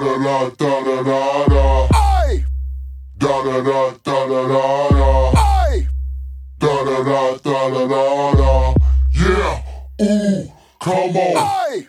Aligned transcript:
da 0.00 0.12
da 0.24 0.50
da 0.58 0.70
da 0.84 0.96
da 1.02 1.20
da. 1.48 1.64
Da 3.18 3.42
da 3.42 3.60
da 3.60 3.80
da 4.04 4.26
da 4.26 4.40
da 4.48 4.64
da. 4.96 5.10
Ay! 5.40 5.86
Da 6.58 6.74
da 6.84 6.98
da 7.04 7.20
da 7.44 7.58
da 7.70 7.82
da 7.86 8.04
da. 8.36 8.74
Yeah! 9.14 9.56
Ooh! 10.02 10.52
Come 10.80 11.16
on! 11.16 11.36
Ay! 11.36 11.86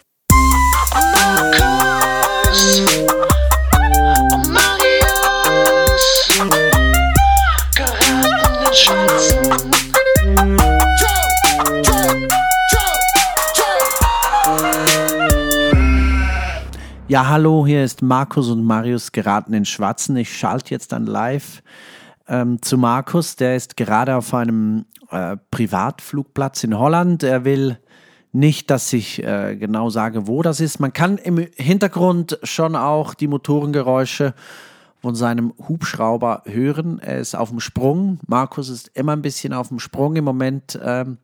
Ja, 17.09 17.29
hallo, 17.29 17.66
hier 17.66 17.85
ist 17.85 18.02
Markus 18.02 18.49
und 18.49 18.66
Marius 18.66 19.13
geraten 19.13 19.53
in 19.53 19.63
Schwatzen. 19.63 20.17
Ich 20.17 20.38
schalte 20.38 20.71
jetzt 20.71 20.91
dann 20.91 21.05
live 21.05 21.63
ähm, 22.27 22.61
zu 22.61 22.77
Markus. 22.77 23.38
Der 23.38 23.55
ist 23.55 23.77
gerade 23.77 24.17
auf 24.17 24.33
einem 24.33 24.83
äh, 25.09 25.38
Privatflugplatz 25.49 26.66
in 26.66 26.77
Holland. 26.77 27.23
Er 27.23 27.45
will 27.45 27.80
nicht, 28.33 28.70
dass 28.70 28.91
ich 28.91 29.23
äh, 29.23 29.55
genau 29.55 29.89
sage, 29.89 30.27
wo 30.27 30.41
das 30.41 30.59
ist. 30.59 30.81
Man 30.81 30.91
kann 30.91 31.17
im 31.17 31.38
Hintergrund 31.55 32.39
schon 32.43 32.75
auch 32.75 33.13
die 33.13 33.30
Motorengeräusche 33.30 34.33
von 35.02 35.16
seinem 35.16 35.53
Hubschrauber 35.66 36.41
hören. 36.44 36.99
Er 36.99 37.19
ist 37.19 37.38
auf 37.38 37.52
dem 37.52 37.61
Sprung. 37.61 38.19
Markus 38.27 38.67
ist 38.67 38.91
immer 38.95 39.13
ein 39.13 39.21
bisschen 39.21 39.53
auf 39.53 39.69
dem 39.69 39.80
Sprung. 39.80 40.17
Im 40.17 40.25
Moment 40.25 40.77
ähm, 40.83 41.19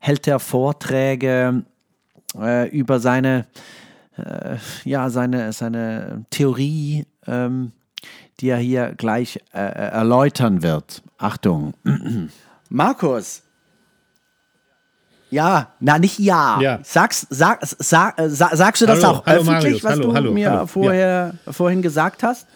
hält 0.00 0.26
er 0.26 0.40
Vorträge 0.40 1.62
äh, 2.36 2.68
über 2.70 2.98
seine 2.98 3.46
äh, 4.16 4.56
ja, 4.84 5.10
seine, 5.10 5.52
seine 5.52 6.24
Theorie, 6.30 7.06
ähm, 7.26 7.72
die 8.40 8.48
er 8.48 8.58
hier 8.58 8.94
gleich 8.96 9.38
äh, 9.52 9.58
erläutern 9.60 10.62
wird. 10.62 11.02
Achtung. 11.18 11.74
Markus. 12.68 13.42
Ja, 15.30 15.68
na 15.80 15.98
nicht 15.98 16.18
ja. 16.18 16.60
Ja. 16.60 16.80
Sagst, 16.82 17.26
sag, 17.30 17.60
sag, 17.62 18.18
äh, 18.18 18.28
sag, 18.28 18.54
sagst 18.54 18.82
du 18.82 18.86
das 18.86 19.02
Hallo, 19.02 19.18
auch 19.18 19.26
hallo, 19.26 19.40
öffentlich, 19.40 19.62
Marius, 19.62 19.84
was 19.84 19.90
hallo, 19.92 20.02
du 20.02 20.14
hallo, 20.14 20.32
mir 20.32 20.66
vorher, 20.66 21.34
vorhin 21.50 21.80
gesagt 21.80 22.22
hast? 22.22 22.46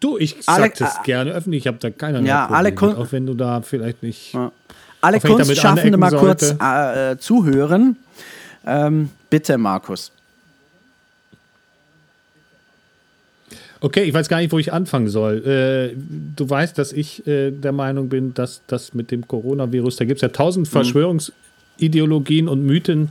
Du, 0.00 0.16
ich 0.16 0.36
sag 0.40 0.74
das 0.76 0.96
äh, 0.96 1.02
gerne 1.04 1.32
öffentlich, 1.32 1.64
ich 1.64 1.66
habe 1.66 1.76
da 1.76 1.90
keiner 1.90 2.20
Ja, 2.20 2.46
alle 2.48 2.72
Kun- 2.72 2.96
auch 2.96 3.12
wenn 3.12 3.26
du 3.26 3.34
da 3.34 3.60
vielleicht 3.60 4.02
nicht. 4.02 4.32
Ja. 4.32 4.50
Alle 5.02 5.20
Kunstschaffende 5.20 5.98
mal 5.98 6.10
kurz 6.12 6.54
äh, 6.58 7.12
äh, 7.12 7.18
zuhören. 7.18 7.96
Ähm, 8.66 9.10
bitte, 9.30 9.56
Markus. 9.58 10.12
Okay, 13.82 14.02
ich 14.02 14.12
weiß 14.12 14.28
gar 14.28 14.38
nicht, 14.40 14.52
wo 14.52 14.58
ich 14.58 14.72
anfangen 14.72 15.08
soll. 15.08 15.38
Äh, 15.46 15.96
du 16.36 16.48
weißt, 16.48 16.76
dass 16.76 16.92
ich 16.92 17.26
äh, 17.26 17.50
der 17.50 17.72
Meinung 17.72 18.10
bin, 18.10 18.34
dass 18.34 18.60
das 18.66 18.92
mit 18.92 19.10
dem 19.10 19.26
Coronavirus, 19.26 19.96
da 19.96 20.04
gibt 20.04 20.18
es 20.18 20.22
ja 20.22 20.28
tausend 20.28 20.66
Mhm. 20.66 20.72
Verschwörungsideologien 20.72 22.46
und 22.48 22.64
Mythen 22.66 23.10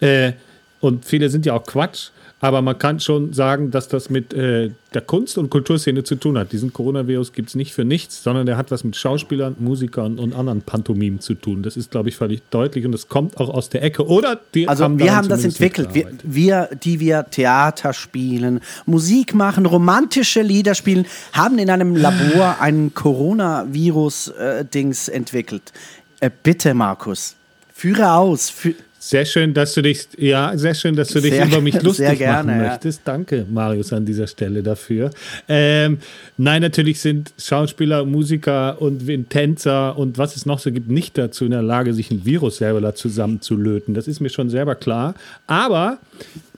äh, 0.00 0.32
und 0.80 1.06
viele 1.06 1.30
sind 1.30 1.46
ja 1.46 1.54
auch 1.54 1.64
Quatsch, 1.64 2.10
aber 2.40 2.62
man 2.62 2.78
kann 2.78 3.00
schon 3.00 3.34
sagen, 3.34 3.70
dass 3.70 3.88
das 3.88 4.08
mit 4.08 4.32
äh, 4.32 4.70
der 4.94 5.02
Kunst- 5.02 5.36
und 5.36 5.50
Kulturszene 5.50 6.04
zu 6.04 6.16
tun 6.16 6.38
hat. 6.38 6.52
Diesen 6.52 6.72
Coronavirus 6.72 7.32
gibt 7.32 7.50
es 7.50 7.54
nicht 7.54 7.74
für 7.74 7.84
nichts, 7.84 8.22
sondern 8.22 8.46
der 8.46 8.56
hat 8.56 8.70
was 8.70 8.82
mit 8.82 8.96
Schauspielern, 8.96 9.56
Musikern 9.58 10.18
und 10.18 10.34
anderen 10.34 10.62
Pantomimen 10.62 11.20
zu 11.20 11.34
tun. 11.34 11.62
Das 11.62 11.76
ist, 11.76 11.90
glaube 11.90 12.08
ich, 12.08 12.16
völlig 12.16 12.40
deutlich 12.48 12.86
und 12.86 12.92
das 12.92 13.08
kommt 13.08 13.36
auch 13.38 13.50
aus 13.50 13.68
der 13.68 13.82
Ecke. 13.82 14.06
Oder 14.06 14.40
die 14.54 14.66
Also 14.66 14.84
haben 14.84 14.98
wir 14.98 15.14
haben 15.14 15.28
das 15.28 15.44
entwickelt. 15.44 15.90
Wir, 15.92 16.08
wir, 16.22 16.70
die 16.82 16.98
wir 16.98 17.26
Theater 17.30 17.92
spielen, 17.92 18.60
Musik 18.86 19.34
machen, 19.34 19.66
romantische 19.66 20.40
Lieder 20.40 20.74
spielen, 20.74 21.04
haben 21.34 21.58
in 21.58 21.68
einem 21.68 21.94
Labor 21.94 22.56
ein 22.60 22.94
Coronavirus-Dings 22.94 25.08
entwickelt. 25.08 25.74
Äh, 26.20 26.30
bitte, 26.42 26.72
Markus, 26.72 27.36
führe 27.74 28.12
aus. 28.12 28.48
Fü 28.48 28.74
Sehr 29.02 29.24
schön, 29.24 29.54
dass 29.54 29.72
du 29.72 29.80
dich, 29.80 30.08
ja, 30.18 30.56
sehr 30.58 30.74
schön, 30.74 30.94
dass 30.94 31.08
du 31.08 31.22
dich 31.22 31.32
Sehr- 31.32 31.46
über 31.46 31.62
mich 31.62 31.80
lustig 31.80 32.18
gerne, 32.18 32.52
machen 32.52 32.62
ja. 32.62 32.68
möchtest. 32.68 33.00
Danke, 33.06 33.46
Marius, 33.50 33.94
an 33.94 34.04
dieser 34.04 34.26
Stelle 34.26 34.62
dafür. 34.62 35.10
Ähm, 35.48 35.96
nein, 36.36 36.60
natürlich 36.60 37.00
sind 37.00 37.32
Schauspieler, 37.38 38.04
Musiker 38.04 38.80
und 38.80 39.02
Tänzer 39.30 39.96
und 39.96 40.18
was 40.18 40.36
es 40.36 40.44
noch 40.44 40.58
so 40.58 40.70
gibt, 40.70 40.90
nicht 40.90 41.16
dazu 41.16 41.46
in 41.46 41.52
der 41.52 41.62
Lage, 41.62 41.94
sich 41.94 42.10
ein 42.10 42.26
Virus 42.26 42.58
selber 42.58 42.82
da 42.82 42.94
zusammenzulöten. 42.94 43.94
Das 43.94 44.06
ist 44.06 44.20
mir 44.20 44.28
schon 44.28 44.50
selber 44.50 44.74
klar. 44.74 45.14
Aber, 45.46 45.96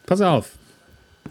pass 0.05 0.21
auf, 0.21 0.51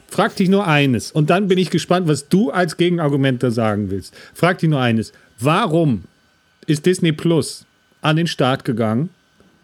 frag 0.07 0.33
dich 0.37 0.47
nur 0.47 0.65
eines 0.65 1.11
und 1.11 1.29
dann 1.29 1.49
bin 1.49 1.57
ich 1.57 1.69
gespannt, 1.71 2.07
was 2.07 2.29
du 2.29 2.51
als 2.51 2.77
Gegenargument 2.77 3.43
da 3.43 3.51
sagen 3.51 3.91
willst. 3.91 4.13
Frag 4.33 4.59
dich 4.59 4.69
nur 4.69 4.79
eines. 4.79 5.11
Warum 5.39 6.03
ist 6.67 6.85
Disney 6.85 7.11
Plus 7.11 7.65
an 8.01 8.15
den 8.15 8.27
Start 8.27 8.63
gegangen, 8.63 9.09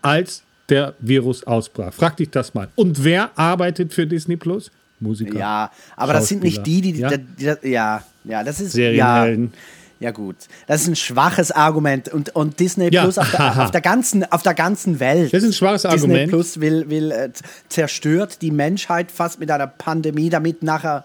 als 0.02 0.44
der 0.70 0.94
Virus 1.00 1.44
ausbrach? 1.46 1.94
Frag 1.94 2.18
dich 2.18 2.30
das 2.30 2.54
mal. 2.54 2.68
Und 2.76 3.04
wer 3.04 3.32
arbeitet 3.38 3.94
für 3.94 4.06
Disney 4.08 4.36
Plus? 4.38 4.72
Musiker. 5.00 5.38
ja, 5.38 5.72
aber 5.96 6.14
das 6.14 6.28
sind 6.28 6.42
nicht 6.42 6.66
die, 6.66 6.82
die, 6.82 6.94
die, 6.94 7.00
Ja? 7.02 7.10
die, 7.16 7.54
die 7.64 7.70
ja, 7.70 8.02
ja, 8.24 8.44
das 8.44 8.60
ist 8.60 8.72
Serienhelden. 8.72 9.52
Ja, 10.00 10.08
ja 10.08 10.12
gut, 10.12 10.36
das 10.66 10.82
ist 10.82 10.88
ein 10.88 10.96
schwaches 10.96 11.52
Argument 11.52 12.10
und, 12.10 12.36
und 12.36 12.60
Disney 12.60 12.90
Ja. 12.92 13.04
Plus 13.04 13.20
auf 13.20 13.30
der, 13.30 13.64
auf 13.64 13.70
der 13.72 13.82
ganzen 13.82 14.24
auf 14.32 14.42
der 14.42 14.56
ganzen 14.56 15.00
Welt. 15.00 15.32
Das 15.34 15.44
ist 15.44 15.50
ein 15.50 15.54
schwaches 15.54 15.84
Disney 15.84 15.98
Argument. 16.00 16.30
Plus 16.32 16.60
will 16.60 16.90
will 16.90 17.12
äh, 17.12 17.30
zerstört 17.70 18.42
die 18.42 18.50
Menschheit 18.50 19.12
fast 19.12 19.40
mit 19.40 19.52
einer 19.52 19.68
Pandemie, 19.68 20.30
damit 20.32 20.64
nachher 20.64 21.04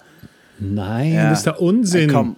Nein, 0.59 1.12
Ja. 1.12 1.29
das 1.31 1.41
ist 1.41 1.47
der 1.47 1.61
Unsinn. 1.61 2.06
Na 2.06 2.12
komm, 2.15 2.37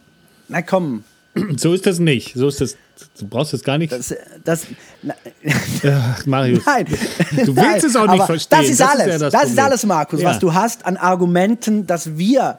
na 0.49 0.62
komm, 0.62 1.05
So 1.56 1.72
ist 1.75 1.84
das 1.87 1.99
nicht. 1.99 2.34
So 2.34 2.49
ist 2.49 2.61
das. 2.61 2.77
Du 3.19 3.27
brauchst 3.27 3.53
das 3.53 3.62
gar 3.65 3.77
nicht. 3.77 3.93
das, 3.93 4.15
das 4.45 4.67
na, 5.03 5.15
Ach, 5.89 6.27
Marius. 6.27 6.62
nein, 6.67 6.87
Du 6.87 7.56
willst 7.56 7.56
nein, 7.56 7.84
es 7.84 7.97
auch 7.97 8.11
nicht 8.11 8.25
verstehen. 8.25 8.59
Das 8.61 8.69
ist 8.69 8.81
Das 8.81 8.95
ist 8.95 9.00
alles, 9.00 9.06
ja 9.06 9.19
das 9.19 9.33
das, 9.33 9.50
ist 9.50 9.59
alles, 9.59 9.87
Markus, 9.87 10.21
Ja. 10.21 10.31
was 10.31 10.39
du 10.39 10.55
hast 10.55 10.87
an 10.87 10.97
Argumenten, 10.97 11.87
dass 11.87 12.17
wir. 12.17 12.59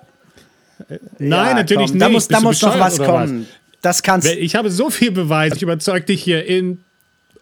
Nein, 0.90 1.00
Ja, 1.30 1.53
natürlich 1.53 1.88
komm, 1.91 1.97
nicht. 1.97 2.02
Da 2.02 2.09
muss, 2.09 2.28
da 2.28 2.38
du 2.40 2.44
muss 2.44 2.62
noch 2.62 2.78
was 2.80 2.97
kommen. 2.97 3.47
Das 3.81 4.03
kannst. 4.03 4.28
Ich 4.28 4.56
habe 4.56 4.69
so 4.72 4.90
viel 4.90 5.12
Beweis. 5.12 5.53
Ich 5.56 5.62
überzeug 5.64 6.06
dich 6.06 6.22
hier 6.24 6.46
in 6.46 6.80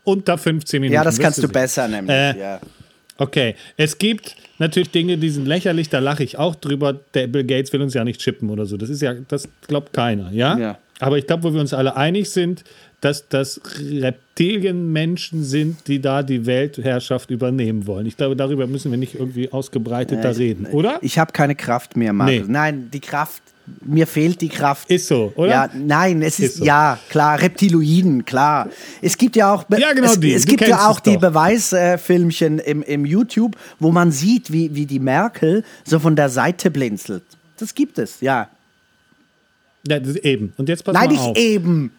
unter 0.03 0.37
15 0.37 0.81
Minuten. 0.81 0.93
Ja, 0.93 1.03
das 1.03 1.17
kannst 1.17 1.37
du 1.39 1.43
sehen. 1.43 1.51
besser 1.51 1.87
nämlich. 1.87 2.15
Äh, 2.15 2.39
ja. 2.39 2.59
Okay, 3.17 3.55
es 3.77 3.97
gibt 3.97 4.35
natürlich 4.59 4.89
Dinge, 4.91 5.17
die 5.17 5.29
sind 5.29 5.45
lächerlich, 5.45 5.87
da 5.89 5.99
lache 5.99 6.23
ich 6.23 6.37
auch 6.37 6.55
drüber. 6.55 6.93
Der 7.13 7.27
Bill 7.27 7.43
Gates 7.43 7.71
will 7.71 7.81
uns 7.81 7.93
ja 7.93 8.03
nicht 8.03 8.19
chippen 8.19 8.49
oder 8.49 8.65
so. 8.65 8.75
Das 8.75 8.89
ist 8.89 9.01
ja, 9.01 9.13
das 9.27 9.47
glaubt 9.67 9.93
keiner, 9.93 10.31
ja? 10.31 10.57
Ja. 10.57 10.77
Aber 10.99 11.17
ich 11.17 11.27
glaube, 11.27 11.43
wo 11.43 11.53
wir 11.53 11.59
uns 11.61 11.73
alle 11.73 11.95
einig 11.97 12.29
sind, 12.29 12.63
dass 13.01 13.27
das 13.27 13.59
Reptilienmenschen 14.37 15.43
sind, 15.43 15.87
die 15.87 15.99
da 16.01 16.23
die 16.23 16.45
Weltherrschaft 16.45 17.29
übernehmen 17.31 17.85
wollen. 17.85 18.05
Ich 18.05 18.15
glaube, 18.17 18.35
darüber 18.35 18.67
müssen 18.67 18.91
wir 18.91 18.97
nicht 18.97 19.15
irgendwie 19.15 19.51
ausgebreiteter 19.51 20.37
reden, 20.37 20.65
oder? 20.67 20.99
Ich 21.01 21.19
habe 21.19 21.31
keine 21.33 21.55
Kraft 21.55 21.97
mehr, 21.97 22.13
Markus. 22.13 22.33
Nee. 22.35 22.43
Nein, 22.47 22.89
die 22.93 22.99
Kraft, 23.01 23.41
mir 23.85 24.07
fehlt 24.07 24.39
die 24.41 24.49
Kraft. 24.49 24.89
Ist 24.89 25.07
so, 25.07 25.33
oder? 25.35 25.49
Ja, 25.49 25.69
nein, 25.73 26.21
es 26.21 26.39
ist, 26.39 26.45
Ist 26.53 26.57
so. 26.57 26.65
ja 26.65 26.97
klar, 27.09 27.41
Reptiloiden, 27.41 28.23
klar. 28.25 28.69
Es 29.01 29.17
gibt 29.17 29.35
ja 29.35 29.53
auch, 29.53 29.65
Ja, 29.77 29.93
genau 29.93 30.07
es, 30.07 30.19
die. 30.19 30.33
es 30.33 30.45
Du 30.45 30.51
gibt 30.55 30.67
ja 30.67 30.87
auch 30.89 30.99
die. 30.99 31.17
Beweisfilmchen 31.17 32.59
im, 32.59 32.83
im 32.83 33.05
YouTube, 33.05 33.55
wo 33.79 33.91
man 33.91 34.11
sieht, 34.11 34.51
wie, 34.51 34.73
wie 34.75 34.85
die 34.85 34.99
Merkel 34.99 35.63
so 35.83 35.99
von 35.99 36.15
der 36.15 36.29
Seite 36.29 36.71
blinzelt. 36.71 37.23
Das 37.57 37.75
gibt 37.75 37.97
es, 37.99 38.21
ja. 38.21 38.49
Ja, 39.87 39.97
eben. 40.23 40.53
Und 40.57 40.69
jetzt 40.69 40.83
pass 40.83 40.93
Nein, 40.93 41.05
mal 41.07 41.11
nicht 41.11 41.21
auf. 41.21 41.37
eben. 41.37 41.91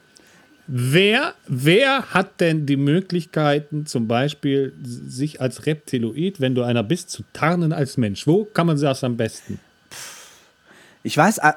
Wer, 0.67 1.35
wer 1.47 2.03
hat 2.15 2.41
denn 2.41 2.65
die 2.65 2.79
Möglichkeiten, 2.79 3.85
zum 3.85 4.09
Beispiel 4.09 4.73
sich 4.83 5.41
als 5.43 5.67
Reptiloid, 5.67 6.41
wenn 6.41 6.55
du 6.55 6.63
einer 6.63 6.83
bist, 6.83 7.11
zu 7.11 7.23
tarnen 7.35 7.75
als 7.75 7.99
Mensch? 7.99 8.27
Wo 8.27 8.45
kann 8.47 8.67
man 8.67 8.81
das 8.81 9.05
am 9.05 9.17
besten? 9.19 9.61
Ich 11.03 11.19
weiß, 11.19 11.37
äh, 11.37 11.53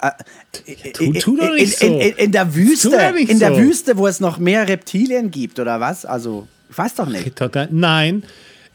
äh, 0.65 0.91
tu- 0.91 1.13
tu 1.13 1.37
doch 1.37 1.47
in, 1.47 1.53
nicht 1.55 1.81
in, 1.81 1.89
so. 1.89 1.99
in, 2.01 2.15
in 2.17 2.31
der 2.33 2.53
Wüste, 2.53 2.89
Tu 2.89 2.97
doch 2.97 3.13
nicht 3.13 3.29
in 3.31 3.39
der 3.39 3.55
so. 3.55 3.61
Wüste, 3.61 3.97
wo 3.97 4.07
es 4.07 4.19
noch 4.19 4.39
mehr 4.39 4.67
Reptilien 4.67 5.31
gibt, 5.31 5.57
oder 5.57 5.79
was? 5.79 6.05
Also, 6.05 6.45
ich 6.69 6.77
weiß 6.77 6.95
doch 6.95 7.07
nicht. 7.07 7.31
Nein, 7.71 8.23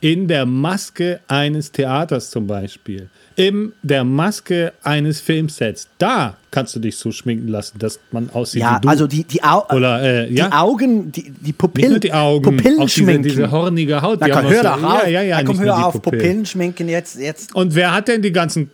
in 0.00 0.28
der 0.28 0.46
Maske 0.46 1.20
eines 1.28 1.72
Theaters 1.72 2.30
zum 2.30 2.46
Beispiel. 2.46 3.10
In 3.36 3.72
der 3.82 4.04
Maske 4.04 4.72
eines 4.82 5.20
Filmsets. 5.20 5.88
Da 5.98 6.36
kannst 6.50 6.74
du 6.76 6.80
dich 6.80 6.96
so 6.96 7.12
schminken 7.12 7.48
lassen, 7.48 7.78
dass 7.78 7.98
man 8.10 8.28
aussieht 8.32 8.60
Ja, 8.62 8.76
wie 8.76 8.80
du. 8.82 8.88
also 8.88 9.06
die, 9.06 9.24
die, 9.24 9.42
Au 9.42 9.64
Oder, 9.74 10.02
äh, 10.24 10.28
die 10.28 10.34
ja. 10.34 10.50
Augen, 10.52 11.10
die, 11.12 11.30
die 11.30 11.52
Pupillen, 11.52 12.00
die 12.00 12.12
Augen, 12.12 12.56
Pupillen 12.56 12.78
auch 12.80 12.84
diese, 12.84 13.00
schminken. 13.00 13.22
diese 13.22 13.50
hornige 13.50 14.02
Haut. 14.02 14.20
Na 14.20 14.26
die 14.26 14.32
komm, 14.32 14.48
hör 14.50 14.60
auch 14.60 14.74
doch 14.74 14.80
so, 14.80 14.86
auf. 14.86 15.02
Ja, 15.04 15.08
ja, 15.08 15.22
ja, 15.22 15.36
Na 15.38 15.44
komm, 15.44 15.60
hör 15.60 15.86
auf, 15.86 15.92
Pupillen. 15.94 16.18
Pupillen 16.20 16.46
schminken 16.46 16.88
jetzt, 16.88 17.18
jetzt. 17.18 17.54
Und 17.54 17.74
wer 17.74 17.92
hat 17.94 18.08
denn 18.08 18.20
die 18.22 18.32
ganzen 18.32 18.70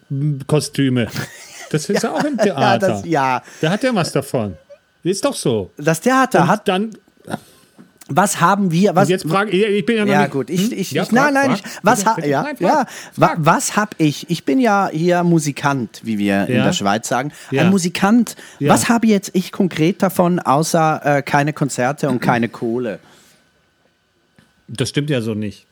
Kostüme? 0.46 1.06
Das 1.70 1.88
ist 1.88 2.02
ja, 2.02 2.12
auch 2.12 2.25
im 2.25 2.37
Ja, 2.38 2.44
Theater. 2.44 2.88
das, 2.88 3.05
ja, 3.06 3.43
Wer 3.60 3.70
hat 3.70 3.82
ja 3.82 3.94
was 3.94 4.10
davon? 4.12 4.55
Ist 5.05 5.25
doch 5.25 5.34
so. 5.34 5.70
das 5.76 6.00
Theater 6.00 6.43
Und 6.43 6.49
hat, 6.49 6.66
dann, 6.69 6.90
Was 8.10 8.40
haben 8.40 8.70
wir, 8.70 8.94
was, 8.96 9.05
Und 9.05 9.10
jetzt 9.10 9.28
frage 9.28 9.50
ich, 9.50 9.62
ich 9.64 9.84
bin 9.84 9.96
ja 9.99 10.05
noch 10.06 10.12
ja 10.12 10.22
nicht, 10.22 10.31
gut, 10.31 10.49
ich, 10.49 10.62
Hm? 10.70 10.78
ich, 10.78 10.93
Ja, 10.93 11.02
ich 11.02 11.08
frag, 11.10 11.14
nein, 11.32 11.34
nein, 11.34 11.56
frag. 11.56 11.58
ich, 11.58 11.78
was 11.82 11.99
Bitte, 11.99 12.10
ha, 12.10 12.14
bitte. 12.16 12.28
ja, 12.28 12.43
Nein, 12.43 12.56
ja, 12.58 12.87
wa, 13.16 13.34
was 13.37 13.76
hab 13.76 13.94
ich? 13.99 14.31
Ich 14.31 14.44
bin 14.44 14.58
ja 14.60 14.88
hier 14.90 15.22
Musikant, 15.25 16.00
wie 16.05 16.16
wir 16.19 16.46
in 16.49 16.56
Ja. 16.56 16.64
der 16.64 16.72
Schweiz 16.72 17.06
sagen. 17.06 17.32
Ja. 17.50 17.62
Ein 17.62 17.70
Musikant. 17.70 18.34
Ja. 18.60 18.72
Was 18.72 18.88
habe 18.88 19.06
jetzt 19.06 19.31
ich 19.34 19.52
konkret 19.52 20.02
davon, 20.02 20.38
außer 20.38 21.19
äh, 21.19 21.22
keine 21.22 21.52
Konzerte 21.52 22.08
und 22.08 22.20
keine 22.20 22.49
Kohle? 22.49 22.99
Das 24.69 24.88
stimmt 24.88 25.10
ja 25.10 25.20
so 25.20 25.34
nicht. 25.34 25.66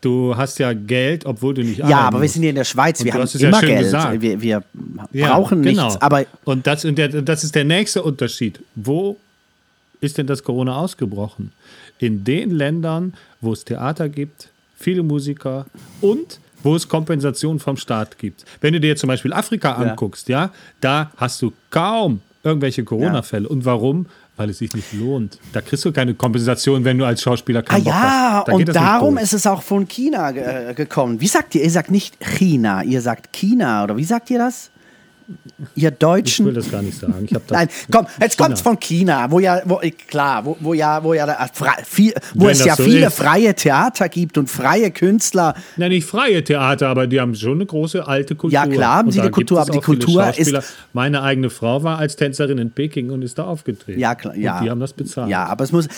Du 0.00 0.36
hast 0.36 0.58
ja 0.58 0.74
Geld, 0.74 1.24
obwohl 1.24 1.54
du 1.54 1.62
nicht 1.62 1.78
Ja, 1.78 2.00
aber 2.00 2.20
wir 2.20 2.28
sind 2.28 2.42
hier 2.42 2.50
in 2.50 2.56
der 2.56 2.64
Schweiz, 2.64 3.02
wir 3.02 3.12
haben 3.14 3.26
ja 3.26 3.48
immer 3.48 3.60
schön 3.60 3.68
Geld. 3.70 3.82
gesagt. 3.84 4.20
Wir, 4.20 4.40
wir 4.40 4.62
Ja, 5.12 5.28
brauchen 5.28 5.62
genau. 5.62 5.84
nichts, 5.86 6.02
aber 6.02 6.24
und 6.44 6.66
das, 6.66 6.84
und 6.84 6.96
der, 6.98 7.08
das 7.08 7.42
ist 7.42 7.54
der 7.54 7.64
nächste 7.64 8.02
Unterschied. 8.02 8.60
Wo 8.74 9.16
ist 10.04 10.18
denn 10.18 10.26
das 10.26 10.42
Corona 10.42 10.76
ausgebrochen? 10.76 11.52
In 11.98 12.24
den 12.24 12.50
Ländern, 12.50 13.14
wo 13.40 13.52
es 13.52 13.64
Theater 13.64 14.08
gibt, 14.08 14.50
viele 14.76 15.02
Musiker 15.02 15.66
und 16.00 16.40
wo 16.62 16.74
es 16.74 16.88
Kompensation 16.88 17.58
vom 17.58 17.76
Staat 17.76 18.18
gibt. 18.18 18.44
Wenn 18.60 18.72
du 18.72 18.80
dir 18.80 18.96
zum 18.96 19.08
Beispiel 19.08 19.32
Afrika 19.32 19.72
anguckst, 19.72 20.28
ja, 20.28 20.50
da 20.80 21.10
hast 21.16 21.42
du 21.42 21.52
kaum 21.70 22.20
irgendwelche 22.42 22.84
Corona-Fälle. 22.84 23.48
Und 23.48 23.64
warum? 23.64 24.06
Weil 24.36 24.50
es 24.50 24.58
sich 24.58 24.74
nicht 24.74 24.92
lohnt. 24.92 25.38
Da 25.52 25.60
kriegst 25.60 25.84
du 25.84 25.92
keine 25.92 26.14
Kompensation, 26.14 26.84
wenn 26.84 26.98
du 26.98 27.04
als 27.04 27.22
Schauspieler 27.22 27.60
Ah 27.60 27.62
keinen 27.62 27.84
Bock 27.84 27.92
ja, 27.92 28.00
hast. 28.00 28.48
Da 28.48 28.52
und 28.52 28.68
darum 28.74 29.18
ist 29.18 29.32
es 29.32 29.46
auch 29.46 29.62
von 29.62 29.86
China 29.86 30.32
ge 30.32 30.74
gekommen. 30.74 31.20
Wie 31.20 31.28
sagt 31.28 31.54
ihr? 31.54 31.62
Ihr 31.62 31.70
sagt 31.70 31.90
nicht 31.90 32.18
China, 32.20 32.82
ihr 32.82 33.00
sagt 33.00 33.32
China 33.32 33.84
oder 33.84 33.96
wie 33.96 34.04
sagt 34.04 34.30
ihr 34.30 34.38
das? 34.38 34.70
Ihr 35.74 35.90
Ich 35.90 35.98
Deutschen. 35.98 36.46
will 36.46 36.54
das 36.54 36.70
gar 36.70 36.82
nicht 36.82 36.98
sagen. 36.98 37.24
Ich 37.24 37.36
Nein, 37.50 37.68
komm, 37.90 38.06
jetzt 38.20 38.36
China. 38.36 38.46
kommt's 38.46 38.60
von 38.60 38.78
China, 38.78 39.30
wo 39.30 39.40
ja, 39.40 39.62
wo, 39.64 39.80
klar, 40.08 40.44
wo, 40.44 40.56
wo 40.60 40.74
ja, 40.74 41.02
wo 41.02 41.14
ja, 41.14 41.48
viel, 41.84 42.12
wo 42.34 42.44
Wenn 42.46 42.50
es 42.52 42.64
ja 42.64 42.76
so 42.76 42.82
viele 42.82 43.06
ist. 43.06 43.16
freie 43.16 43.54
Theater 43.54 44.08
gibt 44.08 44.36
und 44.36 44.50
freie 44.50 44.90
Künstler. 44.90 45.54
Na, 45.76 45.88
nicht 45.88 46.06
freie 46.06 46.44
Theater, 46.44 46.88
aber 46.88 47.06
die 47.06 47.20
haben 47.20 47.34
schon 47.34 47.54
eine 47.54 47.66
große 47.66 48.06
alte 48.06 48.34
Kultur. 48.34 48.52
Ja, 48.52 48.66
klar 48.66 48.96
haben 48.96 49.06
Und 49.06 49.12
sie 49.12 49.20
eine 49.20 49.30
Kultur, 49.30 49.60
es 49.60 49.68
aber 49.68 49.78
die 49.78 49.84
Kultur 49.84 50.36
ist-. 50.36 50.54
Meine 50.92 51.22
eigene 51.22 51.50
Frau 51.50 51.82
war 51.82 51.98
als 51.98 52.16
Tänzerin 52.16 52.58
in 52.58 52.70
Peking 52.70 53.10
und 53.10 53.22
ist 53.22 53.38
da 53.38 53.44
aufgetreten. 53.44 53.98
Ja, 53.98 54.14
klar, 54.14 54.36
ja. 54.36 54.58
Und 54.58 54.64
die 54.64 54.70
haben 54.70 54.80
das 54.80 54.92
bezahlt. 54.92 55.30
Ja, 55.30 55.46
aber 55.46 55.64
es 55.64 55.72
muss, 55.72 55.88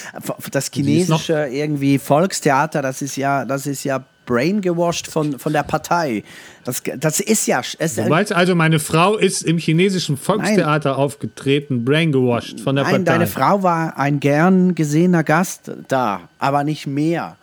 das 0.50 0.70
chinesische 0.72 1.48
irgendwie 1.50 1.98
Volkstheater, 1.98 2.82
das 2.82 3.02
ist 3.02 3.16
ja, 3.16 3.44
das 3.44 3.66
ist 3.66 3.84
ja 3.84 4.04
braingewashed 4.26 5.06
von, 5.06 5.38
von 5.38 5.52
der 5.52 5.62
Partei. 5.62 6.24
Das, 6.64 6.82
das 6.98 7.20
ist 7.20 7.46
ja, 7.46 7.62
es, 7.78 7.94
Du 7.94 8.08
meinst 8.08 8.32
also, 8.32 8.54
meine 8.54 8.78
Frau 8.78 9.16
ist 9.16 9.42
im 9.42 9.58
chinesischen 9.58 10.16
Volkstheater 10.16 10.98
aufgetreten, 10.98 11.84
braingewashed 11.84 12.60
von 12.60 12.76
der 12.76 12.84
Nein, 12.84 13.04
Partei. 13.04 13.18
deine 13.18 13.26
Frau 13.26 13.62
war 13.62 13.96
ein 13.96 14.20
gern 14.20 14.74
gesehener 14.74 15.24
Gast 15.24 15.70
da, 15.88 16.22
aber 16.38 16.64
nicht 16.64 16.86
mehr. 16.86 17.36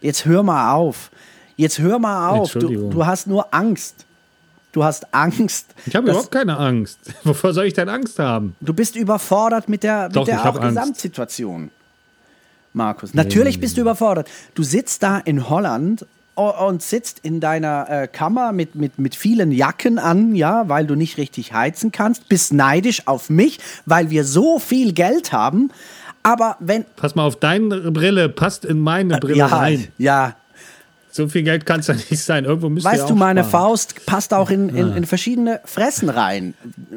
Jetzt 0.00 0.24
hör 0.24 0.42
mal 0.42 0.72
auf. 0.72 1.10
Jetzt 1.56 1.78
hör 1.78 1.98
mal 1.98 2.30
auf. 2.30 2.52
Du, 2.52 2.90
du 2.90 3.06
hast 3.06 3.26
nur 3.26 3.52
Angst. 3.54 4.06
Du 4.72 4.82
hast 4.82 5.14
Angst. 5.14 5.66
Ich 5.86 5.94
habe 5.94 6.08
überhaupt 6.08 6.32
keine 6.32 6.56
Angst. 6.58 6.98
Wovor 7.24 7.52
soll 7.52 7.66
ich 7.66 7.74
denn 7.74 7.88
Angst 7.88 8.18
haben? 8.18 8.56
Du 8.60 8.74
bist 8.74 8.96
überfordert 8.96 9.68
mit 9.68 9.84
der, 9.84 10.08
Doch, 10.08 10.22
mit 10.22 10.28
der 10.28 10.40
auch 10.40 10.60
Angst. 10.60 11.10
Markus. 12.74 13.14
Natürlich 13.14 13.60
bist 13.60 13.76
du 13.76 13.80
überfordert. 13.80 14.28
Du 14.54 14.62
sitzt 14.62 15.02
da 15.02 15.18
in 15.18 15.48
Holland 15.48 16.06
und 16.34 16.82
sitzt 16.82 17.20
in 17.22 17.38
deiner 17.40 17.88
äh, 17.88 18.08
Kammer 18.08 18.52
mit, 18.52 18.74
mit, 18.74 18.98
mit 18.98 19.14
vielen 19.14 19.52
Jacken 19.52 19.98
an, 19.98 20.34
ja, 20.34 20.68
weil 20.68 20.86
du 20.86 20.96
nicht 20.96 21.16
richtig 21.16 21.52
heizen 21.52 21.92
kannst, 21.92 22.28
bist 22.28 22.52
neidisch 22.52 23.06
auf 23.06 23.30
mich, 23.30 23.60
weil 23.86 24.10
wir 24.10 24.24
so 24.24 24.58
viel 24.58 24.92
Geld 24.92 25.32
haben. 25.32 25.70
Aber 26.24 26.56
wenn. 26.58 26.84
Pass 26.96 27.14
mal 27.14 27.24
auf, 27.24 27.36
deine 27.36 27.92
Brille 27.92 28.28
passt 28.28 28.64
in 28.64 28.80
meine 28.80 29.18
Brille 29.18 29.38
ja, 29.38 29.46
rein. 29.46 29.88
ja, 29.98 30.34
So 31.12 31.28
viel 31.28 31.44
Geld 31.44 31.66
kann 31.66 31.80
es 31.80 31.86
ja 31.86 31.94
nicht 31.94 32.18
sein. 32.18 32.44
Irgendwo 32.44 32.68
müsst 32.68 32.84
weißt 32.84 33.08
du, 33.08 33.14
meine 33.14 33.44
sparen. 33.44 33.68
Faust 33.68 34.06
passt 34.06 34.34
auch 34.34 34.50
in, 34.50 34.70
in, 34.70 34.96
in 34.96 35.06
verschiedene 35.06 35.60
Fressen 35.64 36.08
rein. 36.08 36.54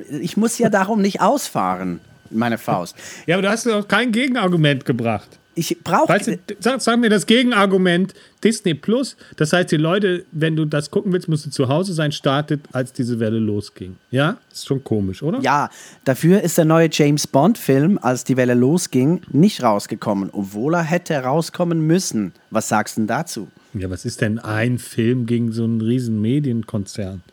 Ich 0.10 0.38
muss 0.38 0.58
ja 0.58 0.70
darum 0.70 1.02
nicht 1.02 1.22
ausfahren, 1.22 2.00
meine 2.32 2.58
Faust. 2.58 2.96
Ja, 3.28 3.36
aber 3.36 3.44
du 3.44 3.50
hast 3.50 3.68
doch 3.68 3.88
kein 3.88 4.12
Gegenargument 4.12 4.86
gebracht. 4.86 5.38
Ich 5.58 5.76
brauche. 5.84 6.10
Weißt 6.10 6.28
du, 6.28 6.38
sag, 6.60 6.82
sag 6.82 7.00
mir 7.00 7.10
das 7.10 7.26
Gegenargument 7.26 8.14
Disney 8.44 8.76
Plus. 8.76 9.18
Das 9.38 9.54
heißt, 9.54 9.72
die 9.72 9.78
Leute, 9.78 10.24
wenn 10.32 10.56
du 10.56 10.66
das 10.66 10.92
gucken 10.92 11.12
willst, 11.12 11.28
musst 11.28 11.48
du 11.48 11.50
zu 11.50 11.68
Hause 11.68 11.94
sein, 11.94 12.12
startet, 12.12 12.62
als 12.72 12.94
diese 12.94 13.20
Welle 13.20 13.40
losging. 13.40 13.96
Ja? 14.12 14.38
Ist 14.52 14.68
schon 14.68 14.84
komisch, 14.84 15.24
oder? 15.24 15.40
Ja, 15.42 15.70
dafür 16.06 16.42
ist 16.42 16.60
der 16.60 16.66
neue 16.66 16.90
James 16.92 17.26
Bond-Film, 17.26 17.98
als 18.00 18.24
die 18.24 18.38
Welle 18.38 18.54
losging, 18.54 19.22
nicht 19.32 19.64
rausgekommen, 19.64 20.30
obwohl 20.32 20.76
er 20.76 20.84
hätte 20.84 21.16
rauskommen 21.16 21.82
müssen. 21.82 22.34
Was 22.52 22.70
sagst 22.70 22.98
du 22.98 23.02
denn 23.02 23.08
dazu? 23.08 23.48
Ja, 23.74 23.90
was 23.90 24.06
ist 24.06 24.22
denn 24.22 24.38
ein 24.38 24.78
Film 24.78 25.26
gegen 25.26 25.52
so 25.52 25.64
einen 25.64 25.82
riesen 25.82 26.22
Medienkonzern, 26.22 27.24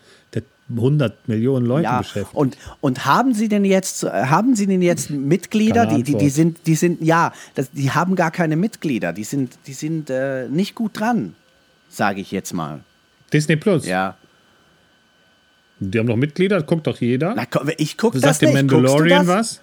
100 0.70 1.28
Millionen 1.28 1.66
Leute 1.66 1.84
Ja, 1.84 1.98
beschäftigt? 1.98 2.34
und, 2.34 2.56
und 2.80 3.04
haben 3.04 3.34
Sie 3.34 3.48
denn 3.48 3.64
jetzt, 3.64 4.04
äh, 4.04 4.08
haben 4.08 4.54
Sie 4.56 4.66
denn 4.66 4.80
jetzt 4.82 5.10
Mitglieder, 5.10 5.86
die, 5.86 6.02
die, 6.02 6.16
die 6.16 6.30
sind, 6.30 6.66
die 6.66 6.74
sind, 6.74 7.02
ja, 7.02 7.32
das, 7.54 7.70
die 7.70 7.90
haben 7.90 8.16
gar 8.16 8.30
keine 8.30 8.56
Mitglieder, 8.56 9.12
die 9.12 9.24
sind, 9.24 9.58
die 9.66 9.74
sind 9.74 10.08
äh, 10.08 10.48
nicht 10.48 10.74
gut 10.74 10.98
dran, 10.98 11.34
sage 11.90 12.20
ich 12.20 12.30
jetzt 12.30 12.52
mal. 12.54 12.80
Disney 13.32 13.56
Plus. 13.56 13.86
Ja. 13.86 14.16
Die 15.80 15.98
haben 15.98 16.06
doch 16.06 16.16
Mitglieder, 16.16 16.62
guckt 16.62 16.86
doch 16.86 16.98
jeder. 17.00 17.34
Na, 17.36 17.46
ich 17.76 17.98
gucke 17.98 18.18
Sagt 18.18 18.30
das 18.30 18.38
der 18.38 18.50
nicht. 18.50 18.68
Guckst 18.68 18.72
du 18.72 18.76
Mandalorian 18.76 19.26
was? 19.26 19.60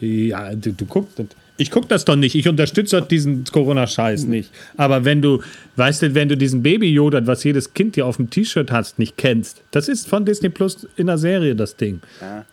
Ja, 0.00 0.54
du, 0.54 0.72
du 0.72 0.84
guckst. 0.84 1.22
Ich 1.62 1.70
gucke 1.70 1.86
das 1.88 2.04
doch 2.04 2.16
nicht. 2.16 2.34
Ich 2.34 2.48
unterstütze 2.48 3.00
diesen 3.02 3.44
Corona-Scheiß 3.44 4.24
nicht. 4.24 4.50
Aber 4.76 5.04
wenn 5.04 5.22
du, 5.22 5.40
weißt 5.76 6.02
du, 6.02 6.14
wenn 6.14 6.28
du 6.28 6.36
diesen 6.36 6.62
Baby-Yoda, 6.62 7.26
was 7.26 7.44
jedes 7.44 7.72
Kind 7.72 7.94
hier 7.94 8.06
auf 8.06 8.16
dem 8.16 8.28
T-Shirt 8.28 8.70
hast, 8.70 8.98
nicht 8.98 9.16
kennst, 9.16 9.62
das 9.70 9.88
ist 9.88 10.08
von 10.08 10.24
Disney 10.24 10.48
Plus 10.48 10.86
in 10.96 11.06
der 11.06 11.18
Serie 11.18 11.54
das 11.54 11.76
Ding. 11.76 12.00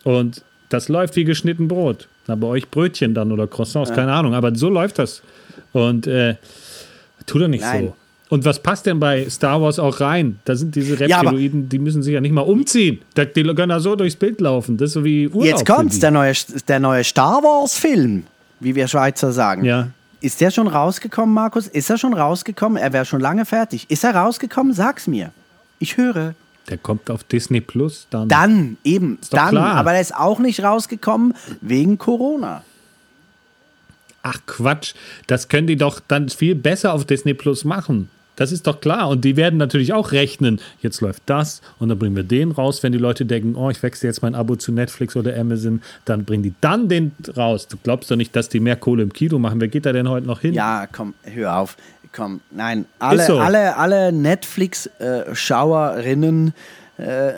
Und 0.04 0.42
das 0.68 0.88
läuft 0.88 1.16
wie 1.16 1.24
geschnitten 1.24 1.68
Brot. 1.68 2.08
Na, 2.26 2.36
bei 2.36 2.46
euch 2.46 2.68
Brötchen 2.70 3.12
dann 3.12 3.32
oder 3.32 3.46
Croissants, 3.46 3.92
keine 3.92 4.12
Ahnung. 4.12 4.34
Aber 4.34 4.54
so 4.54 4.70
läuft 4.70 4.98
das. 4.98 5.22
Und 5.72 6.06
äh, 6.06 6.36
tu 7.26 7.38
doch 7.38 7.48
nicht 7.48 7.62
Nein. 7.62 7.88
so. 7.88 7.96
Und 8.30 8.44
was 8.44 8.62
passt 8.62 8.86
denn 8.86 9.00
bei 9.00 9.28
Star 9.28 9.60
Wars 9.60 9.80
auch 9.80 10.00
rein? 10.00 10.38
Da 10.44 10.54
sind 10.54 10.76
diese 10.76 11.04
Ja, 11.04 11.20
Reptiloiden, 11.20 11.68
die 11.68 11.80
müssen 11.80 12.00
sich 12.04 12.14
ja 12.14 12.20
nicht 12.20 12.30
mal 12.32 12.42
umziehen. 12.42 13.00
Die 13.16 13.42
können 13.42 13.68
da 13.70 13.80
so 13.80 13.96
durchs 13.96 14.14
Bild 14.14 14.40
laufen. 14.40 14.76
Das 14.76 14.90
ist 14.90 14.94
so 14.94 15.04
wie 15.04 15.26
Urlaub 15.26 15.44
Jetzt 15.44 15.66
kommt's, 15.66 15.98
der 15.98 16.12
neue, 16.12 16.32
der 16.68 16.78
neue 16.78 17.02
Star 17.02 17.42
Wars-Film, 17.42 18.22
wie 18.60 18.74
wir 18.74 18.88
Schweizer 18.88 19.32
sagen. 19.32 19.64
Ja. 19.64 19.88
Ist 20.20 20.40
der 20.40 20.50
schon 20.50 20.68
rausgekommen, 20.68 21.34
Markus? 21.34 21.66
Ist 21.66 21.88
er 21.88 21.96
schon 21.98 22.14
rausgekommen? 22.14 22.76
Er 22.76 22.92
wäre 22.92 23.06
schon 23.06 23.20
lange 23.20 23.46
fertig. 23.46 23.90
Ist 23.90 24.04
er 24.04 24.14
rausgekommen? 24.14 24.74
Sag's 24.74 25.06
mir. 25.06 25.32
Ich 25.78 25.96
höre. 25.96 26.34
Der 26.68 26.78
kommt 26.78 27.10
auf 27.10 27.24
Disney 27.24 27.60
Plus 27.60 28.06
dann. 28.10 28.28
Dann, 28.28 28.76
eben, 28.84 29.18
dann. 29.30 29.48
klar. 29.48 29.76
Aber 29.76 29.94
er 29.94 30.00
ist 30.00 30.14
auch 30.14 30.38
nicht 30.38 30.62
rausgekommen 30.62 31.34
wegen 31.62 31.98
Corona. 31.98 32.62
Ach 34.22 34.38
Quatsch, 34.46 34.94
das 35.26 35.48
können 35.48 35.66
die 35.66 35.76
doch 35.76 36.00
dann 36.06 36.28
viel 36.28 36.54
besser 36.54 36.92
auf 36.92 37.06
Disney 37.06 37.32
Plus 37.32 37.64
machen. 37.64 38.10
Das 38.40 38.50
ist 38.52 38.66
doch 38.66 38.80
klar. 38.80 39.10
Und 39.10 39.26
die 39.26 39.36
werden 39.36 39.58
natürlich 39.58 39.92
auch 39.92 40.12
rechnen. 40.12 40.62
Jetzt 40.80 41.02
läuft 41.02 41.24
das 41.26 41.60
und 41.78 41.90
dann 41.90 41.98
bringen 41.98 42.16
wir 42.16 42.22
den 42.22 42.52
raus. 42.52 42.82
Wenn 42.82 42.90
die 42.90 42.96
Leute 42.96 43.26
denken, 43.26 43.54
oh, 43.54 43.68
ich 43.68 43.82
wechsle 43.82 44.08
jetzt 44.08 44.22
mein 44.22 44.34
Abo 44.34 44.56
zu 44.56 44.72
Netflix 44.72 45.14
oder 45.14 45.38
Amazon, 45.38 45.82
dann 46.06 46.24
bringen 46.24 46.42
die 46.42 46.54
dann 46.62 46.88
den 46.88 47.12
raus. 47.36 47.68
Du 47.68 47.76
glaubst 47.76 48.10
doch 48.10 48.16
nicht, 48.16 48.34
dass 48.34 48.48
die 48.48 48.60
mehr 48.60 48.76
Kohle 48.76 49.02
im 49.02 49.12
Kino 49.12 49.38
machen. 49.38 49.60
Wer 49.60 49.68
geht 49.68 49.84
da 49.84 49.92
denn 49.92 50.08
heute 50.08 50.26
noch 50.26 50.40
hin? 50.40 50.54
Ja, 50.54 50.88
komm, 50.90 51.12
hör 51.24 51.58
auf. 51.58 51.76
Komm, 52.14 52.40
nein, 52.50 52.86
alle, 52.98 53.26
so. 53.26 53.38
alle, 53.38 53.76
alle 53.76 54.10
Netflix-Schauerinnen, 54.10 56.54
äh, 56.96 57.32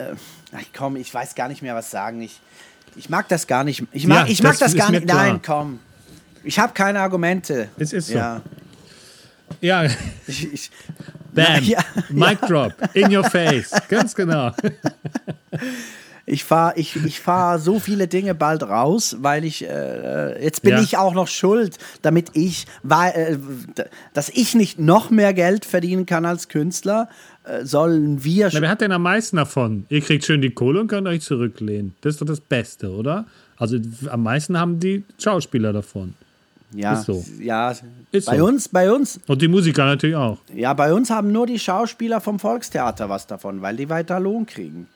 komm, 0.73 0.95
ich 0.95 1.13
weiß 1.13 1.35
gar 1.35 1.49
nicht 1.49 1.63
mehr, 1.63 1.75
was 1.75 1.91
sagen. 1.91 2.23
Ich, 2.23 2.39
ich 2.95 3.11
mag 3.11 3.29
das 3.29 3.49
gar 3.49 3.65
nicht. 3.65 3.83
Ich 3.91 4.07
mag, 4.07 4.29
Ja, 4.29 4.33
ich 4.33 4.41
mag 4.41 4.53
das 4.53 4.73
das, 4.73 4.77
gar 4.77 4.93
nicht. 4.93 5.07
Nein, 5.07 5.41
komm. 5.45 5.81
Ich 6.45 6.61
habe 6.61 6.75
keine 6.75 7.01
Argumente. 7.01 7.71
Es 7.77 7.93
ist 7.93 8.07
so. 8.07 8.15
Ja, 8.15 8.41
Ja, 9.61 9.85
ich, 10.27 10.53
ich, 10.53 10.71
bam, 11.35 11.63
Ja, 11.65 11.81
Mic 12.11 12.39
drop, 12.47 12.73
in 12.95 13.15
your 13.15 13.25
face. 13.25 13.71
Ganz 13.89 14.15
genau. 14.15 14.53
Ich 16.25 16.45
fahre 16.45 16.75
ich, 16.79 16.95
ich 17.05 17.19
fahr 17.19 17.59
so 17.59 17.81
viele 17.81 18.07
Dinge 18.07 18.33
bald 18.37 18.63
raus, 18.63 19.17
weil 19.21 19.45
ich, 19.45 19.69
äh, 19.69 20.41
jetzt 20.43 20.63
bin 20.63 20.71
Ja. 20.75 20.81
ich 20.81 20.97
auch 20.97 21.15
noch 21.15 21.27
schuld, 21.27 21.79
damit 22.03 22.31
ich, 22.35 22.67
weil, 22.85 23.11
äh, 23.77 23.85
dass 24.15 24.29
ich 24.29 24.55
nicht 24.55 24.79
noch 24.79 25.11
mehr 25.11 25.35
Geld 25.35 25.65
verdienen 25.65 26.07
kann 26.07 26.25
als 26.25 26.47
Künstler, 26.49 27.09
äh, 27.43 27.65
sollen 27.65 28.23
wir 28.23 28.51
Na, 28.53 28.61
wer 28.61 28.69
hat 28.71 28.83
denn 28.83 28.93
am 28.93 29.03
meisten 29.03 29.37
davon? 29.37 29.85
Ihr 29.89 30.01
kriegt 30.01 30.25
schön 30.25 30.41
die 30.41 30.51
Kohle 30.51 30.81
und 30.81 30.87
könnt 30.87 31.09
euch 31.09 31.23
zurücklehnen. 31.23 31.97
Das 32.03 32.15
ist 32.15 32.21
doch 32.23 32.27
das 32.27 32.41
Beste, 32.41 32.91
oder? 32.93 33.27
Also 33.57 33.79
am 34.09 34.23
meisten 34.23 34.57
haben 34.57 34.79
die 34.79 35.03
Schauspieler 35.19 35.73
davon. 35.73 36.15
Ja, 36.75 36.95
ist 36.95 37.05
so. 37.07 37.25
ja 37.41 37.75
Ist 38.13 38.27
bei 38.27 38.39
so. 38.39 38.47
uns, 38.47 38.69
bei 38.69 38.91
uns, 38.91 39.21
Und 39.27 39.43
die 39.43 39.49
Musiker 39.49 39.85
natürlich 39.85 40.17
auch. 40.17 40.39
ja, 40.55 40.73
bei 40.75 40.93
uns 40.93 41.11
haben 41.11 41.33
nur 41.33 41.47
die 41.47 41.59
Schauspieler 41.59 42.21
vom 42.21 42.39
Volkstheater 42.39 43.09
was 43.09 43.27
davon, 43.27 43.63
weil 43.63 43.77
die 43.77 43.89
weiter 43.89 44.19
Lohn 44.21 44.47
kriegen. 44.47 44.87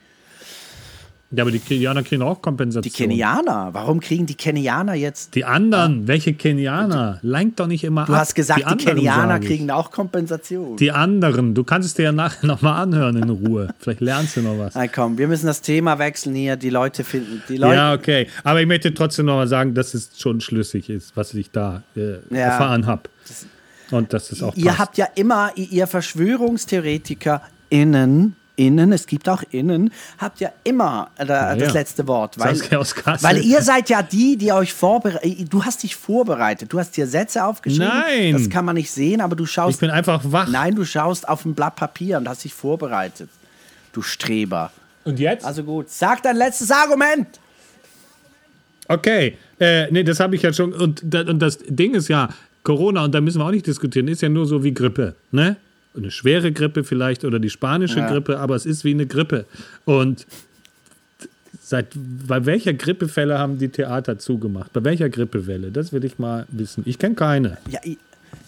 Ja, 1.32 1.42
aber 1.42 1.50
die 1.50 1.58
Kenianer 1.58 2.04
kriegen 2.04 2.22
auch 2.22 2.40
Kompensation. 2.40 2.82
Die 2.82 2.90
Kenianer. 2.96 3.70
Warum 3.72 3.98
kriegen 3.98 4.26
die 4.26 4.36
Kenianer 4.36 4.94
jetzt? 4.94 5.34
Die 5.34 5.44
anderen, 5.44 6.06
welche 6.06 6.34
Kenianer? 6.34 7.18
Lenk 7.22 7.56
doch 7.56 7.66
nicht 7.66 7.82
immer 7.82 8.04
Du 8.06 8.12
ab. 8.12 8.20
hast 8.20 8.34
gesagt, 8.36 8.60
die, 8.60 8.64
anderen, 8.64 8.96
Kenianer 8.96 9.40
kriegen 9.40 9.70
auch 9.72 9.90
Kompensation. 9.90 10.76
Die 10.76 10.92
anderen. 10.92 11.52
Du 11.54 11.64
kannst 11.64 11.88
es 11.88 11.94
dir 11.94 12.04
ja 12.04 12.12
nachher 12.12 12.46
nochmal 12.46 12.80
anhören 12.80 13.16
in 13.16 13.28
Ruhe. 13.28 13.74
Vielleicht 13.80 14.00
lernst 14.02 14.36
du 14.36 14.42
noch 14.42 14.56
was. 14.56 14.76
Nein, 14.76 14.88
komm, 14.94 15.18
wir 15.18 15.26
müssen 15.26 15.46
das 15.46 15.60
Thema 15.62 15.98
wechseln 15.98 16.34
hier. 16.36 16.54
Die 16.54 16.70
Leute 16.70 17.02
finden, 17.02 17.42
die 17.48 17.56
Leute. 17.56 17.74
Ja, 17.74 17.92
okay. 17.94 18.28
Aber 18.44 18.60
ich 18.60 18.66
möchte 18.68 18.94
trotzdem 18.94 19.26
nochmal 19.26 19.48
sagen, 19.48 19.74
dass 19.74 19.94
es 19.94 20.10
schon 20.16 20.40
schlüssig 20.40 20.88
ist, 20.88 21.16
was 21.16 21.34
ich 21.34 21.50
da 21.50 21.82
äh, 21.96 22.18
Ja. 22.30 22.36
erfahren 22.38 22.86
habe. 22.86 23.02
Und 23.90 24.12
dass 24.12 24.30
es 24.30 24.42
auch 24.44 24.54
ihr 24.56 24.66
passt. 24.66 24.78
habt 24.78 24.98
ja 24.98 25.06
immer, 25.16 25.50
ihr 25.56 25.86
VerschwörungstheoretikerInnen, 25.88 27.40
innen, 27.70 28.36
es 28.58 29.06
gibt 29.06 29.28
auch 29.28 29.42
innen, 29.50 29.92
habt 30.18 30.40
ja 30.40 30.50
immer 30.64 31.10
äh, 31.16 31.26
das 31.26 31.58
ja. 31.58 31.72
letzte 31.72 32.06
Wort. 32.06 32.38
Weil, 32.38 32.58
weil 32.58 33.44
ihr 33.44 33.62
seid 33.62 33.90
ja 33.90 34.02
die, 34.02 34.36
die 34.36 34.52
euch 34.52 34.72
vorbereitet. 34.72 35.52
Du 35.52 35.64
hast 35.64 35.82
dich 35.82 35.94
vorbereitet. 35.94 36.72
Du 36.72 36.78
hast 36.78 36.96
dir 36.96 37.06
Sätze 37.06 37.44
aufgeschrieben. 37.44 37.88
Nein. 37.88 38.32
Das 38.32 38.48
kann 38.48 38.64
man 38.64 38.76
nicht 38.76 38.90
sehen, 38.90 39.20
aber 39.20 39.36
du 39.36 39.44
ich 39.44 39.50
schaust. 39.50 39.80
bin 39.80 39.90
einfach 39.90 40.22
wach. 40.24 40.48
Nein, 40.48 40.74
du 40.74 40.84
schaust 40.84 41.28
auf 41.28 41.44
ein 41.44 41.54
Blatt 41.54 41.76
Papier 41.76 42.16
und 42.16 42.28
hast 42.28 42.44
dich 42.44 42.54
vorbereitet. 42.54 43.28
Du 43.92 44.02
Streber. 44.02 44.72
Und 45.04 45.20
jetzt? 45.20 45.44
Also 45.44 45.62
gut, 45.62 45.88
sag 45.90 46.22
dein 46.22 46.36
letztes 46.36 46.70
Argument. 46.70 47.26
Okay, 48.88 49.36
äh, 49.58 49.90
nee, 49.90 50.02
das 50.02 50.20
habe 50.20 50.36
ich 50.36 50.42
ja 50.42 50.52
schon. 50.52 50.72
Und, 50.72 51.02
und 51.14 51.38
das 51.38 51.58
Ding 51.68 51.94
ist 51.94 52.08
ja, 52.08 52.28
Corona, 52.62 53.04
und 53.04 53.14
da 53.14 53.20
müssen 53.20 53.40
wir 53.40 53.44
auch 53.44 53.50
nicht 53.50 53.66
diskutieren, 53.66 54.08
ist 54.08 54.22
ja 54.22 54.28
nur 54.28 54.46
so 54.46 54.64
wie 54.64 54.74
Grippe, 54.74 55.14
ne? 55.30 55.56
Eine 55.96 56.10
schwere 56.10 56.52
Grippe 56.52 56.84
vielleicht 56.84 57.24
oder 57.24 57.38
die 57.38 57.50
spanische 57.50 58.00
Ja. 58.00 58.10
Grippe, 58.10 58.38
aber 58.38 58.54
es 58.54 58.66
ist 58.66 58.84
wie 58.84 58.92
eine 58.92 59.06
Grippe. 59.06 59.46
Und 59.84 60.26
seit 61.60 61.88
bei 62.26 62.44
welcher 62.46 62.74
Grippefälle 62.74 63.38
haben 63.38 63.58
die 63.58 63.68
Theater 63.68 64.18
zugemacht? 64.18 64.72
Bei 64.72 64.84
welcher 64.84 65.08
Grippewelle? 65.08 65.70
Das 65.70 65.92
will 65.92 66.04
ich 66.04 66.18
mal 66.18 66.46
wissen. 66.48 66.82
Ich 66.86 66.98
kenne 66.98 67.14
keine. 67.14 67.58
Ja, 67.70 67.80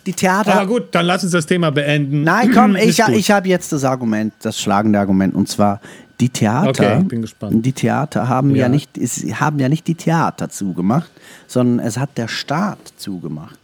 die 0.07 0.13
Theater. 0.13 0.55
Aber 0.55 0.67
gut, 0.67 0.85
dann 0.93 1.07
lass 1.07 1.23
uns 1.23 1.33
das 1.33 1.47
Thema 1.47 1.71
beenden. 1.71 2.23
Nein, 2.23 2.51
komm, 2.53 2.77
ich, 2.77 2.99
ich 2.99 3.31
habe 3.31 3.49
jetzt 3.49 3.73
das 3.73 3.85
Argument, 3.85 4.33
das 4.43 4.59
schlagende 4.61 4.99
Argument, 4.99 5.35
und 5.35 5.49
zwar 5.49 5.81
die 6.21 6.29
Theater. 6.31 6.69
Okay, 6.99 7.05
bin 7.05 7.23
gespannt. 7.23 7.65
Die 7.65 7.73
Theater 7.73 8.29
haben 8.29 8.51
ja, 8.55 8.63
Ja. 8.63 8.69
nicht, 8.69 8.91
haben 9.35 9.59
ja 9.59 9.69
nicht 9.69 9.87
die 9.87 9.95
Theater 9.95 10.49
zugemacht, 10.49 11.11
sondern 11.47 11.85
es 11.87 11.97
hat 11.99 12.17
der 12.17 12.29
Staat 12.29 12.79
zugemacht. 12.97 13.59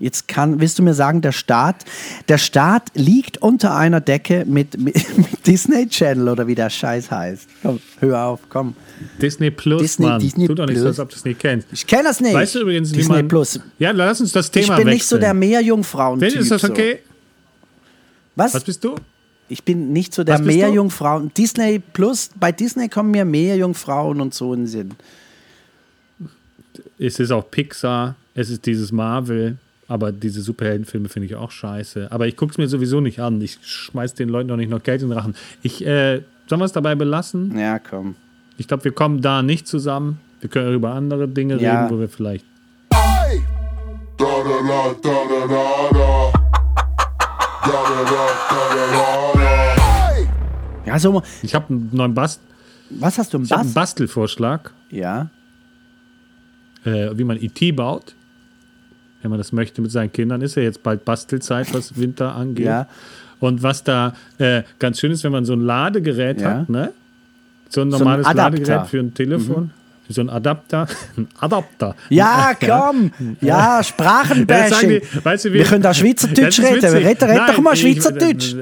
Jetzt 0.00 0.28
kann, 0.28 0.60
willst 0.60 0.78
du 0.78 0.82
mir 0.82 0.94
sagen, 0.94 1.20
der 1.20 1.32
Staat, 1.32 1.84
der 2.28 2.38
Staat 2.38 2.84
liegt 2.94 3.36
unter 3.42 3.76
einer 3.76 4.00
Decke 4.00 4.44
mit, 4.46 4.80
mit, 4.80 4.96
mit 5.18 5.46
Disney 5.46 5.86
Channel 5.88 6.26
oder 6.30 6.46
wie 6.46 6.54
der 6.54 6.70
Scheiß 6.70 7.10
heißt. 7.10 7.46
Komm, 7.62 7.80
hör 8.00 8.24
auf, 8.24 8.40
komm. 8.48 8.74
Disney 9.20 9.50
Plus, 9.50 9.82
Disney- 9.82 10.06
Mann. 10.06 10.18
Disney 10.20 10.46
Tu 10.46 10.54
doch 10.54 10.66
nicht 10.66 10.78
so, 10.78 10.86
als 10.86 10.98
ob 10.98 11.10
du 11.10 11.16
es 11.16 11.24
nicht 11.26 11.38
kennst. 11.38 11.68
Ich 11.70 11.86
kenne 11.86 12.04
das 12.04 12.18
nicht. 12.20 12.32
Weißt 12.32 12.54
du 12.54 12.60
übrigens, 12.60 12.92
wie 12.92 12.96
Disney 12.96 13.14
man... 13.16 13.28
Plus. 13.28 13.60
Ja, 13.78 13.90
lass 13.90 14.22
uns 14.22 14.32
das 14.32 14.50
Thema 14.50 14.62
Ich 14.62 14.68
bin 14.68 14.76
wechseln. 14.78 14.90
nicht 14.94 15.06
so 15.06 15.18
der 15.18 15.34
Meerjungfrauen. 15.34 16.22
Ist 16.22 16.50
das 16.50 16.64
okay? 16.64 17.00
Was? 18.36 18.54
Was 18.54 18.64
bist 18.64 18.82
du? 18.82 18.94
Ich 19.50 19.62
bin 19.64 19.92
nicht 19.92 20.14
so 20.14 20.24
der? 20.24 20.38
Meerjungfrauen. 20.38 21.30
Disney 21.36 21.78
Plus, 21.78 22.30
bei 22.40 22.52
Disney 22.52 22.88
kommen 22.88 23.10
mir 23.10 23.26
Meerjungfrauen 23.26 24.20
und 24.22 24.32
so 24.32 24.54
in 24.54 24.60
den 24.60 24.66
Sinn. 24.66 24.90
Es 26.98 27.18
ist 27.18 27.30
auch 27.32 27.50
Pixar, 27.50 28.14
es 28.34 28.48
ist 28.48 28.64
dieses 28.64 28.92
Marvel, 28.92 29.58
aber 29.90 30.12
diese 30.12 30.40
Superheldenfilme 30.40 31.08
finde 31.08 31.26
ich 31.26 31.34
auch 31.36 31.50
scheiße. 31.50 32.08
Aber 32.10 32.26
ich 32.28 32.36
gucke 32.36 32.52
es 32.52 32.58
mir 32.58 32.68
sowieso 32.68 33.00
nicht 33.00 33.18
an. 33.20 33.40
Ich 33.40 33.58
schmeiß 33.60 34.14
den 34.14 34.28
Leuten 34.28 34.48
doch 34.48 34.56
nicht 34.56 34.70
noch 34.70 34.82
Geld 34.82 35.02
in 35.02 35.08
den 35.08 35.18
Rachen. 35.18 35.34
Ich, 35.62 35.84
äh, 35.84 36.22
sollen 36.46 36.60
wir 36.60 36.64
es 36.64 36.72
dabei 36.72 36.94
belassen? 36.94 37.58
Ja, 37.58 37.78
komm. 37.78 38.14
Ich 38.56 38.68
glaube, 38.68 38.84
wir 38.84 38.92
kommen 38.92 39.20
da 39.20 39.42
nicht 39.42 39.66
zusammen. 39.66 40.20
Wir 40.40 40.48
können 40.48 40.72
über 40.74 40.92
andere 40.94 41.26
Dinge 41.28 41.60
Ja. 41.60 41.82
reden, 41.84 41.94
wo 41.94 42.00
wir 42.00 42.08
vielleicht. 42.08 42.44
Hey! 42.92 43.42
Da 44.16 44.26
da 44.26 44.92
da! 45.02 46.32
Ja, 50.86 50.98
so, 50.98 51.22
Ich 51.42 51.54
habe 51.54 51.66
einen 51.68 51.90
neuen 51.92 52.14
Bast 52.14 52.40
was 52.92 53.18
hast 53.18 53.32
du 53.32 53.38
im 53.38 53.44
ich 53.44 53.52
hab 53.52 53.60
einen? 53.60 53.72
Bastelvorschlag, 53.72 54.72
Ja. 54.90 55.28
äh, 56.84 57.10
wie 57.16 57.22
man 57.22 57.36
IT 57.36 57.76
baut. 57.76 58.16
Wenn 59.22 59.30
man 59.30 59.38
das 59.38 59.52
möchte 59.52 59.82
mit 59.82 59.90
seinen 59.90 60.12
Kindern, 60.12 60.40
ist 60.42 60.54
ja 60.56 60.62
jetzt 60.62 60.82
bald 60.82 61.04
Bastelzeit, 61.04 61.72
was 61.74 61.98
Winter 61.98 62.34
angeht. 62.34 62.66
Ja. 62.66 62.86
Und 63.38 63.62
was 63.62 63.84
da 63.84 64.14
äh, 64.38 64.62
ganz 64.78 65.00
schön 65.00 65.12
ist, 65.12 65.24
wenn 65.24 65.32
man 65.32 65.44
so 65.44 65.52
ein 65.54 65.60
Ladegerät 65.60 66.40
Ja. 66.40 66.50
hat, 66.60 66.68
ne? 66.70 66.92
So 67.68 67.82
ein 67.82 67.88
ein 67.88 67.90
normales 67.90 68.26
Adapter. 68.26 68.50
Mhm. 68.50 68.54
Ladegerät 68.56 68.86
für 68.88 68.98
ein 68.98 69.14
Telefon. 69.14 69.70
So 70.12 70.22
ein 70.22 70.28
Adapter. 70.30 70.88
Ein 71.16 71.28
Adapter. 71.38 71.94
Ja, 72.08 72.50
komm. 72.58 73.12
Ja, 73.40 73.80
Sprachenbashing. 73.80 74.88
die, 74.88 75.02
weißt 75.24 75.44
du, 75.44 75.52
Wir 75.52 75.62
können 75.62 75.82
da 75.84 75.94
Schweizerdeutsch 75.94 76.58
reden. 76.58 76.76
witzig. 76.82 76.94
Red, 77.06 77.22
red 77.22 77.36
Nein, 77.36 77.40
doch 77.54 77.60
mal 77.62 77.74
ich- 77.74 77.80
Schweizerdeutsch. 77.80 78.56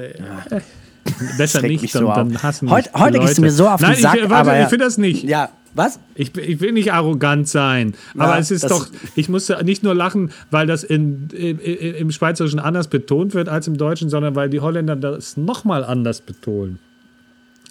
Besser 1.38 1.62
regt 1.62 1.80
nicht, 1.82 1.94
dann, 1.94 2.02
so 2.02 2.08
auf. 2.10 2.14
dann 2.16 2.42
hassen 2.42 2.68
Heute- 2.70 2.90
heute 2.92 3.18
gehst 3.18 3.38
du 3.38 3.42
mir 3.42 3.50
so 3.50 3.66
auf 3.66 3.80
den 3.80 3.90
Nein, 3.90 3.98
Sack, 3.98 4.16
Ich, 4.16 4.22
warte, 4.28 4.50
aber 4.50 4.62
ich 4.62 4.70
will 4.70 4.78
das 4.78 4.98
nicht. 4.98 5.24
Ja, 5.24 5.48
was? 5.74 6.00
Ich, 6.14 6.36
ich 6.36 6.60
will 6.60 6.72
nicht 6.72 6.92
arrogant 6.92 7.48
sein, 7.48 7.94
aber 8.16 8.34
Ja, 8.34 8.38
es 8.38 8.50
ist 8.50 8.70
doch, 8.70 8.88
ich 9.14 9.28
musste 9.28 9.62
nicht 9.64 9.82
nur 9.82 9.94
lachen, 9.94 10.30
weil 10.50 10.66
das 10.66 10.82
in, 10.84 11.28
im, 11.30 11.58
im 11.60 12.10
Schweizerischen 12.10 12.58
anders 12.58 12.88
betont 12.88 13.34
wird 13.34 13.48
als 13.48 13.66
im 13.68 13.76
Deutschen, 13.76 14.08
sondern 14.10 14.34
weil 14.34 14.48
die 14.50 14.60
Holländer 14.60 14.96
das 14.96 15.36
nochmal 15.36 15.84
anders 15.84 16.20
betonen. 16.20 16.78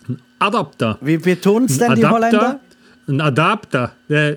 Ein 0.07 0.19
Adapter. 0.39 0.97
Wie 1.01 1.17
betonen 1.17 1.65
es 1.65 1.77
denn 1.77 1.95
die 1.95 2.05
Holländer? 2.05 2.59
Ein 3.07 3.21
Adapter. 3.21 3.91
Äh, 4.09 4.35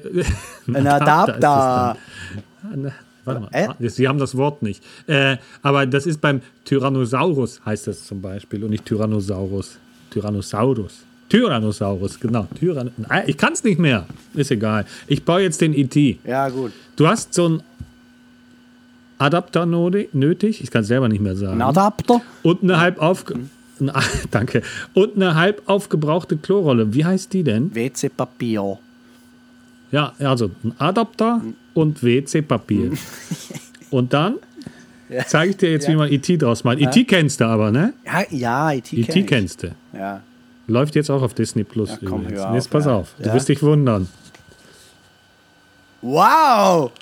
Ein 0.72 0.86
Adapter. 0.86 1.96
dann. 2.60 2.92
Warte 3.24 3.40
mal, 3.40 3.48
Äh? 3.52 3.66
ah, 3.68 3.74
Sie 3.78 4.08
haben 4.08 4.18
das 4.18 4.36
Wort 4.36 4.62
nicht. 4.62 4.82
Äh, 5.06 5.36
aber 5.62 5.86
das 5.86 6.06
ist 6.06 6.20
beim 6.20 6.40
Tyrannosaurus, 6.64 7.60
heißt 7.64 7.86
das 7.86 8.04
zum 8.06 8.20
Beispiel, 8.22 8.62
und 8.64 8.70
nicht 8.70 8.84
Tyrannosaurus. 8.84 9.78
Tyrannosaurus. 10.10 11.04
Tyrannosaurus, 11.30 12.20
genau. 12.20 12.46
Tyrann 12.58 12.90
ich 13.26 13.36
kann 13.38 13.54
es 13.54 13.64
nicht 13.64 13.78
mehr. 13.78 14.06
Ist 14.34 14.50
egal. 14.50 14.84
Ich 15.06 15.24
baue 15.24 15.40
jetzt 15.42 15.60
den 15.62 15.72
IT. 15.72 15.96
Ja, 16.26 16.48
gut. 16.50 16.72
Du 16.96 17.06
hast 17.06 17.32
so 17.32 17.46
einen 17.46 17.62
Adapter 19.18 19.64
nötig, 19.66 20.62
ich 20.62 20.70
kann 20.70 20.82
es 20.82 20.88
selber 20.88 21.08
nicht 21.08 21.20
mehr 21.20 21.36
sagen. 21.36 21.54
Ein 21.60 21.62
Adapter? 21.68 22.20
Und 22.42 22.62
eine 22.62 22.78
halb 22.80 23.00
aufge 23.00 23.34
ein- 23.80 23.92
Danke. 24.30 24.62
Und 24.94 25.16
eine 25.16 25.34
halb 25.34 25.62
aufgebrauchte 25.66 26.36
Klorolle. 26.36 26.92
Wie 26.94 27.04
heißt 27.04 27.32
die 27.32 27.42
denn? 27.44 27.74
WC-Papier. 27.74 28.78
Ja, 29.92 30.12
also 30.18 30.50
ein 30.64 30.74
Adapter 30.78 31.42
und 31.74 32.02
WC-Papier. 32.02 32.92
und 33.90 34.12
dann 34.12 34.36
zeige 35.26 35.50
ich 35.50 35.56
dir 35.56 35.70
jetzt, 35.72 35.88
wie 35.88 35.96
man 35.96 36.10
IT 36.10 36.40
draus 36.42 36.64
macht. 36.64 36.78
IT 36.80 37.06
kennst 37.08 37.40
du 37.40 37.44
aber, 37.44 37.70
ne? 37.70 37.92
Ja, 38.04 38.22
ja, 38.30 38.72
IT, 38.72 38.92
IT 38.92 39.08
kenn 39.08 39.26
kennst 39.26 39.62
du. 39.62 39.74
Ja. 39.92 40.22
Läuft 40.70 40.94
jetzt 40.94 41.10
auch 41.10 41.22
auf 41.22 41.34
Disney 41.34 41.64
Plus. 41.64 41.90
Ja, 41.90 41.98
komm, 42.08 42.22
übrigens. 42.22 42.40
hör 42.42 42.54
Jetzt 42.54 42.66
auf, 42.66 42.70
pass 42.70 42.84
ja. 42.86 42.92
auf, 42.94 43.08
du 43.18 43.24
Ja. 43.28 43.34
wirst 43.34 43.48
dich 43.48 43.62
wundern. 43.62 44.08
Wow! 46.02 46.92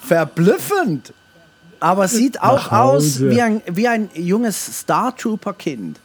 Verblüffend! 0.00 1.12
Aber 1.80 2.08
sieht 2.08 2.42
auch 2.42 2.72
aus 2.72 3.20
wie 3.20 3.40
ein, 3.40 3.62
wie 3.66 3.86
ein 3.88 4.10
junges 4.14 4.80
Star 4.80 5.16
Trooper-Kind. 5.16 6.00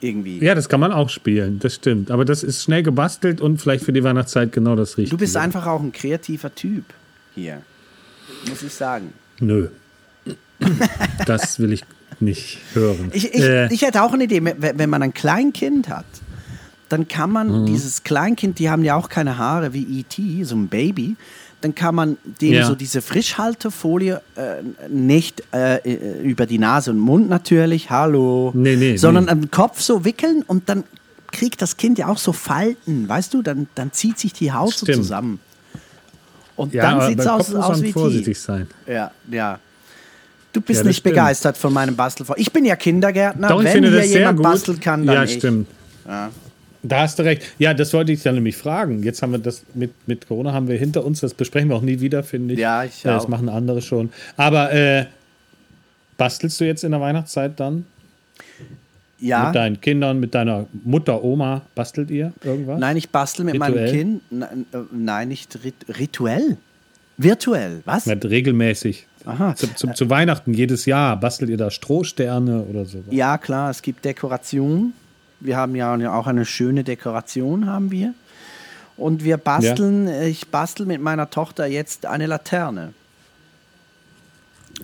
Irgendwie. 0.00 0.38
Ja, 0.42 0.54
das 0.54 0.68
kann 0.68 0.80
man 0.80 0.92
auch 0.92 1.08
spielen, 1.10 1.58
das 1.58 1.74
stimmt. 1.74 2.10
Aber 2.10 2.24
das 2.24 2.42
ist 2.42 2.62
schnell 2.62 2.82
gebastelt 2.82 3.40
und 3.40 3.58
vielleicht 3.58 3.84
für 3.84 3.92
die 3.92 4.02
Weihnachtszeit 4.04 4.52
genau 4.52 4.76
das 4.76 4.96
Richtige. 4.96 5.10
Du 5.16 5.18
bist 5.18 5.36
einfach 5.36 5.66
auch 5.66 5.80
ein 5.80 5.92
kreativer 5.92 6.54
Typ 6.54 6.84
hier. 7.34 7.62
Muss 8.48 8.62
ich 8.62 8.72
sagen. 8.72 9.12
Nö. 9.40 9.68
das 11.26 11.58
will 11.58 11.72
ich 11.72 11.82
nicht 12.20 12.58
hören. 12.74 13.10
Ich, 13.12 13.32
ich, 13.34 13.40
Äh, 13.42 13.72
ich 13.72 13.82
hätte 13.82 14.02
auch 14.02 14.12
eine 14.12 14.24
Idee, 14.24 14.42
wenn 14.58 14.90
man 14.90 15.02
ein 15.02 15.14
Kleinkind 15.14 15.88
hat, 15.88 16.04
dann 16.88 17.06
kann 17.08 17.30
man 17.30 17.62
Mhm. 17.62 17.66
dieses 17.66 18.02
Kleinkind, 18.02 18.58
die 18.58 18.68
haben 18.70 18.82
ja 18.84 18.96
auch 18.96 19.08
keine 19.08 19.38
Haare 19.38 19.72
wie 19.72 20.00
E.T., 20.00 20.44
so 20.44 20.56
ein 20.56 20.68
Baby, 20.68 21.16
dann 21.60 21.74
kann 21.74 21.94
man 21.94 22.16
denen 22.40 22.54
Ja. 22.54 22.66
so 22.66 22.74
diese 22.74 23.00
Frischhaltefolie 23.02 24.20
äh, 24.36 24.62
nicht 24.88 25.42
äh, 25.52 25.76
äh, 25.76 26.22
über 26.22 26.46
die 26.46 26.58
Nase 26.58 26.90
und 26.90 26.98
Mund 26.98 27.28
natürlich, 27.28 27.90
hallo, 27.90 28.50
Nee, 28.54 28.76
nee, 28.76 28.96
sondern 28.96 29.26
nee. 29.26 29.30
am 29.30 29.50
Kopf 29.50 29.80
so 29.80 30.04
wickeln 30.04 30.42
und 30.46 30.68
dann 30.68 30.84
kriegt 31.32 31.62
das 31.62 31.76
Kind 31.76 31.98
ja 31.98 32.08
auch 32.08 32.18
so 32.18 32.32
Falten, 32.32 33.08
weißt 33.08 33.34
du, 33.34 33.42
dann, 33.42 33.68
dann 33.76 33.92
zieht 33.92 34.18
sich 34.18 34.32
die 34.32 34.52
Haut 34.52 34.72
so 34.74 34.84
Stimmt. 34.86 34.96
zusammen. 35.04 35.40
Und 36.56 36.74
ja, 36.74 36.82
dann 36.90 37.08
sieht 37.08 37.20
es 37.20 37.26
aus, 37.26 37.54
aus 37.54 37.68
man 37.76 37.82
wie 37.82 37.92
vorsichtig 37.92 38.36
T. 38.36 38.42
sein. 38.44 38.66
Ja, 38.86 39.10
ja. 39.30 39.58
Du 40.52 40.60
bist 40.60 40.78
Ja, 40.78 40.82
das 40.82 40.86
nicht 40.88 40.96
stimmt. 40.98 41.14
begeistert 41.14 41.56
von 41.56 41.72
meinem 41.72 41.94
Bastelfach. 41.96 42.34
Ich 42.36 42.52
bin 42.52 42.64
ja 42.64 42.74
Kindergärtner. 42.76 43.48
Doch, 43.48 43.62
ich 43.62 43.72
Wenn 43.72 43.84
hier 43.84 43.92
das 43.92 44.12
jemand 44.12 44.36
gut. 44.38 44.44
basteln 44.44 44.80
kann, 44.80 45.06
dann 45.06 45.14
ja, 45.16 45.24
ich. 45.24 45.34
stimmt. 45.34 45.68
Da 46.82 47.00
hast 47.02 47.18
du 47.18 47.22
recht. 47.24 47.42
Ja, 47.58 47.74
das 47.74 47.92
wollte 47.92 48.10
ich 48.12 48.22
dann 48.22 48.34
nämlich 48.36 48.56
fragen. 48.56 49.02
Jetzt 49.02 49.22
haben 49.22 49.32
wir 49.32 49.38
das 49.38 49.62
mit, 49.74 49.92
mit 50.08 50.26
Corona 50.26 50.52
haben 50.52 50.66
wir 50.66 50.76
hinter 50.78 51.04
uns, 51.04 51.20
das 51.20 51.34
besprechen 51.34 51.68
wir 51.68 51.76
auch 51.76 51.82
nie 51.82 52.00
wieder, 52.00 52.22
finde 52.24 52.54
ich. 52.54 52.60
Ja, 52.60 52.84
ich 52.84 53.02
Ja, 53.04 53.14
Das 53.14 53.24
auch. 53.24 53.28
machen 53.28 53.48
andere 53.48 53.82
schon. 53.82 54.10
Aber 54.36 54.72
äh, 54.72 55.04
bastelst 56.16 56.58
du 56.60 56.64
jetzt 56.64 56.82
in 56.82 56.90
der 56.92 57.00
Weihnachtszeit 57.00 57.60
dann? 57.60 57.84
Ja. 59.18 59.44
Mit 59.46 59.54
deinen 59.56 59.80
Kindern, 59.80 60.18
mit 60.18 60.34
deiner 60.34 60.66
Mutter, 60.84 61.22
Oma, 61.22 61.60
bastelt 61.74 62.10
ihr 62.10 62.32
irgendwas? 62.42 62.80
Nein, 62.80 62.96
ich 62.96 63.10
bastel 63.10 63.44
mit 63.44 63.58
meinem 63.58 63.74
Rituell? 63.74 63.92
Kind. 63.92 64.22
Nein, 64.30 64.66
äh, 64.72 64.78
nein, 64.90 65.28
nicht 65.28 65.58
rit 65.62 65.74
rituell. 65.98 66.56
Virtuell, 67.18 67.82
was? 67.84 68.06
Nicht 68.06 68.24
regelmäßig. 68.24 69.06
Aha. 69.24 69.54
Zu, 69.54 69.74
zu, 69.74 69.92
zu 69.92 70.10
Weihnachten 70.10 70.54
jedes 70.54 70.86
Jahr 70.86 71.18
bastelt 71.18 71.50
ihr 71.50 71.56
da 71.56 71.70
Strohsterne 71.70 72.62
oder 72.62 72.84
so. 72.84 73.02
Ja, 73.10 73.38
klar, 73.38 73.70
es 73.70 73.82
gibt 73.82 74.04
Dekoration. 74.04 74.92
Wir 75.40 75.56
haben 75.56 75.74
ja 75.74 76.12
auch 76.12 76.26
eine 76.26 76.44
schöne 76.44 76.84
Dekoration, 76.84 77.66
haben 77.66 77.90
wir. 77.90 78.14
Und 78.96 79.24
wir 79.24 79.38
basteln, 79.38 80.08
äh, 80.08 80.28
ich 80.28 80.48
bastel 80.48 80.84
mit 80.84 81.00
meiner 81.00 81.30
Tochter 81.30 81.66
jetzt 81.66 82.04
eine 82.04 82.26
Laterne. 82.26 82.92